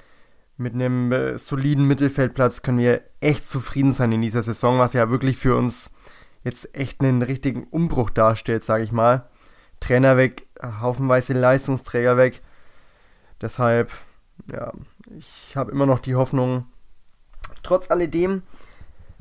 mit 0.60 0.74
einem 0.74 1.10
äh, 1.10 1.38
soliden 1.38 1.86
Mittelfeldplatz 1.86 2.60
können 2.60 2.78
wir 2.78 3.00
echt 3.20 3.48
zufrieden 3.48 3.94
sein 3.94 4.12
in 4.12 4.20
dieser 4.20 4.42
Saison, 4.42 4.78
was 4.78 4.92
ja 4.92 5.08
wirklich 5.08 5.38
für 5.38 5.56
uns 5.56 5.90
jetzt 6.44 6.74
echt 6.76 7.00
einen 7.00 7.22
richtigen 7.22 7.64
Umbruch 7.64 8.10
darstellt, 8.10 8.62
sage 8.62 8.84
ich 8.84 8.92
mal. 8.92 9.28
Trainer 9.80 10.18
weg, 10.18 10.46
haufenweise 10.62 11.32
Leistungsträger 11.32 12.18
weg. 12.18 12.42
Deshalb, 13.40 13.90
ja, 14.52 14.70
ich 15.18 15.56
habe 15.56 15.72
immer 15.72 15.86
noch 15.86 15.98
die 15.98 16.14
Hoffnung, 16.14 16.66
trotz 17.62 17.90
alledem, 17.90 18.42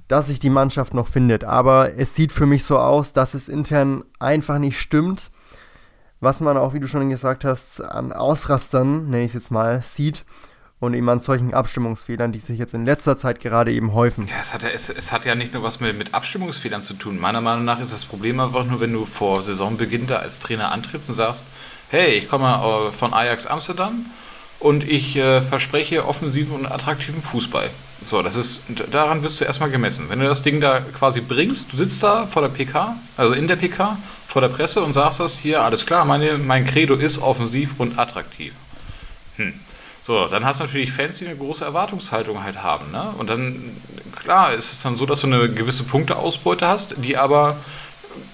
dass 0.10 0.28
sich 0.28 0.40
die 0.40 0.50
Mannschaft 0.50 0.94
noch 0.94 1.08
findet. 1.08 1.46
Aber 1.46 1.98
es 1.98 2.16
sieht 2.16 2.34
für 2.34 2.48
mich 2.48 2.66
so 2.66 2.78
aus, 2.78 3.14
dass 3.14 3.34
es 3.34 3.48
intern 3.48 4.04
einfach 4.20 4.60
nicht 4.60 4.78
stimmt. 4.78 5.32
Was 6.20 6.42
man 6.42 6.58
auch, 6.58 6.74
wie 6.74 6.82
du 6.82 6.88
schon 6.88 7.10
gesagt 7.10 7.46
hast, 7.46 7.82
an 7.82 8.12
Ausrastern, 8.12 9.10
nenne 9.10 9.24
ich 9.24 9.30
es 9.30 9.36
jetzt 9.36 9.52
mal, 9.52 9.82
sieht 9.82 10.26
und 10.80 10.94
eben 10.94 11.10
an 11.10 11.20
solchen 11.20 11.54
Abstimmungsfehlern, 11.54 12.32
die 12.32 12.40
sich 12.40 12.58
jetzt 12.58 12.74
in 12.74 12.86
letzter 12.86 13.18
Zeit 13.18 13.40
gerade 13.40 13.72
eben 13.72 13.94
häufen. 13.94 14.28
Ja, 14.28 14.42
es 14.42 14.54
hat 14.54 14.64
ja, 14.64 14.70
es, 14.70 14.90
es 14.90 15.12
hat 15.12 15.26
ja 15.26 15.36
nicht 15.36 15.54
nur 15.54 15.64
was 15.64 15.80
mit, 15.80 15.98
mit 15.98 16.14
Abstimmungsfehlern 16.14 16.82
zu 16.82 16.94
tun. 16.94 17.20
Meiner 17.20 17.42
Meinung 17.42 17.66
nach 17.66 17.80
ist 17.80 17.92
das 17.92 18.06
Problem 18.06 18.40
einfach 18.40 18.66
nur, 18.66 18.80
wenn 18.80 18.94
du 18.94 19.06
vor 19.06 19.44
Saisonbeginn 19.44 20.08
da 20.08 20.18
als 20.18 20.40
Trainer 20.40 20.72
antrittst 20.72 21.10
und 21.10 21.16
sagst, 21.16 21.48
hey, 21.90 22.20
ich 22.20 22.30
komme 22.30 22.48
äh, 22.48 22.92
von 22.94 23.14
Ajax 23.14 23.46
Amsterdam 23.46 24.06
und 24.60 24.88
ich 24.88 25.18
äh, 25.18 25.42
verspreche 25.42 26.06
offensiven 26.08 26.56
und 26.56 26.66
attraktiven 26.66 27.22
Fußball. 27.22 27.70
So, 28.06 28.22
das 28.22 28.38
ist, 28.38 28.62
daran 28.92 29.24
wirst 29.24 29.42
du 29.42 29.46
erstmal 29.46 29.70
gemessen. 29.70 30.06
Wenn 30.08 30.20
du 30.20 30.28
das 30.28 30.42
Ding 30.42 30.62
da 30.62 30.80
quasi 30.80 31.20
bringst, 31.20 31.74
du 31.74 31.78
sitzt 31.78 32.02
da 32.02 32.28
vor 32.28 32.42
der 32.42 32.50
PK, 32.50 32.96
also 33.18 33.34
in 33.34 33.48
der 33.48 33.58
PK, 33.58 33.98
vor 34.28 34.42
der 34.42 34.48
Presse 34.48 34.82
und 34.82 34.94
sagst 34.94 35.20
das 35.20 35.38
hier, 35.38 35.62
alles 35.62 35.86
klar, 35.86 36.06
meine, 36.06 36.38
mein 36.38 36.66
Credo 36.66 36.96
ist 36.96 37.18
offensiv 37.18 37.72
und 37.78 38.00
attraktiv. 38.00 38.54
Hm. 39.36 39.54
So, 40.02 40.28
dann 40.28 40.46
hast 40.46 40.60
du 40.60 40.64
natürlich 40.64 40.92
Fans, 40.92 41.18
die 41.18 41.28
eine 41.28 41.36
große 41.36 41.64
Erwartungshaltung 41.64 42.44
halt 42.44 42.64
haben. 42.64 42.92
Ne? 42.92 43.14
Und 43.18 43.30
dann, 43.30 43.78
klar, 44.22 44.54
ist 44.54 44.72
es 44.72 44.82
dann 44.82 44.96
so, 44.96 45.06
dass 45.06 45.22
du 45.22 45.28
eine 45.28 45.50
gewisse 45.50 45.84
Punkteausbeute 45.84 46.68
hast, 46.68 46.96
die 46.98 47.18
aber 47.18 47.58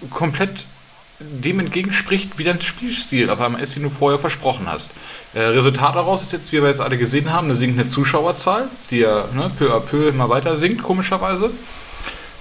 komplett 0.10 0.66
dem 1.20 1.60
entgegenspricht, 1.60 2.38
wie 2.38 2.44
dein 2.44 2.62
Spielstil 2.62 3.30
auf 3.30 3.40
einmal 3.40 3.62
ist, 3.62 3.76
den 3.76 3.84
du 3.84 3.90
vorher 3.90 4.20
versprochen 4.20 4.68
hast. 4.68 4.94
Äh, 5.34 5.40
Resultat 5.40 5.96
daraus 5.96 6.22
ist 6.22 6.34
jetzt, 6.34 6.52
wie 6.52 6.62
wir 6.62 6.70
jetzt 6.70 6.82
alle 6.82 6.98
gesehen 6.98 7.32
haben, 7.32 7.48
eine 7.48 7.56
sinkende 7.56 7.88
Zuschauerzahl, 7.88 8.68
die 8.90 9.00
ja 9.00 9.26
ne, 9.34 9.50
peu 9.58 9.74
à 9.74 9.80
peu 9.80 10.10
immer 10.10 10.30
weiter 10.30 10.58
sinkt, 10.58 10.84
komischerweise. 10.84 11.52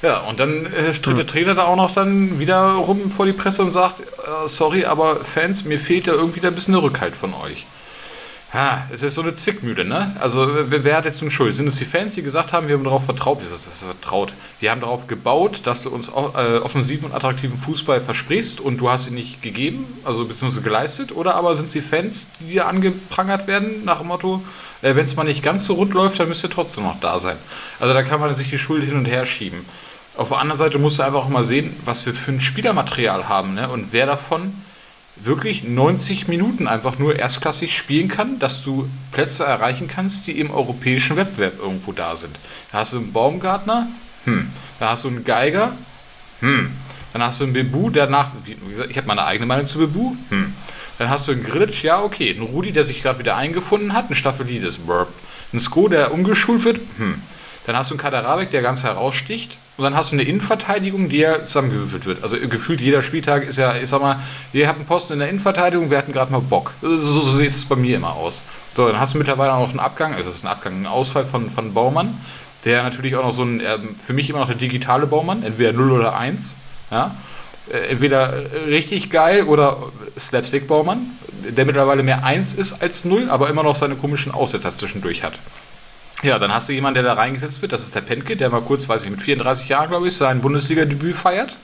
Ja, 0.03 0.21
und 0.21 0.39
dann 0.41 0.67
äh, 0.67 0.93
tritt 0.93 1.17
der 1.17 1.27
Trainer 1.27 1.55
da 1.55 1.65
auch 1.65 1.77
noch 1.77 1.93
dann 1.93 2.39
wieder 2.39 2.73
rum 2.73 3.11
vor 3.11 3.27
die 3.27 3.33
Presse 3.33 3.63
und 3.63 3.71
sagt, 3.71 4.01
äh, 4.01 4.49
sorry, 4.49 4.85
aber 4.85 5.25
Fans, 5.25 5.65
mir 5.65 5.79
fehlt 5.79 6.09
ja 6.09 6.13
irgendwie 6.13 6.41
da 6.41 6.49
ein 6.49 6.55
bisschen 6.55 6.75
der 6.75 6.83
Rückhalt 6.83 7.17
von 7.17 7.33
euch. 7.33 7.65
Ha, 8.55 8.87
es 8.93 9.03
ist 9.03 9.17
so 9.17 9.23
eine 9.23 9.35
Zwickmühle, 9.35 9.85
ne? 9.85 10.15
Also 10.21 10.49
wer, 10.71 10.97
hat 10.97 11.07
jetzt 11.07 11.21
nun 11.21 11.33
Schuld? 11.33 11.57
Sind 11.57 11.67
es 11.67 11.75
die 11.75 11.85
Fans, 11.85 12.15
die 12.15 12.23
gesagt 12.23 12.53
haben, 12.53 12.69
wir 12.69 12.77
haben 12.77 12.85
darauf 12.85 13.05
vertraut? 13.05 13.41
Das 13.43 13.51
ist, 13.51 13.67
das 13.67 13.83
ist 13.83 13.85
vertraut. 13.85 14.33
Wir 14.61 14.71
haben 14.71 14.81
darauf 14.81 15.09
gebaut, 15.09 15.63
dass 15.65 15.83
du 15.83 15.91
uns 15.91 16.07
äh, 16.07 16.13
offensiven 16.13 17.07
und 17.07 17.15
attraktiven 17.17 17.59
Fußball 17.59 18.01
versprichst 18.01 18.61
und 18.61 18.79
du 18.79 18.89
hast 18.89 19.09
ihn 19.09 19.15
nicht 19.15 19.43
gegeben, 19.43 19.87
also 20.05 20.25
beziehungsweise 20.25 20.63
geleistet. 20.63 21.11
Oder 21.11 21.35
aber 21.35 21.57
sind 21.57 21.67
es 21.67 21.73
die 21.73 21.81
Fans, 21.81 22.29
die 22.39 22.53
dir 22.53 22.69
angeprangert 22.69 23.49
werden 23.49 23.85
nach 23.85 23.99
dem 23.99 24.07
Motto, 24.07 24.41
äh, 24.83 24.95
wenn 24.95 25.05
es 25.05 25.17
mal 25.17 25.25
nicht 25.25 25.43
ganz 25.43 25.65
so 25.65 25.75
rund 25.75 25.93
läuft, 25.93 26.21
dann 26.21 26.29
müsst 26.29 26.45
ihr 26.45 26.51
trotzdem 26.51 26.85
noch 26.85 27.01
da 27.01 27.19
sein. 27.19 27.37
Also 27.81 27.93
da 27.93 28.05
kann 28.05 28.21
man 28.21 28.37
sich 28.37 28.51
die 28.51 28.59
Schuld 28.59 28.85
hin 28.85 28.97
und 28.97 29.07
her 29.07 29.27
schieben. 29.27 29.65
Auf 30.17 30.29
der 30.29 30.39
anderen 30.39 30.59
Seite 30.59 30.79
musst 30.79 31.01
du 31.01 31.03
einfach 31.03 31.25
auch 31.25 31.29
mal 31.29 31.43
sehen, 31.43 31.75
was 31.85 32.07
wir 32.07 32.15
für 32.15 32.31
ein 32.31 32.41
Spielermaterial 32.41 33.29
haben, 33.29 33.55
ne? 33.55 33.69
Und 33.69 33.89
wer 33.91 34.07
davon 34.07 34.53
wirklich 35.17 35.65
90 35.65 36.29
Minuten 36.29 36.67
einfach 36.67 36.99
nur 36.99 37.17
erstklassig 37.17 37.77
spielen 37.77 38.09
kann, 38.09 38.39
dass 38.39 38.63
du 38.63 38.89
Plätze 39.13 39.45
erreichen 39.45 39.89
kannst, 39.89 40.27
die 40.27 40.39
im 40.39 40.51
europäischen 40.51 41.17
Wettbewerb 41.17 41.61
irgendwo 41.61 41.93
da 41.93 42.17
sind. 42.17 42.39
Da 42.73 42.79
hast 42.79 42.93
du 42.93 42.99
einen 42.99 43.13
Baumgartner, 43.13 43.89
hm. 44.25 44.51
Da 44.81 44.91
hast 44.91 45.05
du 45.05 45.09
einen 45.09 45.25
Geiger, 45.25 45.73
hm. 46.41 46.73
Dann 47.13 47.23
hast 47.23 47.39
du 47.39 47.45
einen 47.45 47.53
Bebu, 47.53 47.91
der 47.91 48.09
nach, 48.09 48.33
wie 48.45 48.55
gesagt, 48.55 48.91
ich 48.91 48.97
habe 48.97 49.07
meine 49.07 49.25
eigene 49.25 49.47
Meinung 49.47 49.67
zu 49.67 49.79
Bebu, 49.79 50.17
hm. 50.31 50.53
Dann 50.99 51.11
hast 51.11 51.27
du 51.27 51.33
einen 51.33 51.43
Grillitsch, 51.43 51.83
ja 51.83 52.03
okay, 52.03 52.31
einen 52.31 52.43
Rudi, 52.43 52.73
der 52.73 52.85
sich 52.85 53.03
gerade 53.03 53.19
wieder 53.19 53.37
eingefunden 53.37 53.93
hat, 53.93 54.11
ein 54.11 54.15
Staffelidis, 54.15 54.79
burp. 54.79 55.09
Ein 55.53 55.61
Sko, 55.61 55.89
der 55.89 56.13
umgeschult 56.13 56.65
wird, 56.65 56.81
hm. 56.99 57.23
Dann 57.67 57.77
hast 57.77 57.91
du 57.91 57.95
einen 57.95 58.01
Kaderabek, 58.01 58.51
der 58.51 58.63
ganz 58.63 58.83
heraussticht. 58.83 59.57
Und 59.77 59.83
dann 59.83 59.97
hast 59.97 60.13
du 60.13 60.17
eine 60.17 60.23
Innenverteidigung, 60.23 61.09
die 61.09 61.19
ja 61.19 61.45
zusammengewürfelt 61.45 62.07
wird. 62.07 62.23
Also 62.23 62.37
gefühlt 62.39 62.81
jeder 62.81 63.03
Spieltag 63.03 63.45
ist 63.47 63.59
ja, 63.59 63.75
ich 63.77 63.89
sag 63.89 64.01
mal, 64.01 64.21
wir 64.53 64.69
hatten 64.69 64.81
einen 64.81 64.87
Posten 64.87 65.15
in 65.15 65.19
der 65.19 65.29
Innenverteidigung, 65.29 65.91
wir 65.91 65.99
hatten 65.99 66.13
gerade 66.13 66.31
mal 66.31 66.41
Bock. 66.41 66.73
So, 66.81 66.97
so, 66.97 67.37
sieht 67.37 67.49
es 67.49 67.65
bei 67.65 67.75
mir 67.75 67.97
immer 67.97 68.15
aus. 68.15 68.43
So, 68.77 68.87
dann 68.87 69.01
hast 69.01 69.15
du 69.15 69.19
mittlerweile 69.19 69.53
auch 69.53 69.61
noch 69.61 69.71
einen 69.71 69.81
Abgang, 69.81 70.15
also 70.15 70.27
das 70.27 70.37
ist 70.37 70.45
ein 70.45 70.49
Abgang, 70.49 70.83
ein 70.83 70.87
Ausfall 70.87 71.27
von, 71.27 71.51
von 71.51 71.75
Baumann, 71.75 72.21
der 72.65 72.85
natürlich 72.85 73.17
auch 73.17 73.25
noch 73.25 73.33
so 73.33 73.43
ein, 73.43 73.61
ähm, 73.61 73.97
für 74.07 74.13
mich 74.13 74.31
immer 74.31 74.41
noch 74.41 74.47
der 74.47 74.57
digitale 74.57 75.07
Baumann, 75.07 75.43
entweder 75.43 75.73
0 75.73 75.91
oder 75.91 76.17
1. 76.17 76.55
Ja? 76.93 77.17
Äh, 77.73 77.91
entweder 77.91 78.45
richtig 78.69 79.11
geil 79.11 79.43
oder 79.43 79.79
Slapstick 80.17 80.69
Baumann, 80.69 81.11
der 81.49 81.65
mittlerweile 81.65 82.05
mehr 82.05 82.25
1 82.25 82.55
ist 82.55 82.81
als 82.81 83.05
0, 83.05 83.29
aber 83.29 83.49
immer 83.49 83.65
noch 83.65 83.75
seine 83.75 83.97
komischen 83.97 84.33
Aussetzer 84.33 84.77
zwischendurch 84.77 85.25
hat. 85.25 85.35
Ja, 86.25 86.39
dann 86.39 86.55
hast 86.55 86.71
du 86.71 86.73
jemanden, 86.73 86.95
der 86.95 87.03
da 87.03 87.13
reingesetzt 87.13 87.61
wird. 87.61 87.73
Das 87.73 87.83
ist 87.83 87.95
der 87.95 88.01
Penke, 88.01 88.35
der 88.35 88.49
mal 88.49 88.63
kurz, 88.63 88.89
weiß 88.89 89.05
ich, 89.05 89.11
mit 89.11 89.21
34 89.21 89.69
Jahren, 89.69 89.91
glaube 89.91 90.09
ich, 90.09 90.17
sein 90.17 90.41
Bundesliga-Debüt 90.41 91.15
feiert. 91.15 91.55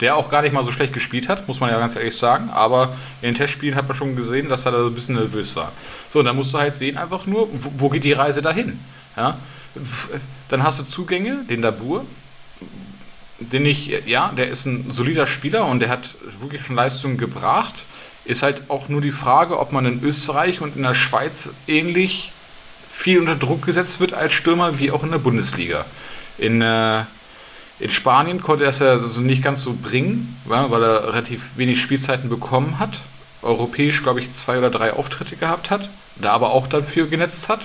Der 0.00 0.16
auch 0.16 0.30
gar 0.30 0.40
nicht 0.40 0.54
mal 0.54 0.64
so 0.64 0.72
schlecht 0.72 0.94
gespielt 0.94 1.28
hat, 1.28 1.46
muss 1.46 1.60
man 1.60 1.68
ja 1.68 1.78
ganz 1.78 1.94
ehrlich 1.94 2.16
sagen. 2.16 2.48
Aber 2.48 2.96
in 3.20 3.28
den 3.28 3.34
Testspielen 3.34 3.74
hat 3.74 3.86
man 3.86 3.94
schon 3.94 4.16
gesehen, 4.16 4.48
dass 4.48 4.64
er 4.64 4.72
da 4.72 4.78
so 4.78 4.86
ein 4.86 4.94
bisschen 4.94 5.16
nervös 5.16 5.54
war. 5.56 5.72
So, 6.10 6.20
und 6.20 6.24
dann 6.24 6.36
musst 6.36 6.54
du 6.54 6.58
halt 6.58 6.74
sehen, 6.74 6.96
einfach 6.96 7.26
nur, 7.26 7.50
wo, 7.52 7.90
geht 7.90 8.04
die 8.04 8.14
Reise 8.14 8.40
dahin? 8.40 8.80
Ja? 9.14 9.38
Dann 10.48 10.62
hast 10.62 10.78
du 10.78 10.84
Zugänge, 10.84 11.44
den 11.50 11.60
Dabur, 11.60 12.06
den 13.40 13.66
ich, 13.66 13.88
ja, 14.06 14.32
der 14.34 14.48
ist 14.48 14.64
ein 14.64 14.90
solider 14.90 15.26
Spieler 15.26 15.66
und 15.66 15.80
der 15.80 15.90
hat 15.90 16.14
wirklich 16.40 16.64
schon 16.64 16.76
Leistungen 16.76 17.18
gebracht. 17.18 17.74
Ist 18.24 18.42
halt 18.42 18.70
auch 18.70 18.88
nur 18.88 19.02
die 19.02 19.12
Frage, 19.12 19.58
ob 19.58 19.70
man 19.70 19.84
in 19.84 20.02
Österreich 20.02 20.62
und 20.62 20.76
in 20.76 20.82
der 20.82 20.94
Schweiz 20.94 21.50
ähnlich 21.66 22.32
viel 22.92 23.18
unter 23.18 23.36
Druck 23.36 23.64
gesetzt 23.64 24.00
wird 24.00 24.14
als 24.14 24.32
Stürmer, 24.32 24.78
wie 24.78 24.90
auch 24.90 25.02
in 25.02 25.10
der 25.10 25.18
Bundesliga. 25.18 25.84
In, 26.38 26.62
äh, 26.62 27.04
in 27.80 27.90
Spanien 27.90 28.42
konnte 28.42 28.64
er 28.64 28.70
es 28.70 28.78
ja 28.78 28.98
so 28.98 29.20
nicht 29.20 29.42
ganz 29.42 29.62
so 29.62 29.74
bringen, 29.74 30.38
weil 30.44 30.82
er 30.82 31.08
relativ 31.08 31.42
wenig 31.56 31.80
Spielzeiten 31.80 32.28
bekommen 32.28 32.78
hat. 32.78 33.00
Europäisch, 33.42 34.02
glaube 34.02 34.20
ich, 34.20 34.32
zwei 34.34 34.58
oder 34.58 34.70
drei 34.70 34.92
Auftritte 34.92 35.36
gehabt 35.36 35.70
hat, 35.70 35.90
da 36.16 36.30
aber 36.32 36.52
auch 36.52 36.68
dafür 36.68 37.06
genetzt 37.06 37.48
hat. 37.48 37.60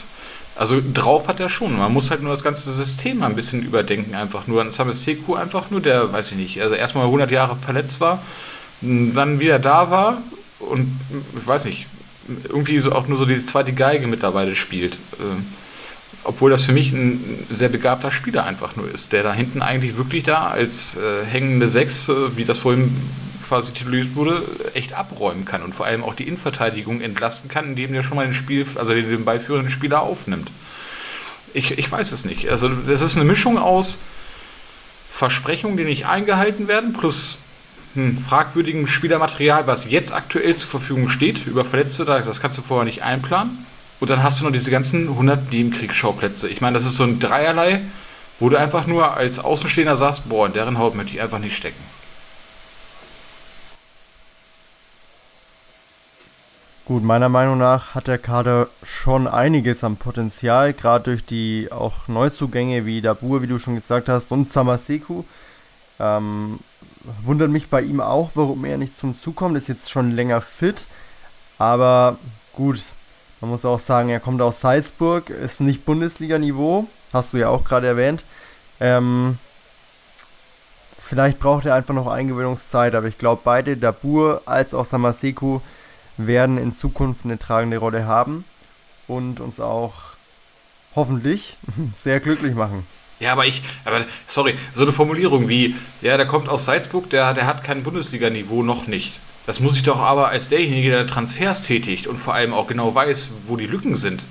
Also 0.55 0.81
drauf 0.93 1.27
hat 1.27 1.39
er 1.39 1.49
schon. 1.49 1.77
Man 1.77 1.93
muss 1.93 2.09
halt 2.09 2.23
nur 2.23 2.31
das 2.31 2.43
ganze 2.43 2.73
System 2.73 3.21
ein 3.21 3.35
bisschen 3.35 3.61
überdenken, 3.61 4.15
einfach 4.15 4.47
nur. 4.47 4.61
An 4.61 4.71
Samis 4.71 5.03
Seku 5.03 5.35
einfach 5.35 5.69
nur, 5.69 5.81
der, 5.81 6.11
weiß 6.11 6.31
ich 6.31 6.37
nicht, 6.37 6.61
also 6.61 6.73
erstmal 6.73 7.05
100 7.05 7.29
Jahre 7.29 7.55
verletzt 7.57 8.01
war, 8.01 8.23
dann 8.81 9.39
wieder 9.39 9.59
da 9.59 9.91
war 9.91 10.17
und, 10.59 10.99
ich 11.39 11.47
weiß 11.47 11.65
nicht, 11.65 11.87
irgendwie 12.47 12.79
so 12.79 12.91
auch 12.91 13.07
nur 13.07 13.17
so 13.17 13.25
die 13.25 13.45
zweite 13.45 13.73
Geige 13.73 14.07
mittlerweile 14.07 14.55
spielt. 14.55 14.95
Äh, 15.13 15.41
obwohl 16.23 16.51
das 16.51 16.63
für 16.63 16.73
mich 16.73 16.91
ein 16.91 17.47
sehr 17.49 17.69
begabter 17.69 18.11
Spieler 18.11 18.45
einfach 18.45 18.75
nur 18.75 18.91
ist, 18.91 19.13
der 19.13 19.23
da 19.23 19.33
hinten 19.33 19.61
eigentlich 19.61 19.97
wirklich 19.97 20.23
da 20.23 20.47
als 20.47 20.97
äh, 20.97 21.25
hängende 21.25 21.69
Sechs, 21.69 22.09
äh, 22.09 22.35
wie 22.35 22.43
das 22.43 22.57
vorhin 22.57 22.95
quasi 23.47 23.71
tituliert 23.71 24.15
wurde, 24.15 24.43
echt 24.73 24.93
abräumen 24.93 25.45
kann 25.45 25.63
und 25.63 25.73
vor 25.73 25.85
allem 25.85 26.03
auch 26.03 26.15
die 26.15 26.27
Innenverteidigung 26.27 26.99
entlasten 26.99 27.49
kann, 27.49 27.69
indem 27.69 27.93
er 27.93 28.03
schon 28.03 28.17
mal 28.17 28.25
den 28.25 28.33
Spiel, 28.33 28.65
also 28.75 28.93
den 28.93 29.23
beiführenden 29.23 29.71
Spieler 29.71 30.01
aufnimmt. 30.01 30.51
Ich, 31.53 31.71
ich 31.77 31.89
weiß 31.89 32.11
es 32.11 32.25
nicht. 32.25 32.49
Also 32.49 32.67
das 32.67 32.99
ist 32.99 33.15
eine 33.15 33.23
Mischung 33.23 33.57
aus 33.57 33.99
Versprechungen, 35.11 35.77
die 35.77 35.85
nicht 35.85 36.05
eingehalten 36.07 36.67
werden, 36.67 36.91
plus 36.91 37.37
hm, 37.97 38.17
fragwürdigem 38.19 38.85
Spielermaterial, 38.85 39.65
was 39.65 39.89
jetzt 39.89 40.13
aktuell 40.13 40.55
zur 40.55 40.69
Verfügung 40.69 41.09
steht, 41.09 41.47
über 41.47 41.65
Verletzte, 41.65 42.05
das 42.05 42.39
kannst 42.39 42.57
du 42.57 42.61
vorher 42.61 42.85
nicht 42.85 43.01
einplanen. 43.01 43.65
Und 43.99 44.11
dann 44.11 44.21
hast 44.21 44.39
du 44.39 44.43
noch 44.43 44.51
diese 44.51 44.69
ganzen 44.69 45.09
100 45.09 45.51
Nebenkriegsschauplätze. 45.51 46.47
Ich 46.47 46.61
meine, 46.61 46.77
das 46.77 46.85
ist 46.85 46.97
so 46.97 47.03
ein 47.03 47.19
Dreierlei, 47.19 47.81
wo 48.39 48.49
du 48.49 48.57
einfach 48.57 48.85
nur 48.85 49.17
als 49.17 49.39
Außenstehender 49.39 49.97
sagst, 49.97 50.29
boah, 50.29 50.45
in 50.45 50.53
deren 50.53 50.77
Haut 50.77 50.93
möchte 50.93 51.13
ich 51.13 51.21
einfach 51.21 51.39
nicht 51.39 51.57
stecken. 51.57 51.83
Gut, 56.85 57.03
meiner 57.03 57.29
Meinung 57.29 57.57
nach 57.57 57.95
hat 57.95 58.07
der 58.07 58.19
Kader 58.19 58.67
schon 58.83 59.27
einiges 59.27 59.83
am 59.83 59.97
Potenzial, 59.97 60.71
gerade 60.73 61.05
durch 61.05 61.25
die 61.25 61.69
auch 61.71 62.07
Neuzugänge 62.07 62.85
wie 62.85 63.01
Dabur, 63.01 63.41
wie 63.41 63.47
du 63.47 63.57
schon 63.57 63.73
gesagt 63.73 64.07
hast, 64.07 64.31
und 64.31 64.51
Samaseku. 64.51 65.23
Ähm, 65.99 66.59
wundert 67.21 67.49
mich 67.49 67.69
bei 67.69 67.81
ihm 67.81 68.01
auch, 68.01 68.31
warum 68.35 68.65
er 68.65 68.77
nicht 68.77 68.95
zum 68.95 69.17
Zug 69.17 69.35
kommt. 69.35 69.57
Ist 69.57 69.67
jetzt 69.67 69.89
schon 69.89 70.11
länger 70.11 70.41
fit. 70.41 70.87
Aber 71.57 72.17
gut, 72.53 72.93
man 73.41 73.51
muss 73.51 73.65
auch 73.65 73.79
sagen, 73.79 74.09
er 74.09 74.19
kommt 74.19 74.41
aus 74.41 74.61
Salzburg, 74.61 75.29
ist 75.29 75.61
nicht 75.61 75.85
Bundesliga-Niveau, 75.85 76.87
hast 77.13 77.33
du 77.33 77.37
ja 77.37 77.49
auch 77.49 77.63
gerade 77.63 77.87
erwähnt. 77.87 78.25
Ähm, 78.79 79.37
vielleicht 80.99 81.39
braucht 81.39 81.65
er 81.65 81.75
einfach 81.75 81.93
noch 81.93 82.07
Eingewöhnungszeit, 82.07 82.95
aber 82.95 83.07
ich 83.07 83.17
glaube, 83.17 83.41
beide, 83.43 83.77
Dabur 83.77 84.41
als 84.45 84.73
auch 84.73 84.85
Samaseku, 84.85 85.61
werden 86.17 86.57
in 86.57 86.73
Zukunft 86.73 87.25
eine 87.25 87.37
tragende 87.37 87.77
Rolle 87.77 88.05
haben 88.05 88.43
und 89.07 89.39
uns 89.39 89.59
auch 89.59 89.93
hoffentlich 90.95 91.59
sehr 91.95 92.19
glücklich 92.19 92.55
machen. 92.55 92.87
Ja, 93.19 93.31
aber 93.31 93.45
ich, 93.45 93.63
aber 93.83 94.05
sorry, 94.27 94.55
so 94.75 94.83
eine 94.83 94.93
Formulierung 94.93 95.49
wie, 95.49 95.75
ja, 96.01 96.17
der 96.17 96.27
kommt 96.27 96.49
aus 96.49 96.65
Salzburg, 96.65 97.09
der, 97.09 97.33
der 97.33 97.47
hat 97.47 97.63
kein 97.63 97.83
Bundesliga-Niveau 97.83 98.61
noch 98.63 98.87
nicht. 98.87 99.19
Das 99.47 99.59
muss 99.59 99.75
ich 99.75 99.83
doch 99.83 99.99
aber 99.99 100.27
als 100.27 100.49
derjenige, 100.49 100.89
der 100.89 101.07
Transfers 101.07 101.63
tätigt 101.63 102.05
und 102.05 102.17
vor 102.17 102.33
allem 102.33 102.53
auch 102.53 102.67
genau 102.67 102.93
weiß, 102.93 103.31
wo 103.47 103.55
die 103.55 103.65
Lücken 103.65 103.95
sind, 103.95 104.23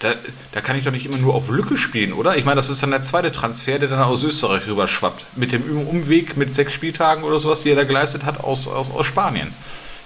da, 0.00 0.14
da 0.50 0.60
kann 0.60 0.76
ich 0.76 0.84
doch 0.84 0.90
nicht 0.90 1.06
immer 1.06 1.18
nur 1.18 1.34
auf 1.34 1.48
Lücke 1.48 1.76
spielen, 1.76 2.12
oder? 2.12 2.36
Ich 2.36 2.44
meine, 2.44 2.56
das 2.56 2.68
ist 2.68 2.82
dann 2.82 2.90
der 2.90 3.04
zweite 3.04 3.30
Transfer, 3.30 3.78
der 3.78 3.88
dann 3.88 4.00
aus 4.00 4.24
Österreich 4.24 4.66
rüberschwappt. 4.66 5.24
Mit 5.36 5.52
dem 5.52 5.62
Umweg 5.86 6.36
mit 6.36 6.56
sechs 6.56 6.72
Spieltagen 6.72 7.22
oder 7.22 7.38
sowas, 7.38 7.62
die 7.62 7.70
er 7.70 7.76
da 7.76 7.84
geleistet 7.84 8.24
hat 8.24 8.42
aus, 8.42 8.66
aus, 8.66 8.90
aus 8.90 9.06
Spanien. 9.06 9.54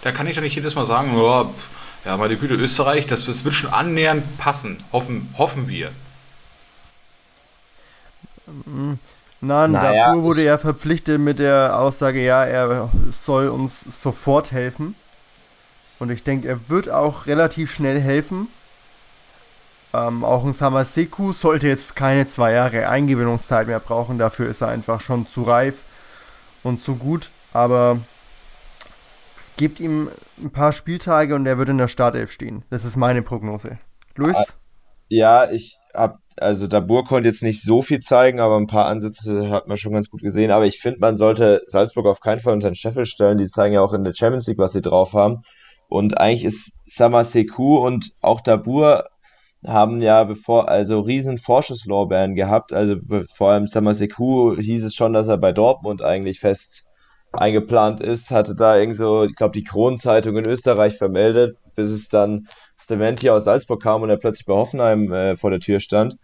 Da 0.03 0.13
kann 0.13 0.27
ich 0.27 0.35
doch 0.35 0.43
nicht 0.43 0.55
jedes 0.55 0.75
Mal 0.75 0.85
sagen, 0.85 1.17
oh, 1.17 1.55
ja, 2.05 2.17
meine 2.17 2.37
Güte, 2.37 2.55
Österreich, 2.55 3.07
das, 3.07 3.25
das 3.25 3.45
wird 3.45 3.55
schon 3.55 3.71
annähernd 3.71 4.37
passen. 4.37 4.79
Hoffen, 4.93 5.33
hoffen 5.39 5.69
wir. 5.69 5.93
Nein, 9.41 9.73
naja, 9.73 10.09
Dabur 10.09 10.23
wurde 10.23 10.45
ja 10.45 10.59
verpflichtet 10.59 11.21
mit 11.21 11.39
der 11.39 11.79
Aussage, 11.79 12.25
ja, 12.25 12.45
er 12.45 12.91
soll 13.11 13.49
uns 13.49 13.81
sofort 13.81 14.53
helfen. 14.53 14.95
Und 15.99 16.11
ich 16.11 16.23
denke, 16.23 16.49
er 16.49 16.69
wird 16.69 16.89
auch 16.89 17.27
relativ 17.27 17.73
schnell 17.73 18.01
helfen. 18.01 18.49
Ähm, 19.95 20.25
auch 20.25 20.45
ein 20.45 20.53
Samaseku 20.53 21.33
sollte 21.33 21.69
jetzt 21.69 21.97
keine 21.97 22.27
zwei 22.27 22.53
Jahre 22.53 22.89
Eingewöhnungszeit 22.89 23.67
mehr 23.67 23.81
brauchen. 23.81 24.19
Dafür 24.19 24.49
ist 24.49 24.61
er 24.61 24.69
einfach 24.69 25.01
schon 25.01 25.27
zu 25.27 25.43
reif 25.43 25.85
und 26.63 26.83
zu 26.83 26.97
gut. 26.97 27.31
Aber 27.53 28.01
gebt 29.57 29.81
ihm 29.81 30.11
ein 30.39 30.51
paar 30.51 30.73
Spieltage 30.73 31.35
und 31.35 31.47
er 31.47 31.57
wird 31.57 31.71
in 31.71 31.79
der 31.79 31.89
Startelf 31.89 32.31
stehen. 32.31 32.63
Das 32.69 32.85
ist 32.85 32.97
meine 32.97 33.23
Prognose. 33.23 33.79
Luis? 34.17 34.37
Ja, 35.09 35.51
ich 35.51 35.79
habe 35.95 36.19
also 36.39 36.67
Dabur 36.67 37.05
konnte 37.05 37.29
jetzt 37.29 37.43
nicht 37.43 37.63
so 37.63 37.83
viel 37.83 38.01
zeigen, 38.01 38.41
aber 38.41 38.57
ein 38.57 38.67
paar 38.67 38.87
Ansätze 38.87 39.51
hat 39.51 39.69
man 39.69 39.77
schon 39.77 39.93
ganz 39.93 40.11
gut 40.11 40.23
gesehen. 40.23 40.51
Aber 40.51 40.67
ich 40.67 40.79
finde, 40.81 41.01
man 41.01 41.17
sollte 41.17 41.63
Salzburg 41.67 42.07
auf 42.07 42.21
keinen 42.21 42.41
Fall 42.41 42.53
unter 42.53 42.71
den 42.71 42.75
Scheffel 42.75 43.07
stellen. 43.07 43.39
Die 43.39 43.49
zeigen 43.49 43.75
ja 43.75 43.81
auch 43.81 43.93
in 43.93 44.05
der 44.05 44.15
Champions 44.15 44.47
League, 44.47 44.59
was 44.59 44.73
sie 44.73 44.83
drauf 44.83 45.13
haben. 45.13 45.43
Und 45.89 46.19
eigentlich 46.19 46.45
ist 46.45 46.73
Samaseku 46.85 47.79
und 47.79 48.11
auch 48.21 48.41
Dabur 48.41 49.09
haben 49.67 50.03
ja 50.03 50.25
bevor, 50.25 50.69
also 50.69 51.01
riesen 51.01 51.39
Vorschusslorbeeren 51.39 52.35
gehabt. 52.35 52.73
Also 52.73 52.97
vor 53.35 53.51
allem 53.51 53.67
Samaseku 53.67 54.57
hieß 54.57 54.85
es 54.85 54.95
schon, 54.95 55.13
dass 55.13 55.29
er 55.29 55.39
bei 55.39 55.53
Dortmund 55.53 56.03
eigentlich 56.03 56.41
fest 56.41 56.87
eingeplant 57.33 58.01
ist, 58.01 58.31
hatte 58.31 58.55
da 58.55 58.77
irgend 58.77 58.97
so, 58.97 59.25
ich 59.25 59.35
glaube, 59.35 59.53
die 59.53 59.65
Kronenzeitung 59.65 60.37
in 60.37 60.49
Österreich 60.49 60.97
vermeldet, 60.97 61.57
bis 61.75 61.91
es 61.91 62.09
dann 62.09 62.49
Steventi 62.77 63.31
aus 63.31 63.45
Salzburg 63.45 63.83
kam 63.83 64.03
und 64.03 64.11
er 64.11 64.17
plötzlich 64.17 64.47
bei 64.47 64.55
Hoffenheim 64.55 65.13
äh, 65.13 65.37
vor 65.37 65.51
der 65.51 65.61
Tür 65.61 65.81
stand. 65.81 66.17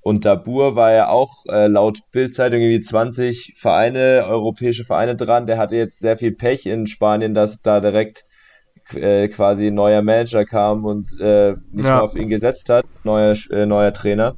Und 0.00 0.24
Dabur 0.24 0.76
war 0.76 0.92
ja 0.92 1.08
auch 1.08 1.44
äh, 1.48 1.66
laut 1.66 1.98
Bildzeitung 2.12 2.60
irgendwie 2.60 2.80
20 2.80 3.54
Vereine, 3.56 4.24
europäische 4.28 4.84
Vereine 4.84 5.16
dran. 5.16 5.46
Der 5.46 5.58
hatte 5.58 5.74
jetzt 5.74 5.98
sehr 5.98 6.16
viel 6.16 6.30
Pech 6.30 6.64
in 6.66 6.86
Spanien, 6.86 7.34
dass 7.34 7.60
da 7.60 7.80
direkt 7.80 8.24
äh, 8.94 9.26
quasi 9.26 9.66
ein 9.66 9.74
neuer 9.74 10.02
Manager 10.02 10.44
kam 10.44 10.84
und 10.84 11.08
äh, 11.20 11.54
nicht 11.72 11.86
ja. 11.86 11.96
mehr 11.96 12.02
auf 12.04 12.14
ihn 12.14 12.28
gesetzt 12.28 12.68
hat, 12.68 12.86
neuer, 13.02 13.34
äh, 13.50 13.66
neuer 13.66 13.92
Trainer. 13.92 14.36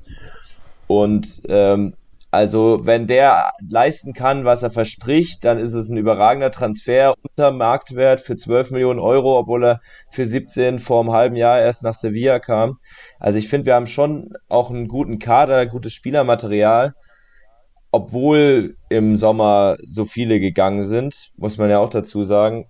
Und 0.86 1.42
ähm, 1.48 1.92
also, 2.30 2.80
wenn 2.84 3.06
der 3.06 3.52
leisten 3.66 4.12
kann, 4.12 4.44
was 4.44 4.62
er 4.62 4.70
verspricht, 4.70 5.44
dann 5.44 5.58
ist 5.58 5.72
es 5.72 5.88
ein 5.88 5.96
überragender 5.96 6.50
Transfer 6.50 7.14
unter 7.22 7.52
Marktwert 7.52 8.20
für 8.20 8.36
12 8.36 8.70
Millionen 8.70 9.00
Euro, 9.00 9.38
obwohl 9.38 9.64
er 9.64 9.80
für 10.10 10.26
17 10.26 10.78
vor 10.78 11.00
einem 11.00 11.12
halben 11.12 11.36
Jahr 11.36 11.58
erst 11.58 11.82
nach 11.82 11.94
Sevilla 11.94 12.38
kam. 12.38 12.78
Also 13.18 13.38
ich 13.38 13.48
finde, 13.48 13.66
wir 13.66 13.74
haben 13.74 13.86
schon 13.86 14.34
auch 14.48 14.70
einen 14.70 14.88
guten 14.88 15.18
Kader, 15.18 15.64
gutes 15.64 15.94
Spielermaterial, 15.94 16.94
obwohl 17.92 18.76
im 18.90 19.16
Sommer 19.16 19.78
so 19.86 20.04
viele 20.04 20.38
gegangen 20.38 20.82
sind, 20.82 21.30
muss 21.36 21.56
man 21.56 21.70
ja 21.70 21.78
auch 21.78 21.90
dazu 21.90 22.24
sagen 22.24 22.66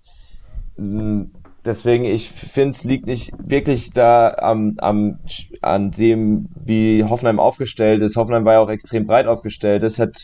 deswegen, 1.69 2.03
ich 2.03 2.31
finde, 2.31 2.75
es 2.75 2.83
liegt 2.83 3.05
nicht 3.05 3.31
wirklich 3.37 3.91
da 3.93 4.33
am, 4.33 4.75
am, 4.79 5.19
an 5.61 5.91
dem, 5.91 6.49
wie 6.65 7.03
Hoffenheim 7.03 7.39
aufgestellt 7.39 8.01
ist. 8.01 8.17
Hoffenheim 8.17 8.43
war 8.43 8.53
ja 8.53 8.59
auch 8.59 8.69
extrem 8.69 9.05
breit 9.05 9.27
aufgestellt. 9.27 9.83
Das 9.83 9.99
hat, 9.99 10.17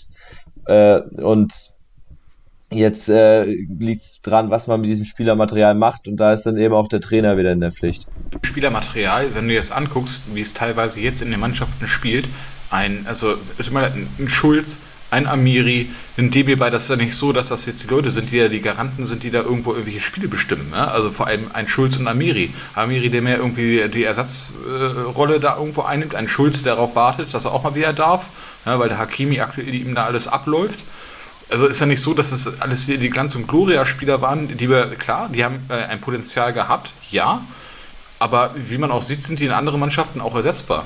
äh, 0.65 0.99
und 0.99 1.53
jetzt 2.71 3.07
äh, 3.09 3.43
liegt 3.43 4.01
es 4.01 4.21
dran, 4.21 4.49
was 4.49 4.67
man 4.67 4.81
mit 4.81 4.89
diesem 4.89 5.05
Spielermaterial 5.05 5.75
macht. 5.75 6.07
Und 6.07 6.17
da 6.17 6.33
ist 6.33 6.43
dann 6.43 6.57
eben 6.57 6.73
auch 6.73 6.87
der 6.87 6.99
Trainer 6.99 7.37
wieder 7.37 7.51
in 7.51 7.61
der 7.61 7.71
Pflicht. 7.71 8.07
Spielermaterial, 8.41 9.33
wenn 9.35 9.47
du 9.47 9.53
dir 9.53 9.59
das 9.59 9.71
anguckst, 9.71 10.23
wie 10.33 10.41
es 10.41 10.53
teilweise 10.53 10.99
jetzt 10.99 11.21
in 11.21 11.31
den 11.31 11.39
Mannschaften 11.39 11.87
spielt, 11.87 12.27
ein, 12.71 13.05
also, 13.07 13.35
ein 13.59 14.27
Schulz, 14.27 14.79
ein 15.11 15.27
Amiri, 15.27 15.89
ein 16.17 16.31
DB 16.31 16.55
bei, 16.55 16.69
das 16.69 16.83
ist 16.83 16.89
ja 16.89 16.95
nicht 16.95 17.15
so, 17.15 17.31
dass 17.31 17.49
das 17.49 17.65
jetzt 17.65 17.83
die 17.83 17.87
Leute 17.87 18.11
sind, 18.11 18.31
die 18.31 18.37
ja 18.37 18.47
die 18.47 18.61
Garanten 18.61 19.05
sind, 19.05 19.23
die 19.23 19.31
da 19.31 19.41
irgendwo 19.41 19.71
irgendwelche 19.71 20.01
Spiele 20.01 20.27
bestimmen. 20.27 20.71
Ne? 20.71 20.87
Also 20.91 21.11
vor 21.11 21.27
allem 21.27 21.51
ein 21.53 21.67
Schulz 21.67 21.97
und 21.97 22.07
Amiri. 22.07 22.53
Amiri, 22.73 23.09
der 23.09 23.21
mehr 23.21 23.37
irgendwie 23.37 23.87
die 23.87 24.03
Ersatzrolle 24.03 25.35
äh, 25.35 25.39
da 25.39 25.57
irgendwo 25.57 25.83
einnimmt, 25.83 26.15
ein 26.15 26.27
Schulz, 26.27 26.63
der 26.63 26.75
darauf 26.75 26.95
wartet, 26.95 27.33
dass 27.33 27.45
er 27.45 27.53
auch 27.53 27.63
mal 27.63 27.75
wieder 27.75 27.93
darf, 27.93 28.25
ne? 28.65 28.79
weil 28.79 28.89
der 28.89 28.97
Hakimi 28.97 29.39
aktuell 29.39 29.73
ihm 29.73 29.95
da 29.95 30.05
alles 30.05 30.27
abläuft. 30.27 30.83
Also 31.49 31.67
ist 31.67 31.79
ja 31.79 31.85
nicht 31.85 32.01
so, 32.01 32.15
dass 32.15 32.31
es 32.31 32.59
alles 32.59 32.87
die 32.87 33.09
Glanz- 33.09 33.35
und 33.35 33.47
Gloria-Spieler 33.47 34.21
waren, 34.21 34.57
die 34.57 34.69
wir, 34.69 34.87
klar, 34.95 35.29
die 35.31 35.43
haben 35.43 35.59
äh, 35.69 35.73
ein 35.73 36.01
Potenzial 36.01 36.53
gehabt, 36.53 36.89
ja, 37.11 37.41
aber 38.17 38.55
wie 38.55 38.77
man 38.77 38.91
auch 38.91 39.03
sieht, 39.03 39.23
sind 39.23 39.39
die 39.39 39.45
in 39.45 39.51
anderen 39.51 39.79
Mannschaften 39.79 40.21
auch 40.21 40.35
ersetzbar. 40.35 40.85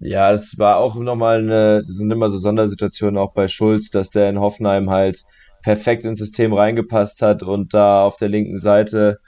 Ja, 0.00 0.30
es 0.32 0.58
war 0.58 0.76
auch 0.76 0.94
nochmal 0.96 1.38
eine, 1.38 1.82
das 1.82 1.96
sind 1.96 2.10
immer 2.10 2.28
so 2.28 2.38
Sondersituationen 2.38 3.18
auch 3.18 3.32
bei 3.32 3.48
Schulz, 3.48 3.90
dass 3.90 4.10
der 4.10 4.28
in 4.30 4.38
Hoffenheim 4.38 4.90
halt 4.90 5.24
perfekt 5.62 6.04
ins 6.04 6.18
System 6.18 6.52
reingepasst 6.52 7.20
hat 7.20 7.42
und 7.42 7.74
da 7.74 8.04
auf 8.04 8.16
der 8.16 8.28
linken 8.28 8.58
Seite 8.58 9.18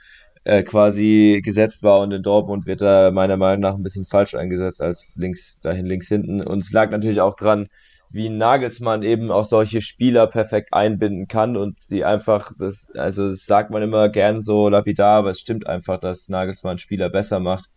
äh, 0.45 0.63
quasi 0.63 1.41
gesetzt 1.43 1.83
war 1.83 1.99
und 2.01 2.11
in 2.13 2.23
Dortmund 2.23 2.65
wird 2.67 2.81
er 2.81 3.11
meiner 3.11 3.35
Meinung 3.37 3.61
nach 3.61 3.75
ein 3.75 3.83
bisschen 3.83 4.05
falsch 4.05 4.33
eingesetzt 4.33 4.81
als 4.81 5.13
links, 5.15 5.59
dahin 5.61 5.85
links 5.85 6.07
hinten. 6.07 6.41
Und 6.41 6.59
es 6.59 6.71
lag 6.71 6.89
natürlich 6.89 7.19
auch 7.21 7.35
dran, 7.35 7.67
wie 8.09 8.29
Nagelsmann 8.29 9.03
eben 9.03 9.29
auch 9.31 9.45
solche 9.45 9.81
Spieler 9.81 10.27
perfekt 10.27 10.73
einbinden 10.73 11.27
kann 11.27 11.57
und 11.57 11.79
sie 11.81 12.03
einfach, 12.05 12.53
das, 12.57 12.87
also 12.95 13.27
das 13.29 13.45
sagt 13.45 13.71
man 13.71 13.83
immer 13.83 14.09
gern 14.09 14.41
so 14.41 14.69
lapidar, 14.69 15.19
aber 15.19 15.29
es 15.31 15.39
stimmt 15.41 15.67
einfach, 15.67 15.99
dass 15.99 16.29
Nagelsmann 16.29 16.77
Spieler 16.77 17.09
besser 17.09 17.39
macht. 17.41 17.69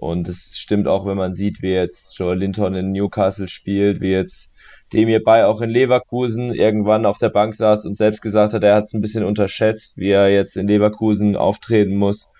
Und 0.00 0.28
es 0.28 0.56
stimmt 0.56 0.88
auch, 0.88 1.04
wenn 1.06 1.18
man 1.18 1.34
sieht, 1.34 1.60
wie 1.60 1.72
jetzt 1.72 2.18
Joel 2.18 2.38
Linton 2.38 2.74
in 2.74 2.92
Newcastle 2.92 3.48
spielt, 3.48 4.00
wie 4.00 4.10
jetzt 4.10 4.50
Demir 4.94 5.22
Bay 5.22 5.42
auch 5.42 5.60
in 5.60 5.68
Leverkusen 5.68 6.54
irgendwann 6.54 7.04
auf 7.04 7.18
der 7.18 7.28
Bank 7.28 7.54
saß 7.54 7.84
und 7.84 7.98
selbst 7.98 8.22
gesagt 8.22 8.54
hat, 8.54 8.64
er 8.64 8.74
hat 8.74 8.84
es 8.84 8.94
ein 8.94 9.02
bisschen 9.02 9.24
unterschätzt, 9.24 9.98
wie 9.98 10.08
er 10.08 10.30
jetzt 10.30 10.56
in 10.56 10.66
Leverkusen 10.66 11.36
auftreten 11.36 11.96
muss. 11.96 12.30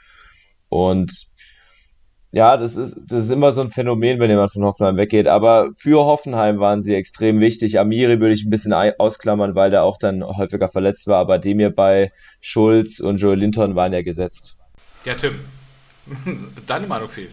Und 0.70 1.26
ja, 2.32 2.56
das 2.56 2.76
ist, 2.76 2.96
das 3.06 3.24
ist 3.24 3.30
immer 3.30 3.52
so 3.52 3.60
ein 3.60 3.70
Phänomen, 3.70 4.20
wenn 4.20 4.30
jemand 4.30 4.52
von 4.52 4.64
Hoffenheim 4.64 4.96
weggeht. 4.96 5.28
Aber 5.28 5.70
für 5.76 6.06
Hoffenheim 6.06 6.60
waren 6.60 6.82
sie 6.82 6.94
extrem 6.94 7.40
wichtig. 7.40 7.78
Amiri 7.78 8.20
würde 8.20 8.32
ich 8.32 8.44
ein 8.44 8.50
bisschen 8.50 8.72
ausklammern, 8.72 9.54
weil 9.54 9.70
der 9.70 9.82
auch 9.82 9.98
dann 9.98 10.24
häufiger 10.24 10.70
verletzt 10.70 11.08
war. 11.08 11.18
Aber 11.18 11.38
Demir 11.38 11.70
bei 11.70 12.10
Schulz 12.40 13.00
und 13.00 13.18
Joel 13.18 13.40
Linton 13.40 13.74
waren 13.74 13.92
ja 13.92 14.00
gesetzt. 14.00 14.56
Ja, 15.04 15.14
Tim, 15.14 15.40
deine 16.66 16.86
Meinung 16.86 17.08
fehlt. 17.08 17.32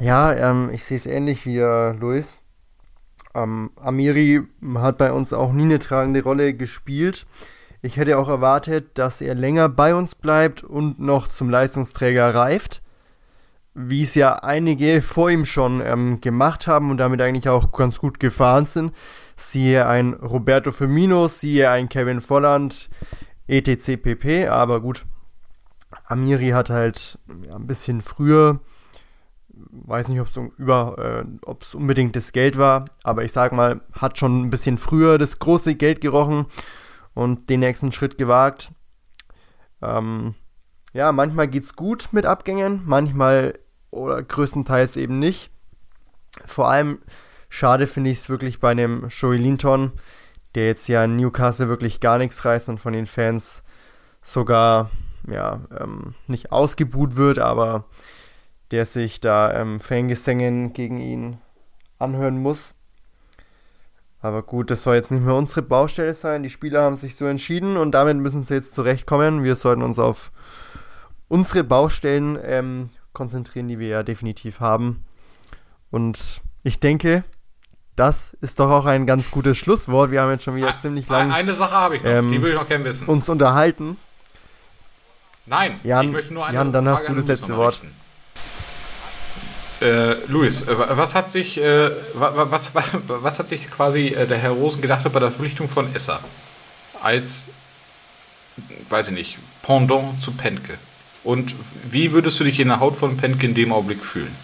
Ja, 0.00 0.32
ähm, 0.32 0.70
ich 0.72 0.84
sehe 0.84 0.96
es 0.96 1.06
ähnlich 1.06 1.46
wie 1.46 1.58
äh, 1.58 1.92
Luis. 1.92 2.42
Ähm, 3.34 3.70
Amiri 3.76 4.42
hat 4.76 4.98
bei 4.98 5.12
uns 5.12 5.32
auch 5.32 5.52
nie 5.52 5.62
eine 5.64 5.78
tragende 5.78 6.22
Rolle 6.22 6.54
gespielt. 6.54 7.26
Ich 7.82 7.96
hätte 7.96 8.18
auch 8.18 8.28
erwartet, 8.28 8.98
dass 8.98 9.20
er 9.20 9.34
länger 9.34 9.68
bei 9.68 9.94
uns 9.94 10.14
bleibt 10.14 10.64
und 10.64 10.98
noch 10.98 11.28
zum 11.28 11.48
Leistungsträger 11.48 12.34
reift, 12.34 12.82
wie 13.74 14.02
es 14.02 14.14
ja 14.14 14.34
einige 14.34 15.00
vor 15.00 15.30
ihm 15.30 15.44
schon 15.44 15.80
ähm, 15.80 16.20
gemacht 16.20 16.66
haben 16.66 16.90
und 16.90 16.98
damit 16.98 17.20
eigentlich 17.22 17.48
auch 17.48 17.72
ganz 17.72 17.98
gut 17.98 18.20
gefahren 18.20 18.66
sind. 18.66 18.92
Siehe 19.36 19.86
ein 19.86 20.12
Roberto 20.12 20.72
Firmino, 20.72 21.28
siehe 21.28 21.70
ein 21.70 21.88
Kevin 21.88 22.20
Volland, 22.20 22.90
etc. 23.46 23.96
pp. 24.02 24.48
Aber 24.48 24.80
gut, 24.80 25.06
Amiri 26.04 26.50
hat 26.50 26.68
halt 26.68 27.18
ja, 27.46 27.56
ein 27.56 27.66
bisschen 27.66 28.02
früher 28.02 28.60
weiß 29.72 30.08
nicht, 30.08 30.20
ob 30.20 30.28
es 30.28 30.38
über, 30.56 31.24
äh, 31.26 31.76
unbedingt 31.76 32.16
das 32.16 32.32
Geld 32.32 32.58
war, 32.58 32.84
aber 33.02 33.24
ich 33.24 33.32
sag 33.32 33.52
mal, 33.52 33.80
hat 33.92 34.18
schon 34.18 34.42
ein 34.42 34.50
bisschen 34.50 34.78
früher 34.78 35.18
das 35.18 35.38
große 35.38 35.74
Geld 35.74 36.00
gerochen 36.00 36.46
und 37.14 37.50
den 37.50 37.60
nächsten 37.60 37.92
Schritt 37.92 38.18
gewagt. 38.18 38.72
Ähm, 39.82 40.34
ja, 40.92 41.12
manchmal 41.12 41.48
geht's 41.48 41.76
gut 41.76 42.08
mit 42.12 42.26
Abgängen, 42.26 42.82
manchmal 42.84 43.58
oder 43.90 44.22
größtenteils 44.22 44.96
eben 44.96 45.18
nicht. 45.18 45.50
Vor 46.46 46.68
allem 46.68 47.00
schade 47.48 47.86
finde 47.86 48.10
ich 48.10 48.18
es 48.18 48.28
wirklich 48.28 48.60
bei 48.60 48.70
einem 48.70 49.08
Joey 49.08 49.36
Linton, 49.36 49.92
der 50.54 50.66
jetzt 50.66 50.88
ja 50.88 51.04
in 51.04 51.16
Newcastle 51.16 51.68
wirklich 51.68 52.00
gar 52.00 52.18
nichts 52.18 52.44
reißt 52.44 52.68
und 52.68 52.78
von 52.78 52.92
den 52.92 53.06
Fans 53.06 53.62
sogar 54.22 54.90
ja, 55.28 55.60
ähm, 55.78 56.14
nicht 56.26 56.52
ausgebuht 56.52 57.16
wird, 57.16 57.38
aber 57.38 57.84
der 58.70 58.84
sich 58.84 59.20
da 59.20 59.52
ähm, 59.54 59.80
Fangesängen 59.80 60.72
gegen 60.72 60.98
ihn 60.98 61.38
anhören 61.98 62.40
muss. 62.40 62.74
Aber 64.22 64.42
gut, 64.42 64.70
das 64.70 64.82
soll 64.82 64.96
jetzt 64.96 65.10
nicht 65.10 65.24
mehr 65.24 65.34
unsere 65.34 65.62
Baustelle 65.62 66.14
sein. 66.14 66.42
Die 66.42 66.50
Spieler 66.50 66.82
haben 66.82 66.96
sich 66.96 67.16
so 67.16 67.24
entschieden 67.24 67.76
und 67.76 67.92
damit 67.92 68.18
müssen 68.18 68.42
sie 68.42 68.54
jetzt 68.54 68.74
zurechtkommen. 68.74 69.42
Wir 69.44 69.56
sollten 69.56 69.82
uns 69.82 69.98
auf 69.98 70.30
unsere 71.28 71.64
Baustellen 71.64 72.38
ähm, 72.42 72.90
konzentrieren, 73.12 73.68
die 73.68 73.78
wir 73.78 73.88
ja 73.88 74.02
definitiv 74.02 74.60
haben. 74.60 75.04
Und 75.90 76.42
ich 76.62 76.80
denke, 76.80 77.24
das 77.96 78.34
ist 78.40 78.60
doch 78.60 78.70
auch 78.70 78.84
ein 78.84 79.06
ganz 79.06 79.30
gutes 79.30 79.56
Schlusswort. 79.56 80.10
Wir 80.10 80.22
haben 80.22 80.30
jetzt 80.30 80.44
schon 80.44 80.56
wieder 80.56 80.76
ziemlich 80.76 81.08
lange. 81.08 81.34
Eine 81.34 81.54
Sache 81.54 81.72
habe 81.72 81.96
ich 81.96 82.02
noch, 82.02 82.10
ähm, 82.10 82.30
die 82.30 82.42
will 82.42 82.50
ich 82.50 82.56
noch 82.56 82.68
gerne 82.68 82.84
wissen. 82.84 83.06
Uns 83.06 83.28
unterhalten. 83.28 83.96
Nein, 85.46 85.80
Jan, 85.82 86.06
ich 86.06 86.12
möchte 86.12 86.34
nur 86.34 86.46
eine 86.46 86.56
Jan, 86.56 86.72
dann 86.72 86.84
Frage 86.84 86.98
hast 86.98 87.08
du 87.08 87.14
das 87.14 87.26
letzte 87.26 87.56
Wort. 87.56 87.82
Richten. 87.82 87.99
Äh, 89.80 90.26
Luis, 90.26 90.62
äh, 90.62 90.74
was 90.76 91.14
hat 91.14 91.30
sich, 91.30 91.58
äh, 91.58 91.90
was, 92.14 92.74
was, 92.74 92.88
was, 93.06 93.38
hat 93.38 93.48
sich 93.48 93.70
quasi 93.70 94.08
äh, 94.08 94.26
der 94.26 94.36
Herr 94.36 94.50
Rosen 94.50 94.82
gedacht 94.82 95.04
bei 95.04 95.20
der 95.20 95.30
Verpflichtung 95.30 95.68
von 95.68 95.94
Esser 95.94 96.20
als, 97.02 97.48
weiß 98.90 99.08
ich 99.08 99.14
nicht, 99.14 99.38
Pendant 99.62 100.20
zu 100.22 100.32
Penke? 100.32 100.74
Und 101.24 101.54
wie 101.90 102.12
würdest 102.12 102.38
du 102.40 102.44
dich 102.44 102.60
in 102.60 102.68
der 102.68 102.80
Haut 102.80 102.96
von 102.96 103.16
Penke 103.16 103.46
in 103.46 103.54
dem 103.54 103.72
Augenblick 103.72 104.04
fühlen? 104.04 104.34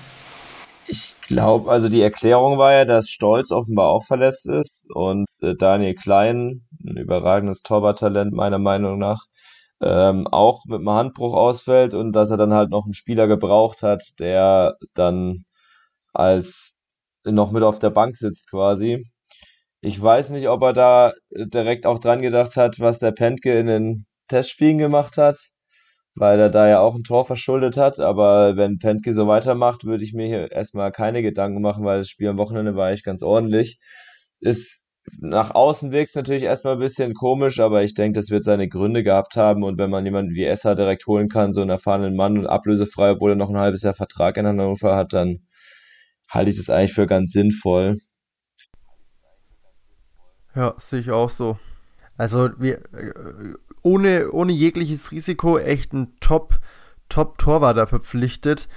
Ich 0.86 1.14
glaube, 1.22 1.70
also 1.70 1.88
die 1.88 2.00
Erklärung 2.00 2.58
war 2.58 2.72
ja, 2.72 2.84
dass 2.84 3.10
Stolz 3.10 3.50
offenbar 3.50 3.88
auch 3.88 4.06
verletzt 4.06 4.46
ist 4.46 4.70
und 4.88 5.26
äh, 5.42 5.54
Daniel 5.54 5.94
Klein, 5.94 6.62
ein 6.86 6.96
überragendes 6.96 7.62
Torwarttalent 7.62 8.32
meiner 8.32 8.58
Meinung 8.58 8.98
nach, 8.98 9.24
ähm, 9.80 10.26
auch 10.28 10.64
mit 10.66 10.78
einem 10.78 10.90
Handbruch 10.90 11.34
ausfällt 11.34 11.94
und 11.94 12.12
dass 12.12 12.30
er 12.30 12.36
dann 12.36 12.54
halt 12.54 12.70
noch 12.70 12.84
einen 12.84 12.94
Spieler 12.94 13.26
gebraucht 13.28 13.82
hat, 13.82 14.02
der 14.18 14.76
dann 14.94 15.44
als 16.12 16.74
noch 17.24 17.52
mit 17.52 17.62
auf 17.62 17.78
der 17.78 17.90
Bank 17.90 18.16
sitzt 18.16 18.50
quasi. 18.50 19.06
Ich 19.80 20.00
weiß 20.02 20.30
nicht, 20.30 20.48
ob 20.48 20.62
er 20.62 20.72
da 20.72 21.12
direkt 21.30 21.86
auch 21.86 21.98
dran 22.00 22.22
gedacht 22.22 22.56
hat, 22.56 22.80
was 22.80 22.98
der 22.98 23.12
Pentke 23.12 23.58
in 23.58 23.66
den 23.66 24.06
Testspielen 24.28 24.78
gemacht 24.78 25.16
hat, 25.18 25.38
weil 26.14 26.40
er 26.40 26.50
da 26.50 26.68
ja 26.68 26.80
auch 26.80 26.94
ein 26.94 27.04
Tor 27.04 27.26
verschuldet 27.26 27.76
hat. 27.76 28.00
Aber 28.00 28.56
wenn 28.56 28.78
Pentke 28.78 29.12
so 29.12 29.28
weitermacht, 29.28 29.84
würde 29.84 30.04
ich 30.04 30.14
mir 30.14 30.26
hier 30.26 30.52
erstmal 30.52 30.92
keine 30.92 31.22
Gedanken 31.22 31.62
machen, 31.62 31.84
weil 31.84 31.98
das 31.98 32.08
Spiel 32.08 32.28
am 32.28 32.38
Wochenende 32.38 32.76
war 32.76 32.90
echt 32.90 33.04
ganz 33.04 33.22
ordentlich. 33.22 33.78
Ist 34.40 34.82
nach 35.18 35.50
außen 35.54 35.92
wirkt 35.92 36.10
es 36.10 36.14
natürlich 36.16 36.42
erstmal 36.42 36.74
ein 36.74 36.80
bisschen 36.80 37.14
komisch, 37.14 37.60
aber 37.60 37.82
ich 37.82 37.94
denke, 37.94 38.18
das 38.18 38.30
wird 38.30 38.44
seine 38.44 38.68
Gründe 38.68 39.02
gehabt 39.02 39.36
haben. 39.36 39.62
Und 39.62 39.78
wenn 39.78 39.90
man 39.90 40.04
jemanden 40.04 40.34
wie 40.34 40.44
Esser 40.44 40.74
direkt 40.74 41.06
holen 41.06 41.28
kann, 41.28 41.52
so 41.52 41.60
einen 41.60 41.70
erfahrenen 41.70 42.16
Mann 42.16 42.38
und 42.38 42.46
ablösefrei, 42.46 43.12
obwohl 43.12 43.32
er 43.32 43.36
noch 43.36 43.50
ein 43.50 43.56
halbes 43.56 43.82
Jahr 43.82 43.94
Vertrag 43.94 44.36
in 44.36 44.46
Hannover 44.46 44.96
hat, 44.96 45.12
dann 45.12 45.46
halte 46.28 46.50
ich 46.50 46.56
das 46.56 46.70
eigentlich 46.70 46.94
für 46.94 47.06
ganz 47.06 47.32
sinnvoll. 47.32 47.98
Ja, 50.54 50.74
sehe 50.78 51.00
ich 51.00 51.10
auch 51.10 51.30
so. 51.30 51.58
Also 52.16 52.50
wir, 52.58 52.78
äh, 52.94 53.54
ohne, 53.82 54.30
ohne 54.32 54.52
jegliches 54.52 55.12
Risiko 55.12 55.58
echt 55.58 55.92
ein 55.92 56.14
Top, 56.20 56.58
Top-Torwart 57.08 57.88
verpflichtet, 57.88 58.68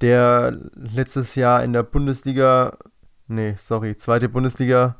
der 0.00 0.58
letztes 0.74 1.34
Jahr 1.34 1.62
in 1.62 1.72
der 1.72 1.82
Bundesliga, 1.82 2.76
nee, 3.28 3.54
sorry, 3.56 3.96
zweite 3.96 4.28
Bundesliga 4.28 4.96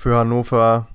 für 0.00 0.16
Hannover 0.16 0.88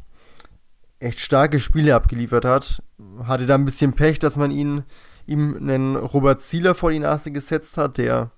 echt 0.99 1.19
starke 1.19 1.59
Spiele 1.59 1.95
abgeliefert 1.95 2.45
hat. 2.45 2.81
Hatte 3.23 3.45
da 3.45 3.55
ein 3.55 3.65
bisschen 3.65 3.93
Pech, 3.93 4.19
dass 4.19 4.35
man 4.35 4.51
ihn, 4.51 4.83
ihm 5.27 5.55
einen 5.55 5.95
Robert 5.95 6.41
Zieler 6.41 6.75
vor 6.75 6.91
die 6.91 6.99
Nase 6.99 7.31
gesetzt 7.31 7.77
hat, 7.77 7.97
der 7.97 8.31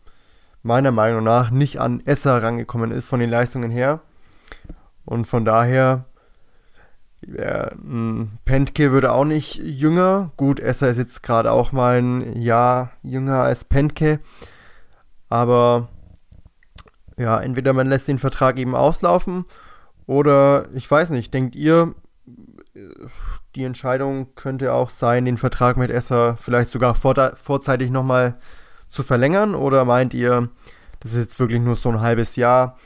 meiner 0.63 0.91
Meinung 0.91 1.24
nach 1.24 1.49
nicht 1.49 1.80
an 1.80 2.01
Esser 2.05 2.43
rangekommen 2.43 2.91
ist 2.91 3.07
von 3.07 3.20
den 3.20 3.30
Leistungen 3.30 3.72
her. 3.72 4.01
Und 5.05 5.26
von 5.26 5.45
daher, 5.45 6.05
ja, 7.26 7.72
Pentke 8.43 8.91
würde 8.91 9.13
auch 9.13 9.26
nicht 9.26 9.55
jünger. 9.55 10.32
Gut, 10.36 10.59
Esser 10.59 10.89
ist 10.89 10.97
jetzt 10.97 11.24
gerade 11.24 11.51
auch 11.51 11.72
mal 11.72 12.01
ein 12.01 12.41
Jahr 12.41 12.91
jünger 13.03 13.41
als 13.41 13.63
Pentke. 13.63 14.20
Aber 15.30 15.88
ja, 17.18 17.39
entweder 17.39 17.72
man 17.72 17.88
lässt 17.88 18.09
den 18.09 18.20
Vertrag 18.20 18.57
eben 18.57 18.76
auslaufen 18.76 19.45
oder 20.08 20.68
ich 20.74 20.89
weiß 20.89 21.12
nicht, 21.12 21.34
denkt 21.34 21.55
ihr, 21.55 21.93
die 23.55 23.64
Entscheidung 23.64 24.34
könnte 24.36 24.74
auch 24.74 24.89
sein, 24.89 25.26
den 25.26 25.38
Vertrag 25.38 25.78
mit 25.78 25.91
Esser 25.91 26.38
vielleicht 26.38 26.70
sogar 26.70 26.95
vor, 26.95 27.16
vorzeitig 27.36 27.91
nochmal 27.91 28.34
zu 28.89 29.03
verlängern? 29.03 29.55
Oder 29.55 29.86
meint 29.86 30.14
ihr, 30.14 30.49
das 30.99 31.14
ist 31.14 31.20
jetzt 31.20 31.39
wirklich 31.39 31.62
nur 31.62 31.76
so 31.76 31.89
ein 31.89 32.01
halbes 32.01 32.36
Jahr, 32.36 32.78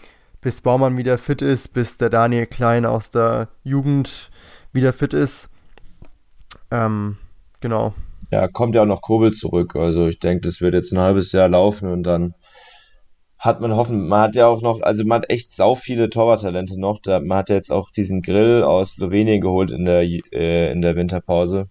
bis 0.42 0.62
Baumann 0.62 0.98
wieder 0.98 1.18
fit 1.18 1.42
ist, 1.42 1.70
bis 1.70 1.98
der 1.98 2.10
Daniel 2.10 2.48
Klein 2.48 2.86
aus 2.86 3.12
der 3.12 3.50
Jugend 3.64 4.32
wieder 4.74 4.92
fit 4.92 5.14
ist? 5.14 5.50
Ähm, 6.72 7.18
genau. 7.60 7.94
Ja, 8.32 8.48
kommt 8.48 8.76
ja 8.76 8.82
auch 8.82 8.88
noch 8.88 9.02
Kobel 9.02 9.34
zurück. 9.34 9.76
Also 9.76 10.08
ich 10.08 10.20
denke, 10.20 10.48
das 10.48 10.62
wird 10.62 10.74
jetzt 10.74 10.92
ein 10.94 11.00
halbes 11.00 11.32
Jahr 11.34 11.50
laufen 11.50 11.92
und 11.92 12.04
dann 12.04 12.34
hat 13.42 13.60
man 13.60 13.76
hoffen, 13.76 14.08
man 14.08 14.22
hat 14.22 14.36
ja 14.36 14.46
auch 14.46 14.62
noch, 14.62 14.82
also 14.84 15.04
man 15.04 15.24
hat 15.24 15.32
echt 15.32 15.56
sau 15.56 15.74
viele 15.74 16.12
Torwarttalente 16.12 16.80
noch. 16.80 17.00
Da, 17.00 17.20
man 17.20 17.40
hat 17.40 17.50
ja 17.50 17.56
jetzt 17.56 17.72
auch 17.72 17.90
diesen 17.90 18.22
Grill 18.22 18.62
aus 18.62 18.94
Slowenien 18.94 19.42
geholt 19.42 19.72
in 19.72 19.84
der, 19.84 20.04
äh, 20.04 20.72
in 20.72 20.84
der 20.84 20.96
Winterpause. 20.96 21.68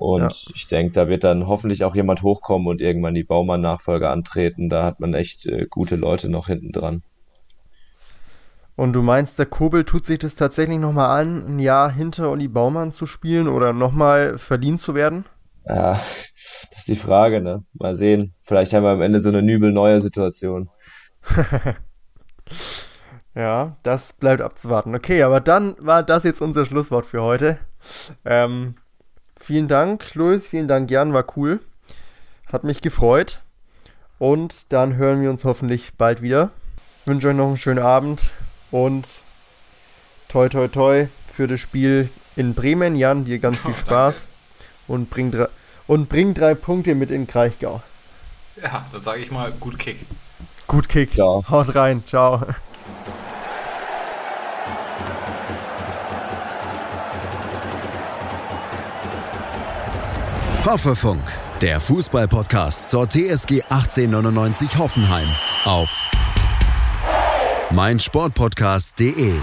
Und 0.00 0.22
ja. 0.22 0.52
ich 0.52 0.66
denke, 0.66 0.92
da 0.92 1.08
wird 1.08 1.22
dann 1.22 1.46
hoffentlich 1.46 1.84
auch 1.84 1.94
jemand 1.94 2.22
hochkommen 2.22 2.66
und 2.66 2.80
irgendwann 2.80 3.14
die 3.14 3.22
Baumann-Nachfolge 3.22 4.10
antreten. 4.10 4.68
Da 4.68 4.84
hat 4.84 4.98
man 4.98 5.14
echt 5.14 5.46
äh, 5.46 5.66
gute 5.70 5.94
Leute 5.94 6.28
noch 6.28 6.48
hinten 6.48 6.72
dran. 6.72 7.04
Und 8.74 8.92
du 8.94 9.02
meinst, 9.02 9.38
der 9.38 9.46
Kobel 9.46 9.84
tut 9.84 10.04
sich 10.04 10.18
das 10.18 10.34
tatsächlich 10.34 10.78
nochmal 10.78 11.20
an, 11.20 11.46
ein 11.46 11.58
Jahr 11.60 11.92
hinter 11.92 12.32
Uli 12.32 12.48
Baumann 12.48 12.90
zu 12.90 13.06
spielen 13.06 13.46
oder 13.46 13.72
nochmal 13.72 14.38
verdient 14.38 14.80
zu 14.80 14.96
werden? 14.96 15.24
Ja, 15.68 16.00
das 16.70 16.80
ist 16.80 16.88
die 16.88 16.96
Frage, 16.96 17.40
ne? 17.40 17.62
Mal 17.74 17.94
sehen. 17.94 18.34
Vielleicht 18.42 18.72
haben 18.72 18.82
wir 18.82 18.90
am 18.90 19.02
Ende 19.02 19.20
so 19.20 19.28
eine 19.28 19.42
nübel 19.42 19.70
neue 19.70 20.00
Situation. 20.02 20.68
ja, 23.34 23.76
das 23.82 24.12
bleibt 24.12 24.42
abzuwarten. 24.42 24.94
Okay, 24.94 25.22
aber 25.22 25.40
dann 25.40 25.76
war 25.78 26.02
das 26.02 26.24
jetzt 26.24 26.40
unser 26.40 26.64
Schlusswort 26.64 27.06
für 27.06 27.22
heute. 27.22 27.58
Ähm, 28.24 28.74
vielen 29.36 29.68
Dank, 29.68 30.14
Luis, 30.14 30.48
vielen 30.48 30.68
Dank, 30.68 30.90
Jan, 30.90 31.12
war 31.12 31.24
cool. 31.36 31.60
Hat 32.52 32.64
mich 32.64 32.80
gefreut. 32.80 33.42
Und 34.18 34.72
dann 34.72 34.96
hören 34.96 35.22
wir 35.22 35.30
uns 35.30 35.44
hoffentlich 35.44 35.94
bald 35.96 36.20
wieder. 36.20 36.50
Ich 37.00 37.06
wünsche 37.06 37.28
euch 37.28 37.34
noch 37.34 37.46
einen 37.46 37.56
schönen 37.56 37.78
Abend 37.78 38.32
und 38.70 39.22
toi 40.28 40.48
toi 40.48 40.68
toi 40.68 41.08
für 41.26 41.46
das 41.46 41.60
Spiel 41.60 42.10
in 42.36 42.54
Bremen. 42.54 42.96
Jan, 42.96 43.24
dir 43.24 43.38
ganz 43.38 43.60
viel 43.62 43.74
Spaß 43.74 44.28
oh, 44.88 44.94
und 44.94 45.08
bring, 45.08 45.30
drei, 45.30 45.48
und 45.86 46.08
bring 46.08 46.34
drei 46.34 46.54
Punkte 46.54 46.94
mit 46.94 47.10
in 47.10 47.26
Kraichgau. 47.26 47.82
Ja, 48.62 48.86
dann 48.92 49.02
sage 49.02 49.22
ich 49.22 49.30
mal, 49.30 49.52
gut 49.52 49.78
Kick. 49.78 49.98
Gut 50.70 50.88
Kick. 50.88 51.14
Ciao. 51.14 51.42
Haut 51.50 51.74
rein. 51.74 52.04
Ciao. 52.06 52.46
Hoffefunk, 60.64 61.24
der 61.60 61.80
Fußballpodcast 61.80 62.88
zur 62.88 63.08
TSG 63.08 63.62
1899 63.68 64.78
Hoffenheim 64.78 65.26
auf 65.64 66.08
meinsportpodcast.de. 67.72 69.34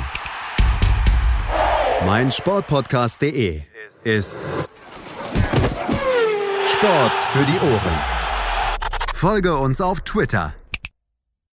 Meinsportpodcast.de 2.06 3.64
ist 4.06 4.38
Sport 6.72 7.18
für 7.18 7.44
die 7.44 7.60
Ohren. 7.60 8.00
Folge 9.14 9.58
uns 9.58 9.82
auf 9.82 10.00
Twitter 10.00 10.54